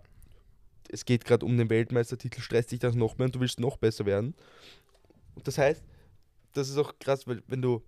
es 0.91 1.05
geht 1.05 1.25
gerade 1.25 1.45
um 1.45 1.57
den 1.57 1.69
Weltmeistertitel, 1.69 2.41
stresst 2.41 2.71
dich 2.71 2.79
das 2.79 2.95
noch 2.95 3.17
mehr 3.17 3.25
und 3.25 3.35
du 3.35 3.39
willst 3.39 3.59
noch 3.59 3.77
besser 3.77 4.05
werden. 4.05 4.35
Und 5.35 5.47
das 5.47 5.57
heißt, 5.57 5.83
das 6.53 6.69
ist 6.69 6.77
auch 6.77 6.93
krass, 6.99 7.27
weil 7.27 7.43
wenn 7.47 7.61
du, 7.61 7.83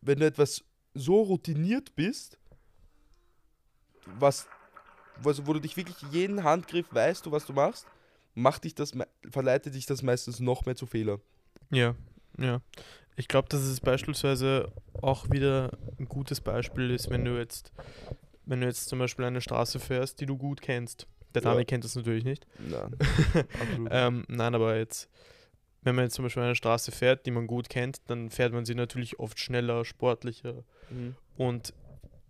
wenn 0.00 0.18
du 0.18 0.26
etwas 0.26 0.64
so 0.94 1.22
routiniert 1.22 1.94
bist, 1.96 2.38
was, 4.06 4.46
was, 5.22 5.46
wo 5.46 5.52
du 5.52 5.60
dich 5.60 5.76
wirklich 5.76 5.96
jeden 6.10 6.44
Handgriff 6.44 6.86
weißt, 6.92 7.26
du, 7.26 7.32
was 7.32 7.46
du 7.46 7.52
machst, 7.52 7.86
macht 8.34 8.64
dich 8.64 8.74
das, 8.74 8.92
verleitet 9.30 9.74
dich 9.74 9.86
das 9.86 10.02
meistens 10.02 10.40
noch 10.40 10.64
mehr 10.66 10.76
zu 10.76 10.86
Fehlern. 10.86 11.20
Ja, 11.70 11.94
ja. 12.38 12.60
Ich 13.16 13.28
glaube, 13.28 13.48
dass 13.48 13.60
es 13.60 13.80
beispielsweise 13.80 14.72
auch 15.00 15.30
wieder 15.30 15.70
ein 15.98 16.06
gutes 16.06 16.40
Beispiel 16.40 16.90
ist, 16.90 17.10
wenn 17.10 17.24
du 17.24 17.38
jetzt, 17.38 17.72
wenn 18.44 18.60
du 18.60 18.66
jetzt 18.66 18.88
zum 18.88 18.98
Beispiel 18.98 19.24
eine 19.24 19.40
Straße 19.40 19.78
fährst, 19.78 20.20
die 20.20 20.26
du 20.26 20.36
gut 20.36 20.60
kennst. 20.60 21.06
Der 21.34 21.42
Ja. 21.42 21.50
Dani 21.52 21.64
kennt 21.64 21.84
das 21.84 21.96
natürlich 21.96 22.24
nicht. 22.24 22.46
Nein. 22.58 22.96
Ähm, 23.90 24.24
nein, 24.28 24.54
aber 24.54 24.76
jetzt, 24.76 25.08
wenn 25.82 25.94
man 25.94 26.04
jetzt 26.04 26.14
zum 26.14 26.24
Beispiel 26.24 26.42
eine 26.42 26.54
Straße 26.54 26.92
fährt, 26.92 27.26
die 27.26 27.30
man 27.30 27.46
gut 27.46 27.68
kennt, 27.68 27.98
dann 28.08 28.30
fährt 28.30 28.52
man 28.52 28.64
sie 28.64 28.74
natürlich 28.74 29.18
oft 29.18 29.38
schneller, 29.38 29.84
sportlicher. 29.84 30.64
Mhm. 30.90 31.14
Und 31.36 31.74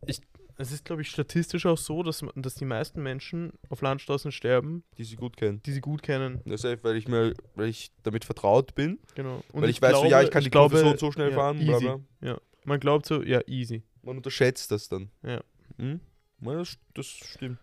ich, 0.06 0.20
es 0.56 0.72
ist, 0.72 0.84
glaube 0.84 1.02
ich, 1.02 1.10
statistisch 1.10 1.66
auch 1.66 1.78
so, 1.78 2.02
dass, 2.02 2.24
dass 2.36 2.54
die 2.54 2.64
meisten 2.64 3.02
Menschen 3.02 3.52
auf 3.68 3.82
Landstraßen 3.82 4.32
sterben, 4.32 4.84
Die 4.98 5.04
sie 5.04 5.16
gut 5.16 5.36
kennen. 5.36 5.60
die 5.64 5.72
sie 5.72 5.80
gut 5.80 6.02
kennen. 6.02 6.40
Ja, 6.44 6.56
safe, 6.56 6.78
weil 6.82 6.96
ich 6.96 7.08
mir, 7.08 7.34
weil 7.54 7.68
ich 7.68 7.90
damit 8.04 8.24
vertraut 8.24 8.74
bin. 8.74 8.98
Genau. 9.14 9.42
Weil 9.52 9.68
ich 9.68 9.82
weiß 9.82 9.96
so, 9.96 10.04
ja, 10.06 10.22
ich 10.22 10.30
kann 10.30 10.42
die 10.44 10.50
Kurve 10.50 10.78
so 10.78 10.86
und 10.90 10.98
so 10.98 11.12
schnell 11.12 11.32
fahren, 11.32 11.58
bla, 11.58 11.74
Easy. 11.74 11.84
bla. 11.84 12.00
Ja. 12.22 12.40
Man 12.64 12.80
glaubt 12.80 13.04
so, 13.06 13.22
ja, 13.22 13.40
easy. 13.46 13.83
Man 14.02 14.16
unterschätzt 14.16 14.70
das 14.70 14.88
dann. 14.88 15.10
Ja. 15.22 15.40
Hm? 15.79 16.00
Ja, 16.40 16.54
das, 16.58 16.76
das 16.94 17.06
stimmt. 17.06 17.58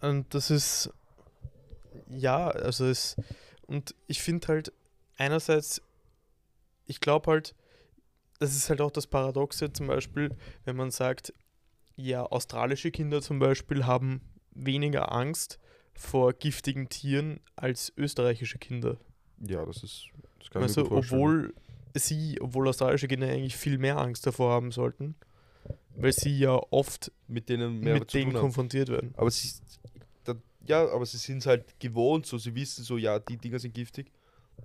Und 0.00 0.32
das 0.34 0.50
ist, 0.50 0.90
ja, 2.08 2.48
also 2.48 2.86
es, 2.86 3.16
und 3.66 3.94
ich 4.06 4.22
finde 4.22 4.48
halt, 4.48 4.72
einerseits, 5.16 5.82
ich 6.86 7.00
glaube 7.00 7.30
halt, 7.30 7.54
das 8.38 8.56
ist 8.56 8.70
halt 8.70 8.80
auch 8.80 8.90
das 8.90 9.06
Paradoxe, 9.06 9.72
zum 9.72 9.86
Beispiel, 9.86 10.34
wenn 10.64 10.76
man 10.76 10.90
sagt, 10.90 11.32
ja, 11.96 12.22
australische 12.24 12.90
Kinder 12.90 13.20
zum 13.20 13.38
Beispiel 13.38 13.84
haben 13.84 14.22
weniger 14.52 15.12
Angst 15.12 15.58
vor 15.92 16.32
giftigen 16.32 16.88
Tieren 16.88 17.40
als 17.56 17.92
österreichische 17.96 18.58
Kinder. 18.58 18.96
Ja, 19.38 19.64
das 19.66 19.82
ist. 19.82 20.06
Das 20.38 20.48
kann 20.50 20.62
Also, 20.62 20.82
ich 20.82 20.88
vorstellen. 20.88 21.20
obwohl 21.22 21.54
sie, 21.94 22.40
obwohl 22.40 22.68
australische 22.68 23.08
Kinder 23.08 23.28
eigentlich 23.28 23.56
viel 23.56 23.76
mehr 23.76 23.98
Angst 23.98 24.26
davor 24.26 24.52
haben 24.52 24.72
sollten, 24.72 25.14
weil 26.00 26.12
sie 26.12 26.38
ja 26.38 26.60
oft 26.70 27.12
mit 27.28 27.48
denen 27.48 27.80
mehr 27.80 27.94
mit 27.94 28.12
denen 28.12 28.32
konfrontiert 28.32 28.88
werden. 28.88 29.14
Aber 29.16 29.30
sie, 29.30 29.52
da, 30.24 30.34
ja, 30.66 30.88
aber 30.88 31.06
sie 31.06 31.18
sind 31.18 31.44
halt 31.46 31.78
gewohnt, 31.78 32.26
so 32.26 32.38
sie 32.38 32.54
wissen 32.54 32.84
so, 32.84 32.96
ja, 32.96 33.18
die 33.18 33.36
Dinger 33.36 33.58
sind 33.58 33.74
giftig. 33.74 34.10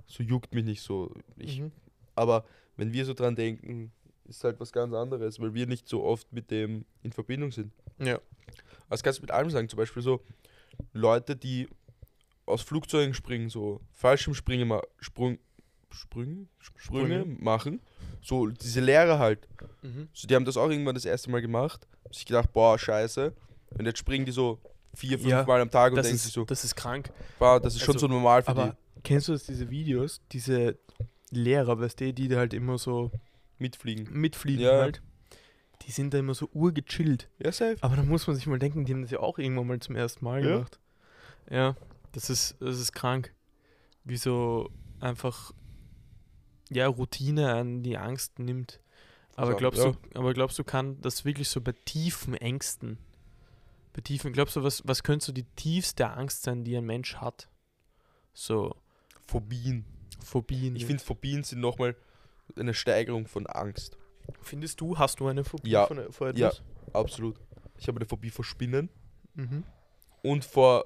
So 0.08 0.24
juckt 0.24 0.54
mich 0.54 0.66
nicht 0.66 0.82
so. 0.82 1.12
Ich, 1.38 1.60
Mhm. 1.60 1.72
Aber 2.16 2.46
wenn 2.78 2.94
wir 2.94 3.06
so 3.06 3.14
dran 3.14 3.36
denken, 3.36 3.92
ist 4.28 4.44
halt 4.44 4.60
was 4.60 4.72
ganz 4.72 4.94
anderes, 4.94 5.40
weil 5.40 5.54
wir 5.54 5.68
nicht 5.68 5.88
so 5.88 6.04
oft 6.04 6.32
mit 6.32 6.50
dem 6.50 6.86
in 7.04 7.12
Verbindung 7.12 7.52
sind. 7.52 7.72
Ja. 8.00 8.20
Also 8.90 9.04
kannst 9.04 9.20
du 9.20 9.24
mit 9.24 9.32
allem 9.32 9.50
sagen, 9.50 9.70
zum 9.70 9.78
Beispiel 9.78 10.02
so, 10.02 10.22
Leute, 10.94 11.36
die 11.36 11.68
aus 12.46 12.62
Flugzeugen 12.62 13.14
springen, 13.14 13.50
so 13.50 13.82
Fallschirmspringen, 13.94 14.80
Sprung, 15.00 15.40
Sprünge, 15.96 16.48
Sprünge 16.60 17.22
Sprünge. 17.22 17.26
machen. 17.40 17.80
So 18.22 18.48
diese 18.48 18.82
Lehrer 18.82 19.20
halt. 19.20 19.48
Mhm. 19.82 20.08
So, 20.14 20.28
die 20.28 20.36
haben 20.36 20.46
das 20.46 20.58
auch 20.58 20.70
irgendwann 20.70 20.96
das 20.96 21.06
erste 21.06 21.30
Mal 21.32 21.42
gemacht. 21.42 21.88
Haben 22.04 22.14
sich 22.14 22.26
gedacht, 22.26 22.52
boah, 22.54 22.78
scheiße. 22.78 23.34
Und 23.78 23.86
jetzt 23.86 24.00
springen 24.00 24.26
die 24.26 24.32
so 24.32 24.60
vier, 24.94 25.18
fünf 25.20 25.30
Ja, 25.30 25.44
Mal 25.46 25.62
am 25.62 25.70
Tag 25.72 25.92
und 25.92 25.98
Das 25.98 26.06
denken 26.06 26.18
sich 26.20 26.28
ist, 26.28 26.34
so, 26.34 26.46
das 26.46 26.64
ist 26.64 26.76
krank. 26.76 27.12
boah, 27.40 27.60
das 27.60 27.76
ist 27.76 27.82
schon 27.82 27.96
also, 27.96 28.08
so 28.08 28.14
normal 28.14 28.42
für 28.44 28.50
Aber 28.50 28.78
kennst 29.04 29.28
du 29.28 29.34
das, 29.34 29.46
diese 29.46 29.70
Videos, 29.70 30.22
diese 30.32 30.78
Lehrer, 31.32 31.80
weißt 31.80 32.00
du, 32.00 32.14
die 32.14 32.28
da 32.28 32.38
halt 32.38 32.54
immer 32.54 32.78
so 32.78 33.12
die 33.60 33.64
mitfliegen. 33.64 34.08
mitfliegen 34.12 34.64
Ja. 34.64 34.80
halt? 34.80 35.02
Die 35.82 35.92
sind 35.92 36.14
da 36.14 36.20
immer 36.20 36.34
so 36.34 36.50
urgechillt. 36.54 37.30
Ja, 37.40 37.52
safe. 37.52 37.78
Aber 37.82 37.96
da 37.96 38.04
muss 38.04 38.26
man 38.28 38.36
sich 38.36 38.48
mal 38.48 38.58
denken, 38.60 38.86
die 38.86 38.94
haben 38.94 39.02
das 39.02 39.12
ja 39.12 39.20
auch 39.20 39.38
irgendwann 39.38 39.68
mal 39.68 39.80
zum 39.80 39.96
ersten 39.96 40.24
Mal 40.26 40.44
Ja. 40.44 40.56
gemacht. 40.56 40.80
Ja, 41.50 41.76
das 42.14 42.30
ist, 42.30 42.56
das 42.60 42.80
ist 42.80 42.94
krank. 42.94 43.34
Wie 44.04 44.18
so 44.18 44.70
einfach 45.00 45.52
ja, 46.70 46.88
Routine 46.88 47.54
an 47.54 47.84
die 47.84 47.98
Angst 47.98 48.40
nimmt. 48.40 48.80
Aber 49.36 49.56
glaubst 49.56 49.84
ja. 49.84 49.92
du, 49.92 49.98
aber 50.20 50.34
glaubst 50.34 50.58
du, 50.60 50.64
kann 50.64 51.00
das 51.02 51.26
wirklich 51.26 51.50
so 51.50 51.60
bei 51.62 51.74
tiefen 51.74 52.36
Ängsten, 52.36 52.98
bei 53.94 54.02
tiefen, 54.02 54.32
glaubst 54.34 54.56
du, 54.56 54.64
was, 54.64 54.82
was 54.88 55.04
könnte 55.04 55.26
so 55.26 55.32
die 55.34 55.44
tiefste 55.56 56.10
Angst 56.10 56.44
sein, 56.44 56.64
die 56.64 56.76
ein 56.78 56.86
Mensch 56.86 57.18
hat? 57.18 57.50
So 58.34 58.76
Phobien. 59.28 59.86
Phobien. 60.24 60.76
Ich 60.76 60.86
finde, 60.86 61.04
Phobien 61.04 61.44
sind 61.44 61.60
nochmal 61.60 61.96
eine 62.58 62.74
Steigerung 62.74 63.28
von 63.28 63.46
Angst. 63.48 63.98
Findest 64.42 64.82
du, 64.82 64.98
hast 64.98 65.20
du 65.20 65.28
eine 65.28 65.44
Phobie 65.44 65.70
Ja. 65.72 65.86
vor 66.12 66.28
Ja. 66.34 66.48
etwas? 66.50 66.62
Absolut. 66.94 67.40
Ich 67.78 67.88
habe 67.88 67.98
eine 68.00 68.06
Phobie 68.08 68.30
vor 68.30 68.46
Spinnen 68.46 68.90
Mhm. 69.36 69.64
und 70.24 70.46
vor. 70.46 70.86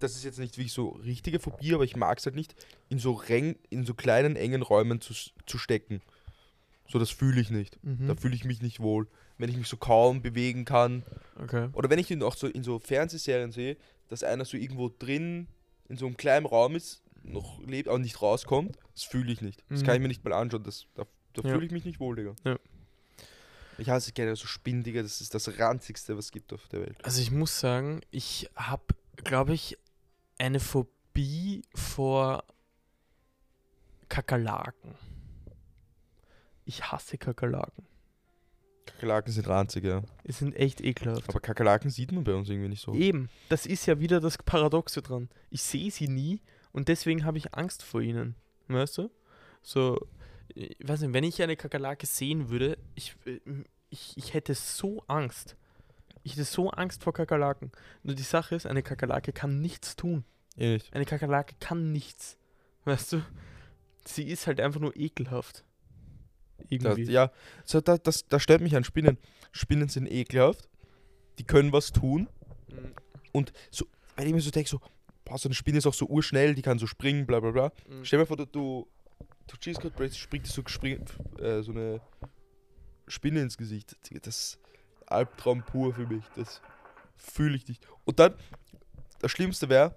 Das 0.00 0.14
ist 0.16 0.24
jetzt 0.24 0.38
nicht 0.38 0.56
wirklich 0.56 0.72
so 0.72 0.88
richtige 0.90 1.38
Phobie, 1.40 1.74
aber 1.74 1.84
ich 1.84 1.96
mag 1.96 2.18
es 2.18 2.26
halt 2.26 2.34
nicht, 2.36 2.54
in 2.88 2.98
so, 2.98 3.12
Reng, 3.12 3.56
in 3.70 3.84
so 3.84 3.94
kleinen, 3.94 4.36
engen 4.36 4.62
Räumen 4.62 5.00
zu, 5.00 5.14
zu 5.46 5.58
stecken. 5.58 6.00
So, 6.90 6.98
das 6.98 7.10
fühle 7.10 7.40
ich 7.40 7.50
nicht. 7.50 7.78
Mhm. 7.84 8.06
Da 8.06 8.14
fühle 8.14 8.34
ich 8.34 8.44
mich 8.44 8.62
nicht 8.62 8.80
wohl. 8.80 9.06
Wenn 9.36 9.50
ich 9.50 9.56
mich 9.56 9.68
so 9.68 9.76
kaum 9.76 10.22
bewegen 10.22 10.64
kann. 10.64 11.02
Okay. 11.36 11.68
Oder 11.74 11.90
wenn 11.90 11.98
ich 11.98 12.10
ihn 12.10 12.22
auch 12.22 12.34
so 12.34 12.46
in 12.48 12.64
so 12.64 12.78
Fernsehserien 12.78 13.52
sehe, 13.52 13.76
dass 14.08 14.22
einer 14.22 14.44
so 14.44 14.56
irgendwo 14.56 14.88
drin 14.88 15.46
in 15.88 15.96
so 15.96 16.06
einem 16.06 16.16
kleinen 16.16 16.46
Raum 16.46 16.74
ist, 16.76 17.02
noch 17.22 17.60
lebt, 17.66 17.88
aber 17.88 17.98
nicht 17.98 18.20
rauskommt, 18.22 18.76
das 18.94 19.04
fühle 19.04 19.30
ich 19.32 19.42
nicht. 19.42 19.62
Das 19.68 19.82
Mhm. 19.82 19.86
kann 19.86 19.94
ich 19.96 20.00
mir 20.02 20.08
nicht 20.08 20.24
mal 20.24 20.32
anschauen. 20.32 20.62
Das, 20.64 20.86
da 20.94 21.04
da 21.34 21.42
Ja. 21.46 21.54
fühle 21.54 21.66
ich 21.66 21.72
mich 21.72 21.84
nicht 21.84 22.00
wohl, 22.00 22.16
Digga. 22.16 22.34
Ja. 22.44 22.58
Ich 23.76 23.88
hasse 23.90 24.12
gerne 24.12 24.34
so 24.34 24.46
Spinnen, 24.46 24.82
Digga. 24.82 25.02
Das 25.02 25.20
ist 25.20 25.34
das 25.34 25.58
ranzigste, 25.58 26.16
was 26.16 26.26
es 26.26 26.32
gibt 26.32 26.52
auf 26.52 26.66
der 26.68 26.80
Welt. 26.80 26.96
Also 27.04 27.20
ich 27.20 27.30
muss 27.30 27.60
sagen, 27.60 28.00
ich 28.10 28.50
habe, 28.56 28.82
glaube 29.22 29.54
ich, 29.54 29.78
eine 30.38 30.60
Phobie 30.60 31.62
vor 31.74 32.44
Kakerlaken. 34.08 34.94
Ich 36.64 36.90
hasse 36.90 37.18
Kakerlaken. 37.18 37.86
Kakerlaken 38.86 39.32
sind 39.32 39.48
ranzig, 39.48 39.84
ja. 39.84 40.02
Die 40.26 40.32
sind 40.32 40.54
echt 40.56 40.80
ekelhaft. 40.80 41.28
Aber 41.28 41.40
Kakerlaken 41.40 41.90
sieht 41.90 42.12
man 42.12 42.24
bei 42.24 42.34
uns 42.34 42.48
irgendwie 42.48 42.68
nicht 42.68 42.82
so. 42.82 42.94
Eben, 42.94 43.28
das 43.48 43.66
ist 43.66 43.86
ja 43.86 44.00
wieder 44.00 44.20
das 44.20 44.38
Paradoxe 44.38 45.02
dran. 45.02 45.28
Ich 45.50 45.62
sehe 45.62 45.90
sie 45.90 46.08
nie 46.08 46.40
und 46.72 46.88
deswegen 46.88 47.24
habe 47.24 47.38
ich 47.38 47.54
Angst 47.54 47.82
vor 47.82 48.00
ihnen. 48.00 48.34
Weißt 48.68 48.98
du? 48.98 49.10
So, 49.62 49.98
ich 50.54 50.76
weiß 50.82 51.00
nicht, 51.02 51.12
wenn 51.12 51.24
ich 51.24 51.42
eine 51.42 51.56
Kakerlake 51.56 52.06
sehen 52.06 52.48
würde, 52.48 52.78
ich, 52.94 53.16
äh, 53.26 53.40
ich, 53.90 54.16
ich 54.16 54.34
hätte 54.34 54.54
so 54.54 55.02
Angst. 55.06 55.56
Ich 56.22 56.32
hätte 56.32 56.44
so 56.44 56.70
Angst 56.70 57.02
vor 57.04 57.12
Kakerlaken. 57.12 57.72
Nur 58.02 58.14
die 58.14 58.22
Sache 58.22 58.54
ist, 58.54 58.66
eine 58.66 58.82
Kakerlake 58.82 59.32
kann 59.32 59.60
nichts 59.60 59.96
tun. 59.96 60.24
Echt. 60.56 60.92
Eine 60.94 61.04
Kakerlake 61.04 61.54
kann 61.60 61.92
nichts. 61.92 62.36
Weißt 62.84 63.12
du? 63.12 63.22
Sie 64.06 64.24
ist 64.24 64.46
halt 64.46 64.60
einfach 64.60 64.80
nur 64.80 64.96
ekelhaft. 64.96 65.64
Das, 66.58 66.66
Irgendwie. 66.70 67.04
ja, 67.04 67.30
so, 67.64 67.80
da, 67.80 67.98
das, 67.98 68.26
das 68.26 68.42
stört 68.42 68.60
mich 68.60 68.74
an 68.74 68.84
Spinnen. 68.84 69.18
Spinnen 69.52 69.88
sind 69.88 70.10
ekelhaft. 70.10 70.68
Die 71.38 71.44
können 71.44 71.72
was 71.72 71.92
tun. 71.92 72.28
Mhm. 72.68 72.92
Und 73.32 73.52
so, 73.70 73.86
wenn 74.16 74.26
ich 74.26 74.34
mir 74.34 74.40
so 74.40 74.50
denke, 74.50 74.68
so, 74.68 74.80
boah, 75.24 75.38
so 75.38 75.48
eine 75.48 75.54
Spinne 75.54 75.78
ist 75.78 75.86
auch 75.86 75.94
so 75.94 76.06
urschnell, 76.06 76.54
die 76.54 76.62
kann 76.62 76.78
so 76.78 76.86
springen, 76.86 77.26
bla 77.26 77.40
bla 77.40 77.52
bla. 77.52 77.72
Mhm. 77.88 78.04
Stell 78.04 78.18
dir 78.18 78.22
mal 78.22 78.26
vor, 78.26 78.36
du, 78.36 78.46
du, 78.46 78.88
du 79.46 79.56
gerade, 79.72 79.90
plötzlich 79.90 80.20
springt 80.20 80.46
so, 80.46 80.62
gespring- 80.62 81.06
äh, 81.40 81.62
so 81.62 81.70
eine 81.72 82.00
Spinne 83.06 83.40
ins 83.40 83.56
Gesicht. 83.56 83.96
Das 84.22 84.58
Albtraum 85.10 85.62
pur 85.62 85.94
für 85.94 86.06
mich. 86.06 86.24
Das 86.36 86.60
fühle 87.16 87.56
ich 87.56 87.68
nicht. 87.68 87.86
Und 88.04 88.18
dann, 88.18 88.34
das 89.20 89.30
Schlimmste 89.30 89.68
wäre, 89.68 89.96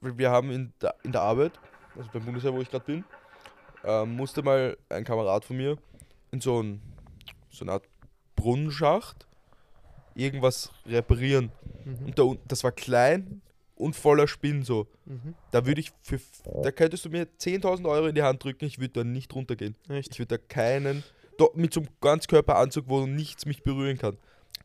weil 0.00 0.18
wir 0.18 0.30
haben 0.30 0.50
in 0.50 0.72
der, 0.80 0.94
in 1.02 1.12
der 1.12 1.22
Arbeit, 1.22 1.52
also 1.96 2.08
beim 2.12 2.24
Bundesheer, 2.24 2.52
wo 2.52 2.60
ich 2.60 2.70
gerade 2.70 2.84
bin, 2.84 3.04
ähm, 3.84 4.16
musste 4.16 4.42
mal 4.42 4.76
ein 4.88 5.04
Kamerad 5.04 5.44
von 5.44 5.56
mir 5.56 5.76
in 6.30 6.40
so, 6.40 6.62
ein, 6.62 6.82
so 7.50 7.64
eine 7.64 7.72
Art 7.72 7.84
Brunnenschacht 8.36 9.26
irgendwas 10.14 10.70
reparieren. 10.86 11.52
Mhm. 11.84 12.06
Und 12.06 12.18
da, 12.18 12.24
das 12.46 12.64
war 12.64 12.72
klein 12.72 13.42
und 13.76 13.96
voller 13.96 14.28
Spinnen 14.28 14.62
so. 14.62 14.86
Mhm. 15.04 15.34
Da 15.50 15.66
würde 15.66 15.80
ich 15.80 15.92
für, 16.02 16.20
da 16.62 16.70
könntest 16.70 17.04
du 17.04 17.10
mir 17.10 17.24
10.000 17.24 17.88
Euro 17.88 18.06
in 18.06 18.14
die 18.14 18.22
Hand 18.22 18.42
drücken, 18.44 18.64
ich 18.64 18.78
würde 18.78 18.92
da 18.92 19.04
nicht 19.04 19.34
runtergehen. 19.34 19.76
Echt? 19.88 20.12
Ich 20.12 20.18
würde 20.18 20.38
da 20.38 20.44
keinen, 20.48 21.02
mit 21.54 21.72
so 21.74 21.80
einem 21.80 21.88
Ganzkörperanzug, 22.00 22.84
wo 22.88 23.06
nichts 23.06 23.46
mich 23.46 23.62
berühren 23.62 23.98
kann. 23.98 24.16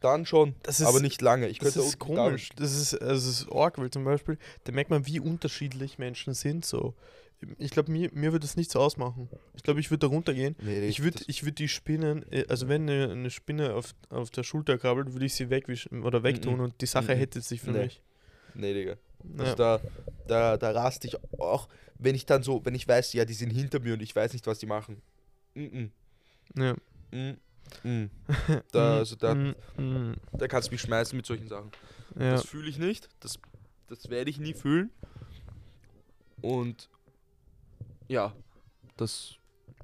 Dann 0.01 0.25
schon, 0.25 0.53
ist- 0.67 0.81
aber 0.83 0.99
nicht 0.99 1.21
lange. 1.21 1.47
Ich 1.47 1.57
Das 1.59 1.73
könnte 1.73 1.87
ist 1.87 1.97
komisch. 1.99 2.49
Das 2.55 2.73
ist, 2.75 2.93
also 3.01 3.13
das 3.29 3.41
ist 3.41 3.51
arg, 3.51 3.77
weil 3.79 3.89
zum 3.89 4.03
Beispiel, 4.03 4.37
da 4.65 4.71
merkt 4.71 4.89
man, 4.91 5.05
wie 5.07 5.19
unterschiedlich 5.19 5.97
Menschen 5.97 6.33
sind. 6.35 6.65
So. 6.65 6.93
Ich 7.57 7.71
glaube, 7.71 7.91
mir, 7.91 8.09
mir 8.13 8.31
würde 8.31 8.45
das 8.45 8.57
nichts 8.57 8.75
ausmachen. 8.75 9.29
Ich 9.55 9.63
glaube, 9.63 9.79
ich 9.79 9.89
würde 9.91 10.07
da 10.07 10.07
runtergehen. 10.07 10.55
Nee, 10.61 10.87
Ich 10.87 11.03
würde 11.03 11.19
würd 11.27 11.59
die 11.59 11.67
Spinnen, 11.67 12.25
äh, 12.31 12.45
also 12.47 12.67
wenn 12.67 12.83
eine, 12.89 13.11
eine 13.11 13.29
Spinne 13.31 13.73
auf, 13.75 13.93
auf 14.09 14.29
der 14.31 14.43
Schulter 14.43 14.77
krabbelt, 14.77 15.13
würde 15.13 15.25
ich 15.25 15.33
sie 15.35 15.49
wegwischen 15.49 16.03
oder 16.03 16.21
wegtun 16.23 16.55
Mhm. 16.55 16.61
und 16.61 16.81
die 16.81 16.85
Sache 16.87 17.13
Mhm. 17.15 17.19
hätte 17.19 17.41
sich 17.41 17.61
für 17.61 17.71
Nee. 17.71 17.83
mich. 17.85 18.01
Nee, 18.55 18.73
Digga. 18.73 18.97
Also 19.37 19.51
Ja. 19.51 19.55
da, 19.55 19.79
da, 20.27 20.57
da 20.57 20.71
raste 20.71 21.07
ich 21.07 21.15
auch, 21.39 21.67
wenn 21.99 22.13
ich 22.15 22.25
dann 22.27 22.43
so, 22.43 22.63
wenn 22.65 22.75
ich 22.75 22.87
weiß, 22.87 23.13
ja, 23.13 23.25
die 23.25 23.33
sind 23.33 23.49
hinter 23.51 23.79
mir 23.79 23.93
und 23.93 24.01
ich 24.01 24.15
weiß 24.15 24.33
nicht, 24.33 24.45
was 24.47 24.59
die 24.59 24.67
machen. 24.67 25.01
Mm 25.55 25.85
Ja. 26.55 26.73
Mm 27.11 27.37
-mm. 27.83 28.09
Da, 28.71 28.97
also 28.97 29.15
da, 29.15 29.33
Mm, 29.35 29.55
mm, 29.77 30.15
da 30.33 30.47
kannst 30.47 30.69
du 30.69 30.73
mich 30.73 30.81
schmeißen 30.81 31.15
mit 31.15 31.25
solchen 31.25 31.47
Sachen. 31.47 31.71
ja. 32.17 32.31
Das 32.31 32.45
fühle 32.45 32.69
ich 32.69 32.77
nicht. 32.77 33.09
Das, 33.19 33.39
das 33.87 34.09
werde 34.09 34.29
ich 34.29 34.39
nie 34.39 34.53
fühlen. 34.53 34.89
Und 36.41 36.89
ja, 38.07 38.33
das 38.95 39.35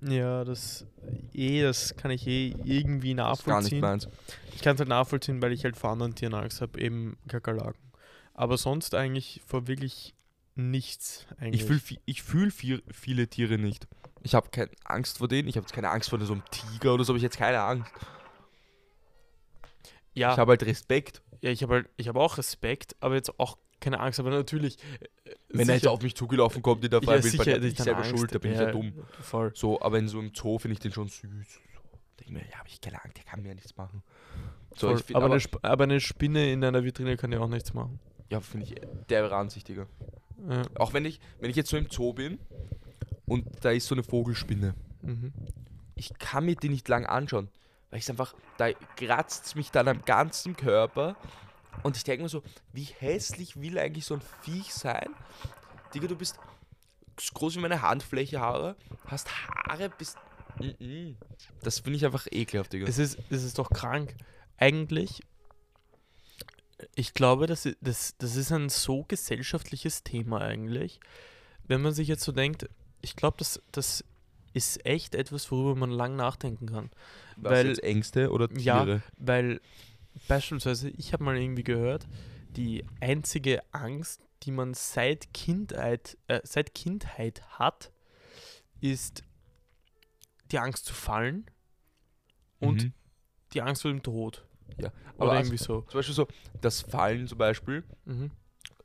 ja, 0.02 0.44
das 0.44 0.86
eh, 1.34 1.62
das 1.62 1.96
kann 1.96 2.12
ich 2.12 2.26
eh 2.28 2.56
irgendwie 2.64 3.12
ist 3.12 3.18
gar 3.46 3.62
nicht 3.62 3.78
nachvollziehen. 3.78 3.80
meins. 3.80 4.08
Ich 4.54 4.62
kann 4.62 4.76
es 4.76 4.80
halt 4.80 4.90
nachvollziehen, 4.90 5.42
weil 5.42 5.52
ich 5.54 5.64
halt 5.64 5.78
vor 5.78 5.92
anderen 5.92 6.16
Tieren 6.16 6.34
Angst 6.34 6.62
habe, 6.62 6.80
eben 6.80 7.18
Kakerlaken. 7.28 7.82
Aber 8.34 8.58
sonst 8.58 8.96
eigentlich 8.96 9.42
vor 9.46 9.68
wirklich 9.68 10.16
nichts 10.56 11.26
eigentlich. 11.38 11.62
Ich 11.62 11.68
fühle 11.68 12.02
ich 12.06 12.24
fühl 12.24 12.52
viel, 12.52 12.84
viele 12.92 13.28
Tiere 13.28 13.58
nicht. 13.58 13.88
Ich 14.22 14.36
habe 14.36 14.50
keine 14.50 14.70
Angst 14.86 15.18
vor 15.18 15.28
denen. 15.28 15.48
Ich 15.48 15.56
habe 15.58 15.66
jetzt 15.66 15.74
keine 15.74 15.90
Angst 15.90 16.10
vor 16.10 16.20
so 16.22 16.34
einem 16.34 16.44
Tiger 16.52 16.94
oder 16.94 17.04
so. 17.04 17.10
Habe 17.10 17.18
ich 17.18 17.24
jetzt 17.24 17.38
keine 17.38 17.62
Angst. 17.62 17.92
ja, 20.14 20.32
Ich 20.34 20.38
habe 20.38 20.52
halt 20.52 20.64
Respekt. 20.64 21.22
Ja, 21.42 21.50
ich 21.52 21.62
habe 21.64 21.74
halt, 21.74 21.90
ich 21.98 22.08
habe 22.08 22.20
auch 22.20 22.38
Respekt, 22.38 22.96
aber 23.02 23.16
jetzt 23.16 23.38
auch 23.40 23.58
keine 23.82 24.00
Angst, 24.00 24.20
aber 24.20 24.30
natürlich. 24.30 24.78
äh, 25.26 25.32
Wenn 25.50 25.68
er 25.68 25.76
jetzt 25.76 25.82
sicher- 25.84 25.92
auf 25.92 26.02
mich 26.02 26.16
zugelaufen 26.16 26.62
kommt 26.62 26.86
in 26.86 26.92
der 26.92 27.02
ja, 27.02 27.06
Freiwilligkeit, 27.06 27.46
sicher 27.46 27.60
bin 27.60 27.68
ich 27.70 27.76
dann 27.76 27.84
selber 27.84 28.00
Angst. 28.00 28.12
schuld, 28.12 28.34
da 28.34 28.40
bin 28.40 28.54
ich 28.54 28.58
ja 28.60 28.72
dumm. 28.72 28.94
Voll. 29.22 29.52
So, 29.56 29.82
aber 29.82 30.00
in 30.00 30.08
so 30.08 30.20
einem 30.20 30.32
Zoo 30.34 30.58
finde 30.58 30.74
ich 30.74 30.80
den 30.80 30.94
schon 30.94 31.10
süß. 31.10 31.60
Denke 32.20 32.32
mir, 32.34 32.46
ja, 32.50 32.60
habe 32.60 32.70
ich 32.70 32.80
keine 32.80 33.04
Angst, 33.04 33.18
der 33.18 33.26
kann 33.26 33.42
mir 33.42 33.50
ja 33.50 33.56
nichts 33.56 33.76
machen. 33.76 34.02
So, 34.76 34.88
voll. 34.88 35.00
ich 35.00 35.04
find, 35.06 35.18
aber, 35.18 35.26
aber, 35.26 35.34
eine 35.36 35.44
aber 35.64 35.84
eine 35.84 36.00
Spinne 36.00 36.50
in 36.52 36.64
einer 36.64 36.84
Vitrine 36.86 37.18
kann 37.18 37.32
ja 37.34 37.40
auch 37.42 37.50
nichts 37.50 37.74
machen. 37.74 38.00
ja, 38.30 38.40
finde 38.40 38.68
ich 38.68 38.76
der 39.10 39.30
ransichtiger. 39.30 39.88
Ja. 40.50 40.64
Auch 40.76 40.94
wenn 40.94 41.06
ich, 41.06 41.20
wenn 41.40 41.50
ich 41.50 41.56
jetzt 41.56 41.70
so 41.70 41.78
im 41.78 41.90
Zoo 41.90 42.14
bin 42.14 42.40
und 43.26 43.46
da 43.62 43.72
ist 43.72 43.88
so 43.88 43.96
eine 43.96 44.04
Vogelspinne, 44.04 44.76
Mhm. 45.02 45.34
ich 45.96 46.18
kann 46.18 46.46
mir 46.46 46.56
die 46.56 46.70
nicht 46.70 46.88
lang 46.88 47.06
anschauen, 47.06 47.50
weil 47.90 48.00
ich 48.00 48.10
einfach, 48.10 48.34
da 48.58 48.72
kratzt 48.96 49.48
es 49.48 49.56
mich 49.56 49.70
dann 49.70 49.90
am 49.90 50.06
ganzen 50.06 50.56
Körper 50.56 51.18
und 51.84 51.98
ich 51.98 52.06
denke 52.06 52.24
mir 52.24 52.30
so, 52.30 52.42
wie 52.72 52.86
hässlich 53.00 53.60
will 53.60 53.78
eigentlich 53.78 54.06
so 54.06 54.14
ein 54.16 54.22
Viech 54.42 54.74
sein? 54.74 55.10
Digga, 55.94 56.08
du 56.08 56.16
bist 56.16 56.40
so 57.20 57.34
groß 57.34 57.58
wie 57.58 57.60
meine 57.60 57.82
Handfläche 57.82 58.40
Haare, 58.40 58.76
hast 59.08 59.30
Haare 59.48 59.90
bis... 59.90 60.16
Mm-mm. 60.60 61.16
Das 61.62 61.80
finde 61.80 61.98
ich 61.98 62.06
einfach 62.06 62.26
ekelhaft, 62.32 62.72
Digga. 62.74 62.88
Es, 62.88 62.98
ist, 62.98 63.18
es 63.30 63.44
ist 63.44 63.58
doch 63.60 63.70
krank. 63.70 64.16
Eigentlich, 64.58 65.22
ich 66.96 67.14
glaube, 67.14 67.48
das, 67.48 67.68
das, 67.82 68.16
das 68.18 68.36
ist 68.36 68.52
ein 68.52 68.70
so 68.70 69.04
gesellschaftliches 69.04 70.04
Thema 70.04 70.42
eigentlich. 70.42 71.00
Wenn 71.68 71.82
man 71.82 71.94
sich 71.94 72.08
jetzt 72.08 72.24
so 72.24 72.32
denkt, 72.32 72.70
ich 73.02 73.16
glaube, 73.16 73.38
das, 73.40 73.62
das 73.72 74.04
ist 74.54 74.86
echt 74.86 75.16
etwas, 75.16 75.50
worüber 75.52 75.76
man 75.76 75.90
lang 75.90 76.16
nachdenken 76.16 76.68
kann. 76.68 76.92
Was 77.38 77.52
weil- 77.54 77.68
jetzt 77.70 77.84
Ängste 77.84 78.32
oder 78.32 78.48
Ja. 78.58 78.84
Tiere? 78.84 79.02
Weil 79.18 79.62
beispielsweise, 80.28 80.90
ich 80.90 81.14
habe 81.14 81.24
mal 81.24 81.38
irgendwie 81.38 81.64
gehört, 81.64 82.06
die 82.56 82.86
einzige 83.00 83.62
Angst, 83.72 84.22
die 84.44 84.52
man 84.52 84.74
seit 84.76 85.34
Kindheit, 85.34 86.18
äh, 86.28 86.42
seit 86.44 86.76
Kindheit 86.76 87.42
hat, 87.58 87.92
ist 88.82 89.24
die 90.52 90.60
Angst 90.60 90.86
zu 90.86 90.94
fallen 90.94 91.46
und 92.60 92.84
Mhm. 92.84 92.94
die 93.54 93.62
Angst 93.62 93.82
vor 93.82 93.90
dem 93.92 94.04
Tod. 94.04 94.46
Ja, 94.78 94.92
Oder 95.18 95.32
aber 95.32 95.36
irgendwie 95.40 95.58
so. 95.58 95.82
zum 95.82 96.00
Beispiel 96.00 96.16
so, 96.16 96.28
das 96.62 96.82
Fallen 96.82 97.28
zum 97.28 97.38
Beispiel, 97.38 97.84
Mhm. 98.06 98.32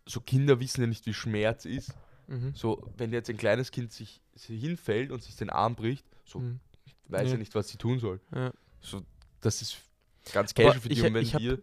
so 0.06 0.20
Kinder 0.20 0.60
wissen 0.60 0.80
ja 0.82 0.86
nicht, 0.86 1.06
wie 1.06 1.14
Schmerz 1.14 1.64
ist. 1.64 1.94
Mhm. 2.26 2.52
So, 2.54 2.90
wenn 2.96 3.12
jetzt 3.12 3.30
ein 3.30 3.36
kleines 3.36 3.70
Kind 3.70 3.92
sich, 3.92 4.20
sich 4.34 4.60
hinfällt 4.60 5.10
und 5.10 5.22
sich 5.22 5.36
den 5.36 5.50
Arm 5.50 5.74
bricht, 5.76 6.04
so 6.24 6.40
Mhm. 6.40 6.60
weiß 7.08 7.26
Ja. 7.26 7.32
ja 7.32 7.36
nicht, 7.38 7.54
was 7.54 7.68
sie 7.68 7.78
tun 7.78 7.98
soll. 7.98 8.20
Ja. 8.34 8.52
So, 8.80 9.02
das 9.40 9.62
ist 9.62 9.78
ganz 10.32 10.52
Aber 10.52 10.64
casual 10.64 10.80
für 10.80 10.88
ich- 10.88 10.98
die. 11.00 11.06
Und 11.06 11.14
wenn 11.14 11.22
ich 11.22 11.34
hab- 11.34 11.40
wir, 11.42 11.62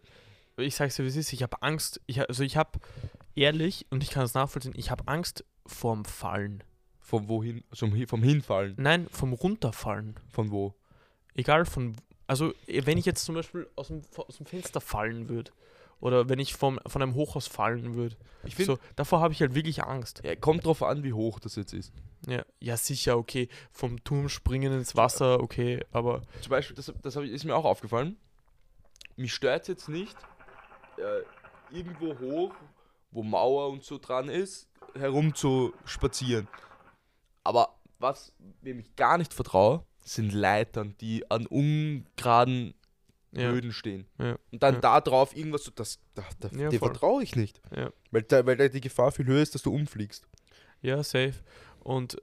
Ich 0.57 0.73
sag's 0.75 0.95
dir, 0.95 1.03
wie 1.03 1.09
es 1.09 1.17
ist. 1.17 1.33
Ich 1.33 1.43
habe 1.43 1.61
Angst. 1.61 1.99
Ich, 2.05 2.21
also 2.29 2.41
ich 2.41 2.55
habe 2.55 2.79
ehrlich, 3.35 3.85
und 3.89 4.01
ich 4.03 4.09
kann 4.09 4.23
es 4.23 4.33
nachvollziehen, 4.35 4.71
ich 4.77 4.89
habe 4.89 5.05
Angst 5.07 5.43
vorm 5.65 6.05
Fallen. 6.05 6.63
vom 7.01 7.27
wohin, 7.27 7.63
zum, 7.73 8.07
vom 8.07 8.23
Hinfallen, 8.23 8.73
Nein, 8.77 9.07
vom 9.11 9.33
Runterfallen. 9.33 10.15
von 10.29 10.49
wo? 10.51 10.73
Egal 11.35 11.65
von. 11.65 11.95
Also, 12.27 12.53
eh, 12.67 12.85
wenn 12.85 12.97
ich 12.97 13.05
jetzt 13.05 13.25
zum 13.25 13.35
Beispiel 13.35 13.67
aus 13.75 13.87
dem, 13.87 14.01
aus 14.15 14.37
dem 14.37 14.45
Fenster 14.45 14.81
fallen 14.81 15.29
würde. 15.29 15.51
Oder 16.01 16.27
wenn 16.27 16.39
ich 16.39 16.55
vom, 16.55 16.79
von 16.85 17.01
einem 17.01 17.15
Hochhaus 17.15 17.47
fallen 17.47 17.95
würde. 17.95 18.17
Ich 18.43 18.55
finde, 18.55 18.73
So, 18.73 18.79
davor 18.95 19.21
habe 19.21 19.33
ich 19.33 19.39
halt 19.41 19.55
wirklich 19.55 19.83
Angst. 19.83 20.21
ja, 20.25 20.35
kommt 20.35 20.65
drauf 20.65 20.83
an, 20.83 21.03
wie 21.03 21.13
hoch 21.13 21.39
das 21.39 21.55
jetzt 21.55 21.73
ist. 21.73 21.93
Ja, 22.27 22.43
ja, 22.59 22.75
sicher, 22.75 23.17
okay. 23.17 23.47
Vom 23.71 24.03
Turm 24.03 24.27
springen 24.27 24.73
ins 24.73 24.95
Wasser, 24.95 25.39
okay, 25.39 25.83
aber. 25.91 26.21
Zum 26.41 26.49
Beispiel, 26.49 26.75
das, 26.75 26.91
das 27.01 27.15
ist 27.15 27.45
mir 27.45 27.55
auch 27.55 27.65
aufgefallen. 27.65 28.17
Mich 29.15 29.33
stört 29.33 29.67
jetzt 29.69 29.87
nicht, 29.87 30.17
äh, 30.97 31.75
irgendwo 31.75 32.19
hoch, 32.19 32.53
wo 33.11 33.23
Mauer 33.23 33.69
und 33.69 33.83
so 33.83 33.97
dran 33.97 34.27
ist, 34.27 34.67
herum 34.95 35.33
zu 35.33 35.73
spazieren. 35.85 36.47
Aber 37.43 37.75
was 37.99 38.33
wem 38.61 38.79
ich 38.79 38.95
gar 38.95 39.17
nicht 39.17 39.33
vertraue, 39.33 39.85
sind 40.05 40.31
Leitern, 40.31 40.95
die 41.01 41.29
an 41.29 41.45
ungeraden 41.47 42.73
Ja, 43.31 43.51
Böden 43.51 43.73
stehen. 43.73 44.05
Ja. 44.17 44.37
Und 44.53 44.63
dann 44.63 44.75
Ja. 44.75 44.79
da 44.79 45.01
drauf 45.01 45.35
irgendwas, 45.35 45.65
so, 45.65 45.71
das, 45.75 45.99
da, 46.13 46.23
da, 46.39 46.47
Ja, 46.57 46.69
voll. 46.69 46.79
vertraue 46.79 47.21
ich 47.21 47.35
nicht. 47.35 47.59
Weil, 48.11 48.21
da, 48.21 48.45
weil 48.45 48.55
da 48.55 48.69
die 48.69 48.79
Gefahr 48.79 49.11
viel 49.11 49.25
höher 49.25 49.41
ist, 49.41 49.53
dass 49.55 49.61
du 49.63 49.73
umfliegst. 49.73 50.25
ja 50.81 51.03
safe. 51.03 51.33
Und, 51.81 52.21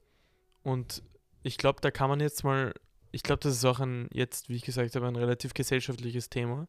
und 0.62 1.02
ich 1.42 1.58
glaube, 1.58 1.82
da 1.82 1.90
kann 1.90 2.08
man 2.08 2.20
jetzt 2.20 2.44
mal. 2.44 2.72
Ich 3.10 3.22
glaube, 3.22 3.40
das 3.40 3.52
ist 3.54 3.64
auch 3.66 3.78
ein, 3.80 4.08
jetzt, 4.12 4.48
wie 4.48 4.56
ich 4.56 4.62
gesagt 4.62 4.96
habe, 4.96 5.06
ein 5.06 5.16
relativ 5.16 5.52
gesellschaftliches 5.52 6.30
Thema. 6.30 6.66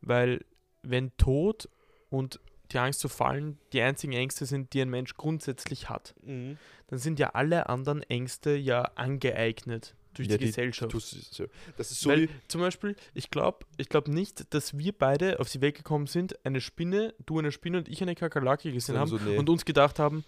Weil, 0.00 0.40
wenn 0.82 1.14
Tod 1.18 1.68
und 2.08 2.40
die 2.72 2.78
Angst 2.78 3.00
zu 3.00 3.08
fallen 3.10 3.58
die 3.74 3.82
einzigen 3.82 4.14
Ängste 4.14 4.46
sind, 4.46 4.72
die 4.72 4.80
ein 4.80 4.88
Mensch 4.88 5.14
grundsätzlich 5.16 5.90
hat, 5.90 6.14
dann 6.22 6.56
sind 6.98 7.18
ja 7.18 7.30
alle 7.34 7.68
anderen 7.68 8.02
Ängste 8.04 8.56
ja 8.56 8.80
angeeignet 8.94 9.94
durch 10.18 10.28
Ja, 10.28 10.36
die, 10.36 10.44
die 10.44 10.50
Gesellschaft. 10.50 10.92
Du, 10.92 10.98
das 11.76 11.90
ist 11.90 12.00
so 12.00 12.10
Weil 12.10 12.28
zum 12.48 12.60
Beispiel, 12.60 12.96
ich 13.14 13.30
glaube 13.30 13.66
ich 13.76 13.88
glaub 13.88 14.08
nicht, 14.08 14.52
dass 14.54 14.76
wir 14.78 14.92
beide 14.92 15.40
auf 15.40 15.50
die 15.50 15.60
Welt 15.60 15.74
gekommen 15.76 16.06
sind, 16.06 16.44
eine 16.44 16.60
Spinne, 16.60 17.14
du 17.26 17.38
eine 17.38 17.52
Spinne 17.52 17.78
und 17.78 17.88
ich 17.88 18.00
eine 18.02 18.14
Kakerlake 18.14 18.72
gesehen 18.72 18.98
haben 18.98 19.08
so, 19.08 19.18
nee, 19.18 19.36
und 19.36 19.48
uns 19.48 19.64
gedacht 19.64 19.98
haben, 19.98 20.24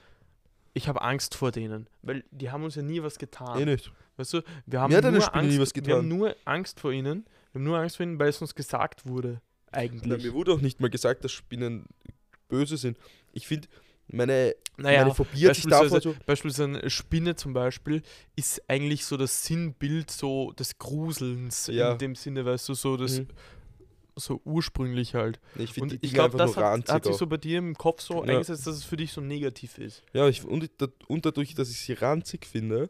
ich 0.75 0.89
habe 0.89 1.01
Angst 1.03 1.35
vor 1.35 1.53
denen. 1.53 1.87
Weil 2.03 2.25
die 2.31 2.51
haben 2.51 2.63
uns 2.63 2.75
ja 2.75 2.83
nie 2.83 3.03
was 3.03 3.19
getan. 3.19 3.59
eh 3.61 3.65
nicht. 3.65 3.91
Weißt 4.19 4.35
du, 4.35 4.43
wir 4.67 4.81
haben, 4.81 4.93
Mir 4.93 5.01
nur 5.03 5.35
Angst, 5.35 5.51
nie 5.51 5.59
was 5.59 5.75
wir 5.75 5.83
haben 5.95 6.03
getan. 6.03 6.09
nur 6.09 6.37
Angst 6.45 6.81
vor 6.81 6.93
ihnen. 6.93 7.25
Wir 7.53 7.61
haben 7.61 7.65
nur 7.65 7.79
Angst 7.79 7.97
vor 7.97 8.05
ihnen, 8.05 8.19
weil 8.19 8.29
es 8.29 8.41
uns 8.43 8.55
gesagt 8.55 9.07
wurde. 9.09 9.41
Na, 9.73 9.79
Eigentlich. 9.79 10.23
mir 10.23 10.33
wurde 10.35 10.53
auch 10.53 10.61
nicht 10.61 10.81
mal 10.81 10.91
gesagt, 10.91 11.25
dass 11.25 11.33
Spinnen 11.33 11.87
böse 12.49 12.77
sind. 12.77 12.99
Ich 13.33 13.47
finde, 13.47 13.69
meine, 14.15 14.55
naja, 14.77 15.03
meine 15.03 15.15
Phobie 15.15 15.47
hat 15.49 15.57
sich 15.57 15.67
davor 15.67 16.01
so. 16.01 16.15
beispielsweise 16.27 16.65
eine 16.79 16.91
Spinne 16.91 17.35
zum 17.35 17.53
Beispiel 17.53 18.03
ist 18.37 18.63
eigentlich 18.69 19.05
so 19.05 19.17
das 19.17 19.45
Sinnbild 19.45 20.11
so 20.11 20.53
des 20.53 20.79
Gruselns 20.79 21.67
Ja. 21.69 21.93
in 21.93 21.99
dem 21.99 22.15
Sinne, 22.15 22.45
weißt 22.45 22.69
du, 22.69 22.75
so 22.75 22.97
das 22.97 23.19
Mhm. 23.21 23.29
so 24.19 24.41
ursprünglich 24.45 25.15
halt. 25.15 25.41
Ich 25.57 25.71
Und 25.71 25.75
finde 25.75 25.99
die 25.99 26.07
ich 26.07 26.15
glaube, 26.15 26.39
das 26.39 26.57
hat, 26.57 26.65
ranzig. 26.65 26.95
hat 26.95 27.05
sich 27.05 27.17
so 27.17 27.27
bei 27.27 27.37
dir 27.37 27.59
im 27.59 27.75
Kopf 27.75 28.01
so 28.01 28.25
Ja. 28.25 28.31
eingesetzt, 28.33 28.67
dass 28.67 28.77
es 28.77 28.85
für 28.85 28.97
dich 28.97 29.13
so 29.13 29.21
negativ 29.21 29.77
ist. 29.79 30.03
ja, 30.15 30.27
ich, 30.29 30.45
und, 30.45 30.71
und 31.09 31.27
dadurch, 31.27 31.55
dass 31.55 31.71
ich 31.71 31.81
sie 31.81 31.93
ranzig 31.95 32.47
finde, 32.47 32.89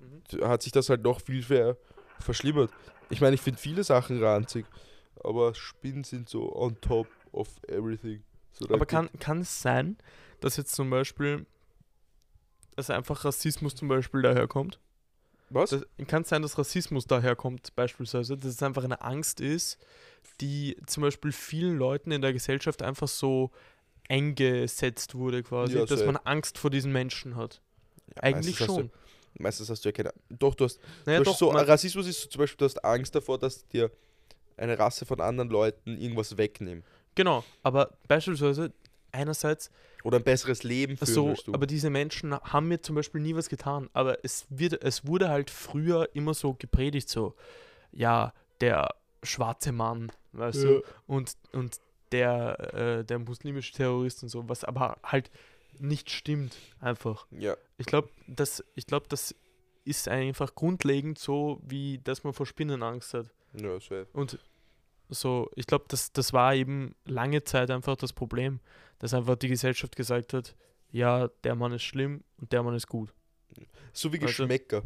Mhm. 0.00 0.44
hat 0.46 0.62
sich 0.62 0.72
das 0.72 0.88
halt 0.88 1.02
noch 1.02 1.20
viel 1.20 1.42
ver, 1.42 1.76
verschlimmert. 2.20 2.70
Ich 3.10 3.20
meine, 3.20 3.34
ich 3.34 3.40
finde 3.42 3.60
viele 3.60 3.84
Sachen 3.84 4.22
ranzig, 4.22 4.66
aber 5.22 5.54
Spinnen 5.54 6.04
sind 6.04 6.28
so 6.28 6.54
on 6.56 6.80
top 6.80 7.08
of 7.32 7.48
everything. 7.68 8.22
So, 8.52 8.68
Aber 8.72 8.86
kann, 8.86 9.08
kann 9.18 9.40
es 9.40 9.62
sein, 9.62 9.96
dass 10.40 10.56
jetzt 10.56 10.74
zum 10.74 10.90
Beispiel, 10.90 11.46
dass 12.76 12.90
einfach 12.90 13.24
Rassismus 13.24 13.74
zum 13.74 13.88
Beispiel 13.88 14.22
daherkommt? 14.22 14.78
Was? 15.50 15.76
Kann 16.06 16.22
es 16.22 16.28
sein, 16.28 16.42
dass 16.42 16.56
Rassismus 16.58 17.06
daherkommt, 17.06 17.74
beispielsweise, 17.74 18.36
dass 18.36 18.52
es 18.52 18.62
einfach 18.62 18.84
eine 18.84 19.00
Angst 19.02 19.40
ist, 19.40 19.78
die 20.40 20.76
zum 20.86 21.02
Beispiel 21.02 21.32
vielen 21.32 21.76
Leuten 21.76 22.12
in 22.12 22.22
der 22.22 22.32
Gesellschaft 22.32 22.82
einfach 22.82 23.08
so 23.08 23.50
eingesetzt 24.08 25.14
wurde, 25.14 25.42
quasi, 25.42 25.76
Ja, 25.76 25.84
dass 25.86 26.04
man 26.04 26.16
Angst 26.18 26.58
vor 26.58 26.70
diesen 26.70 26.92
Menschen 26.92 27.36
hat. 27.36 27.60
Ja, 28.16 28.22
Eigentlich 28.24 28.58
schon. 28.58 28.90
Du, 29.36 29.42
meistens 29.42 29.70
hast 29.70 29.84
du 29.84 29.88
ja 29.88 29.92
keine. 29.92 30.12
Doch, 30.28 30.54
du 30.54 30.64
hast. 30.64 30.80
Naja, 31.06 31.20
du 31.20 31.30
hast 31.30 31.38
so, 31.38 31.52
man- 31.52 31.64
Rassismus 31.64 32.06
ist 32.06 32.22
so 32.22 32.28
zum 32.28 32.40
Beispiel, 32.40 32.58
du 32.58 32.64
hast 32.64 32.84
Angst 32.84 33.14
davor, 33.14 33.38
dass 33.38 33.66
dir 33.68 33.90
eine 34.56 34.78
Rasse 34.78 35.06
von 35.06 35.20
anderen 35.20 35.48
Leuten 35.48 35.96
irgendwas 35.96 36.36
wegnehmen. 36.36 36.84
Genau, 37.14 37.44
aber 37.62 37.90
beispielsweise 38.08 38.72
einerseits 39.12 39.70
Oder 40.04 40.18
ein 40.18 40.24
besseres 40.24 40.62
Leben 40.62 40.96
führen 40.96 41.12
so, 41.14 41.28
willst 41.28 41.46
du. 41.48 41.54
aber 41.54 41.66
diese 41.66 41.90
Menschen 41.90 42.34
haben 42.34 42.68
mir 42.68 42.80
zum 42.80 42.94
Beispiel 42.94 43.20
nie 43.20 43.34
was 43.34 43.48
getan. 43.48 43.90
Aber 43.92 44.24
es, 44.24 44.46
wird, 44.48 44.82
es 44.84 45.06
wurde 45.06 45.28
halt 45.28 45.50
früher 45.50 46.08
immer 46.14 46.34
so 46.34 46.54
gepredigt, 46.54 47.08
so, 47.08 47.34
ja, 47.92 48.32
der 48.60 48.94
schwarze 49.22 49.72
Mann, 49.72 50.12
weißt 50.32 50.62
du, 50.62 50.82
und, 51.06 51.36
und 51.52 51.78
der, 52.12 52.74
äh, 52.74 53.04
der 53.04 53.18
muslimische 53.18 53.72
Terrorist 53.72 54.22
und 54.22 54.28
so, 54.28 54.48
was 54.48 54.64
aber 54.64 54.98
halt 55.02 55.30
nicht 55.78 56.10
stimmt, 56.10 56.56
einfach. 56.80 57.26
ja. 57.30 57.56
Ich 57.78 57.86
glaube, 57.86 58.10
das, 58.26 58.62
ich 58.74 58.86
glaub, 58.86 59.08
das 59.08 59.34
ist 59.84 60.08
einfach 60.08 60.54
grundlegend 60.54 61.18
so, 61.18 61.60
wie 61.66 61.98
dass 61.98 62.24
man 62.24 62.34
vor 62.34 62.44
Spinnen 62.46 62.82
Angst 62.82 63.14
hat. 63.14 63.30
Ja, 63.54 63.80
safe. 63.80 64.06
Und 64.12 64.38
so, 65.10 65.50
ich 65.56 65.66
glaube, 65.66 65.84
das, 65.88 66.12
das 66.12 66.32
war 66.32 66.54
eben 66.54 66.94
lange 67.04 67.42
Zeit 67.44 67.70
einfach 67.70 67.96
das 67.96 68.12
Problem, 68.12 68.60
dass 68.98 69.12
einfach 69.14 69.36
die 69.36 69.48
Gesellschaft 69.48 69.96
gesagt 69.96 70.32
hat, 70.32 70.54
ja, 70.90 71.28
der 71.44 71.54
Mann 71.54 71.72
ist 71.72 71.82
schlimm 71.82 72.22
und 72.38 72.52
der 72.52 72.62
Mann 72.62 72.74
ist 72.74 72.86
gut. 72.88 73.12
So 73.92 74.12
wie 74.12 74.16
Also- 74.16 74.26
Geschmäcker. 74.26 74.82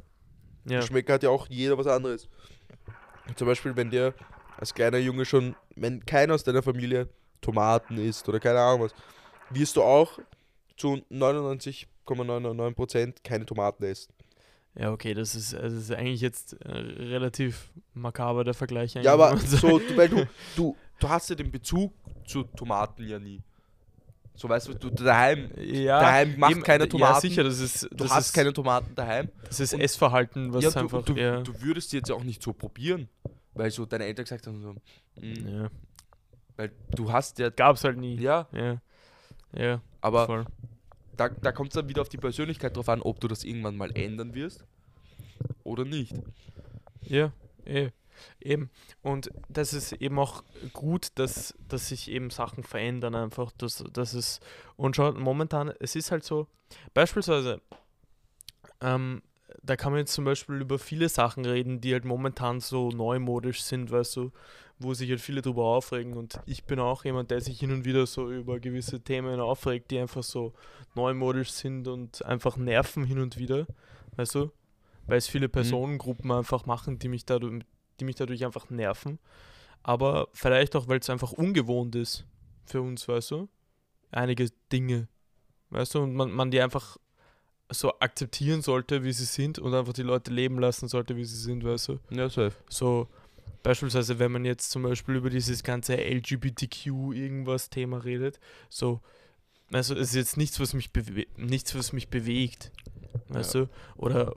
Ja, 0.67 0.81
Geschmäcker 0.81 1.15
hat 1.15 1.23
ja 1.23 1.29
auch 1.31 1.47
jeder 1.49 1.77
was 1.77 1.87
anderes. 1.87 2.29
Zum 3.37 3.47
Beispiel, 3.47 3.77
wenn 3.77 3.91
dir 3.91 4.15
als 4.57 4.73
kleiner 4.75 4.99
Junge 4.99 5.25
schon, 5.27 5.55
wenn 5.77 6.05
keiner 6.05 6.35
aus 6.35 6.45
deiner 6.45 6.63
Familie 6.63 7.09
Tomaten 7.41 7.99
isst 7.99 8.27
oder 8.29 8.41
keine 8.41 8.61
Ahnung 8.61 8.83
was, 8.83 8.95
wirst 9.51 9.77
du 9.77 9.83
auch 9.83 10.19
zu 10.77 11.03
99,99% 12.07 13.17
keine 13.23 13.47
Tomaten 13.47 13.85
essen. 13.85 14.13
Ja 14.77 14.91
okay, 14.93 15.15
das 15.15 15.35
ist, 15.35 15.53
das 15.53 15.73
ist 15.73 15.91
eigentlich 15.93 16.21
jetzt 16.21 16.55
äh, 16.65 16.73
relativ 16.73 17.71
makaber, 17.95 18.45
der 18.45 18.55
Vergleich. 18.55 18.95
eigentlich, 18.97 19.05
Ja, 19.07 19.15
aber 19.15 19.37
so, 19.39 19.79
du, 19.79 19.97
weil 19.97 20.09
du, 20.09 20.27
du, 20.57 20.77
du 20.99 21.09
hast 21.09 21.31
ja 21.31 21.37
den 21.37 21.51
Bezug 21.51 21.93
zu 22.27 22.43
Tomaten 22.45 23.07
ja 23.07 23.19
nie. 23.19 23.41
So 24.37 24.49
weißt 24.49 24.67
du, 24.69 24.75
du 24.75 24.91
daheim, 24.91 25.49
ja, 25.57 26.01
daheim 26.01 26.37
macht 26.39 26.51
eben, 26.53 26.63
keine 26.65 26.85
Ja, 26.85 26.91
Tomaten. 26.91 27.21
sicher, 27.21 27.45
das 27.45 27.61
ist, 27.61 27.85
Du 27.85 27.89
das 27.99 28.11
hast 28.11 28.27
ist, 28.27 28.33
keine 28.33 28.53
Tomaten 28.53 28.93
daheim. 28.97 29.29
das 29.47 29.61
ist 29.61 29.75
und- 29.75 29.81
Essverhalten, 29.81 30.53
was 30.53 30.65
ja, 30.65 30.71
du, 30.71 30.79
einfach, 30.81 31.03
du, 31.05 31.15
ja, 31.15 31.41
du 31.41 31.61
würdest 31.63 31.93
die 31.93 31.97
jetzt 31.99 32.11
auch 32.11 32.25
nicht 32.25 32.43
so 32.43 32.53
probieren. 32.53 33.09
Weil 33.57 33.71
so 33.71 33.87
deine 33.87 34.07
Eltern 34.07 34.25
gesagt 34.25 34.49
haben, 34.49 34.61
so, 34.61 34.73
mm, 35.21 35.49
ja. 35.49 35.71
weil 36.57 36.73
du 36.97 37.13
hast 37.13 37.39
ja, 37.39 37.51
gab's 37.51 37.85
halt 37.85 37.97
nie. 37.99 38.17
ja, 38.17 38.49
Ja, 38.51 38.79
ja, 39.57 39.81
aber 40.01 40.27
voll. 40.27 40.45
Da, 41.17 41.29
da 41.29 41.53
kommt 41.53 41.71
es 41.71 41.75
dann 41.75 41.89
wieder 41.89 42.03
auf 42.03 42.09
die 42.09 42.19
Persönlichkeit 42.19 42.77
drauf 42.77 42.89
an, 42.89 43.03
ob 43.03 43.21
du 43.21 43.29
das 43.29 43.45
irgendwann 43.45 43.77
mal 43.77 43.97
ändern 43.97 44.35
wirst 44.35 44.65
oder 45.63 45.85
nicht. 45.85 46.15
Ja, 47.03 47.33
eh. 47.65 47.91
Eben. 48.41 48.71
Und 49.03 49.31
das 49.49 49.73
ist 49.73 49.93
eben 49.93 50.19
auch 50.19 50.45
gut, 50.73 51.09
dass, 51.17 51.55
dass 51.69 51.89
sich 51.89 52.11
eben 52.11 52.31
Sachen 52.31 52.63
verändern 52.63 53.15
einfach. 53.15 53.51
Dass, 53.53 53.85
dass 53.93 54.15
es, 54.15 54.41
und 54.77 54.97
schaut, 54.97 55.19
momentan, 55.19 55.73
es 55.81 55.97
ist 55.97 56.11
halt 56.11 56.25
so, 56.25 56.47
beispielsweise, 56.95 57.61
ähm, 58.81 59.23
da 59.63 59.77
kann 59.77 59.93
man 59.93 60.01
jetzt 60.01 60.13
zum 60.15 60.25
Beispiel 60.25 60.61
über 60.61 60.79
viele 60.79 61.09
Sachen 61.09 61.45
reden, 61.45 61.81
die 61.81 61.93
halt 61.93 62.05
momentan 62.05 62.61
so 62.61 62.91
neumodisch 62.91 63.63
sind, 63.63 63.91
weißt 63.91 64.17
du, 64.17 64.33
wo 64.79 64.95
sich 64.95 65.09
halt 65.11 65.21
viele 65.21 65.43
drüber 65.43 65.65
aufregen. 65.65 66.15
Und 66.15 66.41
ich 66.47 66.65
bin 66.65 66.79
auch 66.81 67.05
jemand, 67.05 67.31
der 67.31 67.41
sich 67.41 67.59
hin 67.59 67.73
und 67.73 67.85
wieder 67.85 68.07
so 68.07 68.31
über 68.31 68.61
gewisse 68.61 69.01
Themen 69.01 69.41
aufregt, 69.41 69.91
die 69.91 69.99
einfach 69.99 70.23
so 70.23 70.53
neumodisch 70.95 71.51
sind 71.51 71.89
und 71.89 72.25
einfach 72.25 72.57
nerven 72.57 73.05
hin 73.05 73.19
und 73.21 73.39
wieder, 73.39 73.67
weißt 74.17 74.35
du? 74.35 74.51
Weil 75.07 75.19
es 75.19 75.29
viele 75.29 75.49
Personengruppen 75.49 76.31
einfach 76.33 76.67
machen, 76.67 76.99
die 76.99 77.09
mich 77.09 77.25
dadurch, 77.27 77.63
die 78.01 78.05
mich 78.05 78.17
dadurch 78.17 78.45
einfach 78.45 78.71
nerven. 78.71 79.19
Aber 79.83 80.29
vielleicht 80.33 80.75
auch, 80.77 80.89
weil 80.89 80.99
es 80.99 81.11
einfach 81.11 81.33
ungewohnt 81.33 81.95
ist. 81.95 82.27
für 82.67 82.81
uns, 82.81 83.07
weißt 83.07 83.33
du? 83.33 83.49
Einige 84.11 84.49
Dinge, 84.73 85.09
weißt 85.71 85.95
du? 85.95 86.03
Und 86.03 86.15
man, 86.15 86.31
man 86.31 86.51
die 86.51 86.61
einfach 86.61 86.97
so 87.71 87.99
akzeptieren 88.01 88.63
sollte, 88.63 89.05
wie 89.05 89.13
sie 89.13 89.25
sind 89.25 89.59
und 89.59 89.75
einfach 89.75 89.93
die 89.93 90.03
Leute 90.03 90.31
leben 90.31 90.59
lassen 90.59 90.89
sollte, 90.89 91.17
wie 91.17 91.25
sie 91.25 91.37
sind, 91.37 91.65
weißt 91.65 91.89
du? 91.89 91.99
Ja, 92.11 92.29
safe. 92.29 92.53
So 92.69 93.09
beispielsweise, 93.63 94.19
wenn 94.19 94.33
man 94.33 94.45
jetzt 94.45 94.71
zum 94.71 94.83
Beispiel 94.83 95.17
über 95.17 95.31
dieses 95.31 95.63
ganze 95.63 95.97
LGBTQ 95.97 96.87
irgendwas 97.15 97.71
Thema 97.71 97.99
redet, 97.99 98.39
so, 98.69 99.01
also 99.73 99.95
es 99.95 100.11
ist 100.11 100.15
jetzt 100.15 100.37
nichts, 100.37 100.61
was 100.61 100.75
mich 100.75 100.91
nichts, 101.37 101.75
was 101.75 101.93
mich 101.93 102.09
bewegt, 102.09 102.71
weißt 103.29 103.55
du? 103.55 103.69
Oder 103.97 104.35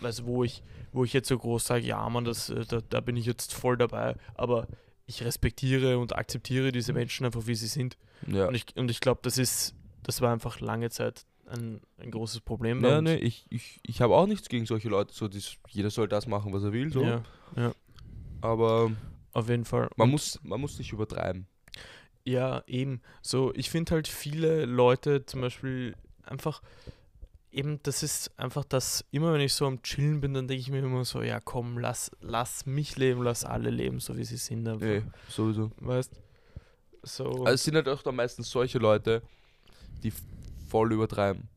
weißt 0.00 0.20
du, 0.20 0.26
wo 0.26 0.42
ich, 0.42 0.62
wo 0.92 1.04
ich 1.04 1.12
jetzt 1.12 1.28
so 1.28 1.38
groß 1.38 1.64
sage, 1.64 1.84
ja 1.84 2.08
man, 2.08 2.24
das, 2.24 2.48
äh, 2.48 2.64
da, 2.66 2.80
da 2.80 3.00
bin 3.00 3.16
ich 3.16 3.26
jetzt 3.26 3.54
voll 3.54 3.76
dabei, 3.76 4.16
aber 4.34 4.66
ich 5.06 5.22
respektiere 5.22 5.98
und 5.98 6.16
akzeptiere 6.16 6.72
diese 6.72 6.92
Menschen 6.92 7.26
einfach, 7.26 7.46
wie 7.46 7.54
sie 7.54 7.66
sind. 7.66 7.98
Ja. 8.26 8.48
Und 8.48 8.54
ich, 8.54 8.64
und 8.76 8.90
ich 8.90 9.00
glaube, 9.00 9.20
das 9.22 9.36
ist, 9.36 9.74
das 10.02 10.20
war 10.20 10.32
einfach 10.32 10.60
lange 10.60 10.90
Zeit 10.90 11.26
ein, 11.52 11.80
ein 11.98 12.10
großes 12.10 12.40
Problem. 12.40 12.84
Ja, 12.84 13.00
nee, 13.00 13.16
ich, 13.16 13.46
ich, 13.50 13.78
ich 13.82 14.00
habe 14.00 14.14
auch 14.16 14.26
nichts 14.26 14.48
gegen 14.48 14.66
solche 14.66 14.88
Leute. 14.88 15.12
So, 15.14 15.28
das, 15.28 15.56
jeder 15.68 15.90
soll 15.90 16.08
das 16.08 16.26
machen, 16.26 16.52
was 16.52 16.62
er 16.64 16.72
will. 16.72 16.92
So. 16.92 17.02
Ja, 17.02 17.22
Aber 18.40 18.90
auf 19.32 19.48
jeden 19.48 19.64
Fall. 19.64 19.88
man 19.96 20.06
Und- 20.06 20.10
muss, 20.12 20.40
man 20.42 20.60
muss 20.60 20.78
nicht 20.78 20.92
übertreiben. 20.92 21.46
Ja, 22.24 22.62
eben. 22.66 23.00
So, 23.20 23.52
ich 23.54 23.68
finde 23.70 23.94
halt 23.94 24.06
viele 24.08 24.64
Leute 24.64 25.26
zum 25.26 25.40
Beispiel 25.40 25.96
einfach, 26.22 26.62
eben, 27.50 27.80
das 27.82 28.02
ist 28.04 28.38
einfach 28.38 28.64
das, 28.64 29.04
immer 29.10 29.32
wenn 29.32 29.40
ich 29.40 29.54
so 29.54 29.66
am 29.66 29.82
Chillen 29.82 30.20
bin, 30.20 30.32
dann 30.32 30.46
denke 30.46 30.60
ich 30.60 30.70
mir 30.70 30.78
immer 30.78 31.04
so, 31.04 31.20
ja 31.22 31.40
komm, 31.40 31.78
lass, 31.78 32.12
lass 32.20 32.64
mich 32.64 32.96
leben, 32.96 33.22
lass 33.22 33.44
alle 33.44 33.70
leben, 33.70 33.98
so 33.98 34.16
wie 34.16 34.24
sie 34.24 34.36
sind. 34.36 34.68
Einfach. 34.68 34.86
Nee, 34.86 35.02
sowieso. 35.28 35.72
Weißt 35.78 36.12
So. 37.02 37.24
Also 37.24 37.46
es 37.54 37.64
sind 37.64 37.74
halt 37.74 37.88
auch 37.88 38.02
dann 38.02 38.14
meistens 38.14 38.48
solche 38.48 38.78
Leute, 38.78 39.22
die 40.04 40.12
voll 40.72 40.90
übertreiben. 40.90 41.48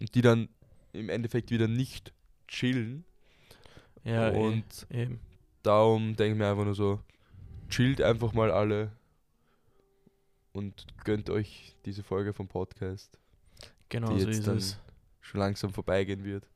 Und 0.00 0.14
die 0.14 0.20
dann 0.20 0.50
im 0.92 1.08
Endeffekt 1.08 1.50
wieder 1.50 1.66
nicht 1.66 2.12
chillen. 2.46 3.04
ja, 4.04 4.28
und 4.28 4.86
eh, 4.90 5.04
eben. 5.04 5.20
darum 5.62 6.14
denke 6.14 6.32
ich 6.32 6.38
mir 6.38 6.50
einfach 6.50 6.66
nur 6.66 6.74
so, 6.74 7.00
chillt 7.70 8.02
einfach 8.02 8.34
mal 8.34 8.50
alle 8.50 8.92
und 10.52 10.86
gönnt 11.04 11.30
euch 11.30 11.74
diese 11.86 12.02
Folge 12.02 12.34
vom 12.34 12.48
Podcast, 12.48 13.18
Genau 13.88 14.12
die 14.14 14.20
so 14.20 14.28
ist 14.28 14.46
es. 14.46 14.78
schon 15.22 15.40
langsam 15.40 15.72
vorbeigehen 15.72 16.22
wird. 16.24 16.46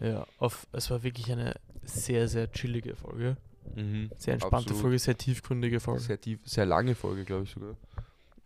Ja, 0.00 0.26
auf, 0.38 0.66
es 0.72 0.90
war 0.90 1.04
wirklich 1.04 1.30
eine 1.30 1.54
sehr, 1.84 2.26
sehr 2.26 2.50
chillige 2.50 2.96
Folge. 2.96 3.36
Mhm. 3.76 4.10
Sehr 4.16 4.34
entspannte 4.34 4.56
Absolut. 4.70 4.80
Folge, 4.80 4.98
sehr 4.98 5.16
tiefgründige 5.16 5.78
Folge. 5.78 6.00
Sehr 6.00 6.20
tief, 6.20 6.40
sehr 6.44 6.66
lange 6.66 6.96
Folge, 6.96 7.24
glaube 7.24 7.44
ich 7.44 7.50
sogar. 7.50 7.76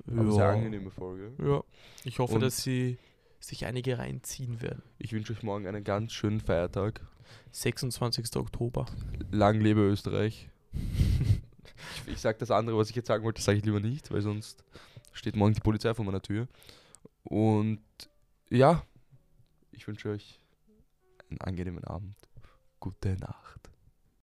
Aber 0.07 0.32
sehr 0.32 0.44
Ja. 0.44 0.52
angenehme 0.52 0.90
Folge. 0.90 1.32
ja, 1.42 1.62
ich 2.04 2.18
hoffe, 2.18 2.34
Und- 2.34 2.40
dass 2.40 2.62
sie 2.62 2.98
sich 3.40 3.66
einige 3.66 3.98
reinziehen 3.98 4.61
werden. 4.62 4.82
Ich 4.98 5.12
wünsche 5.12 5.32
euch 5.32 5.42
morgen 5.42 5.66
einen 5.66 5.84
ganz 5.84 6.12
schönen 6.12 6.40
Feiertag. 6.40 7.00
26. 7.52 8.36
Oktober. 8.36 8.86
Lang 9.30 9.61
lebe 9.61 9.80
Österreich. 9.80 10.48
ich, 12.07 12.12
ich 12.14 12.20
sage 12.20 12.38
das 12.38 12.50
andere, 12.50 12.76
was 12.76 12.90
ich 12.90 12.96
jetzt 12.96 13.09
sagen 13.09 13.24
wollte, 13.24 13.42
sage 13.42 13.59
ich 13.59 13.64
lieber 13.64 13.80
nicht, 13.80 14.11
weil 14.11 14.22
sonst 14.22 14.64
steht 15.12 15.36
morgen 15.36 15.54
die 15.54 15.61
Polizei 15.61 15.92
vor 15.94 16.04
meiner 16.04 16.22
Tür. 16.22 16.48
Und 17.24 17.80
ja, 18.50 18.84
ich 19.72 19.86
wünsche 19.88 20.09
euch 20.11 20.40
einen 21.30 21.40
angenehmen 21.40 21.84
Abend. 21.84 22.16
Gute 22.80 23.16
Nacht. 23.16 23.45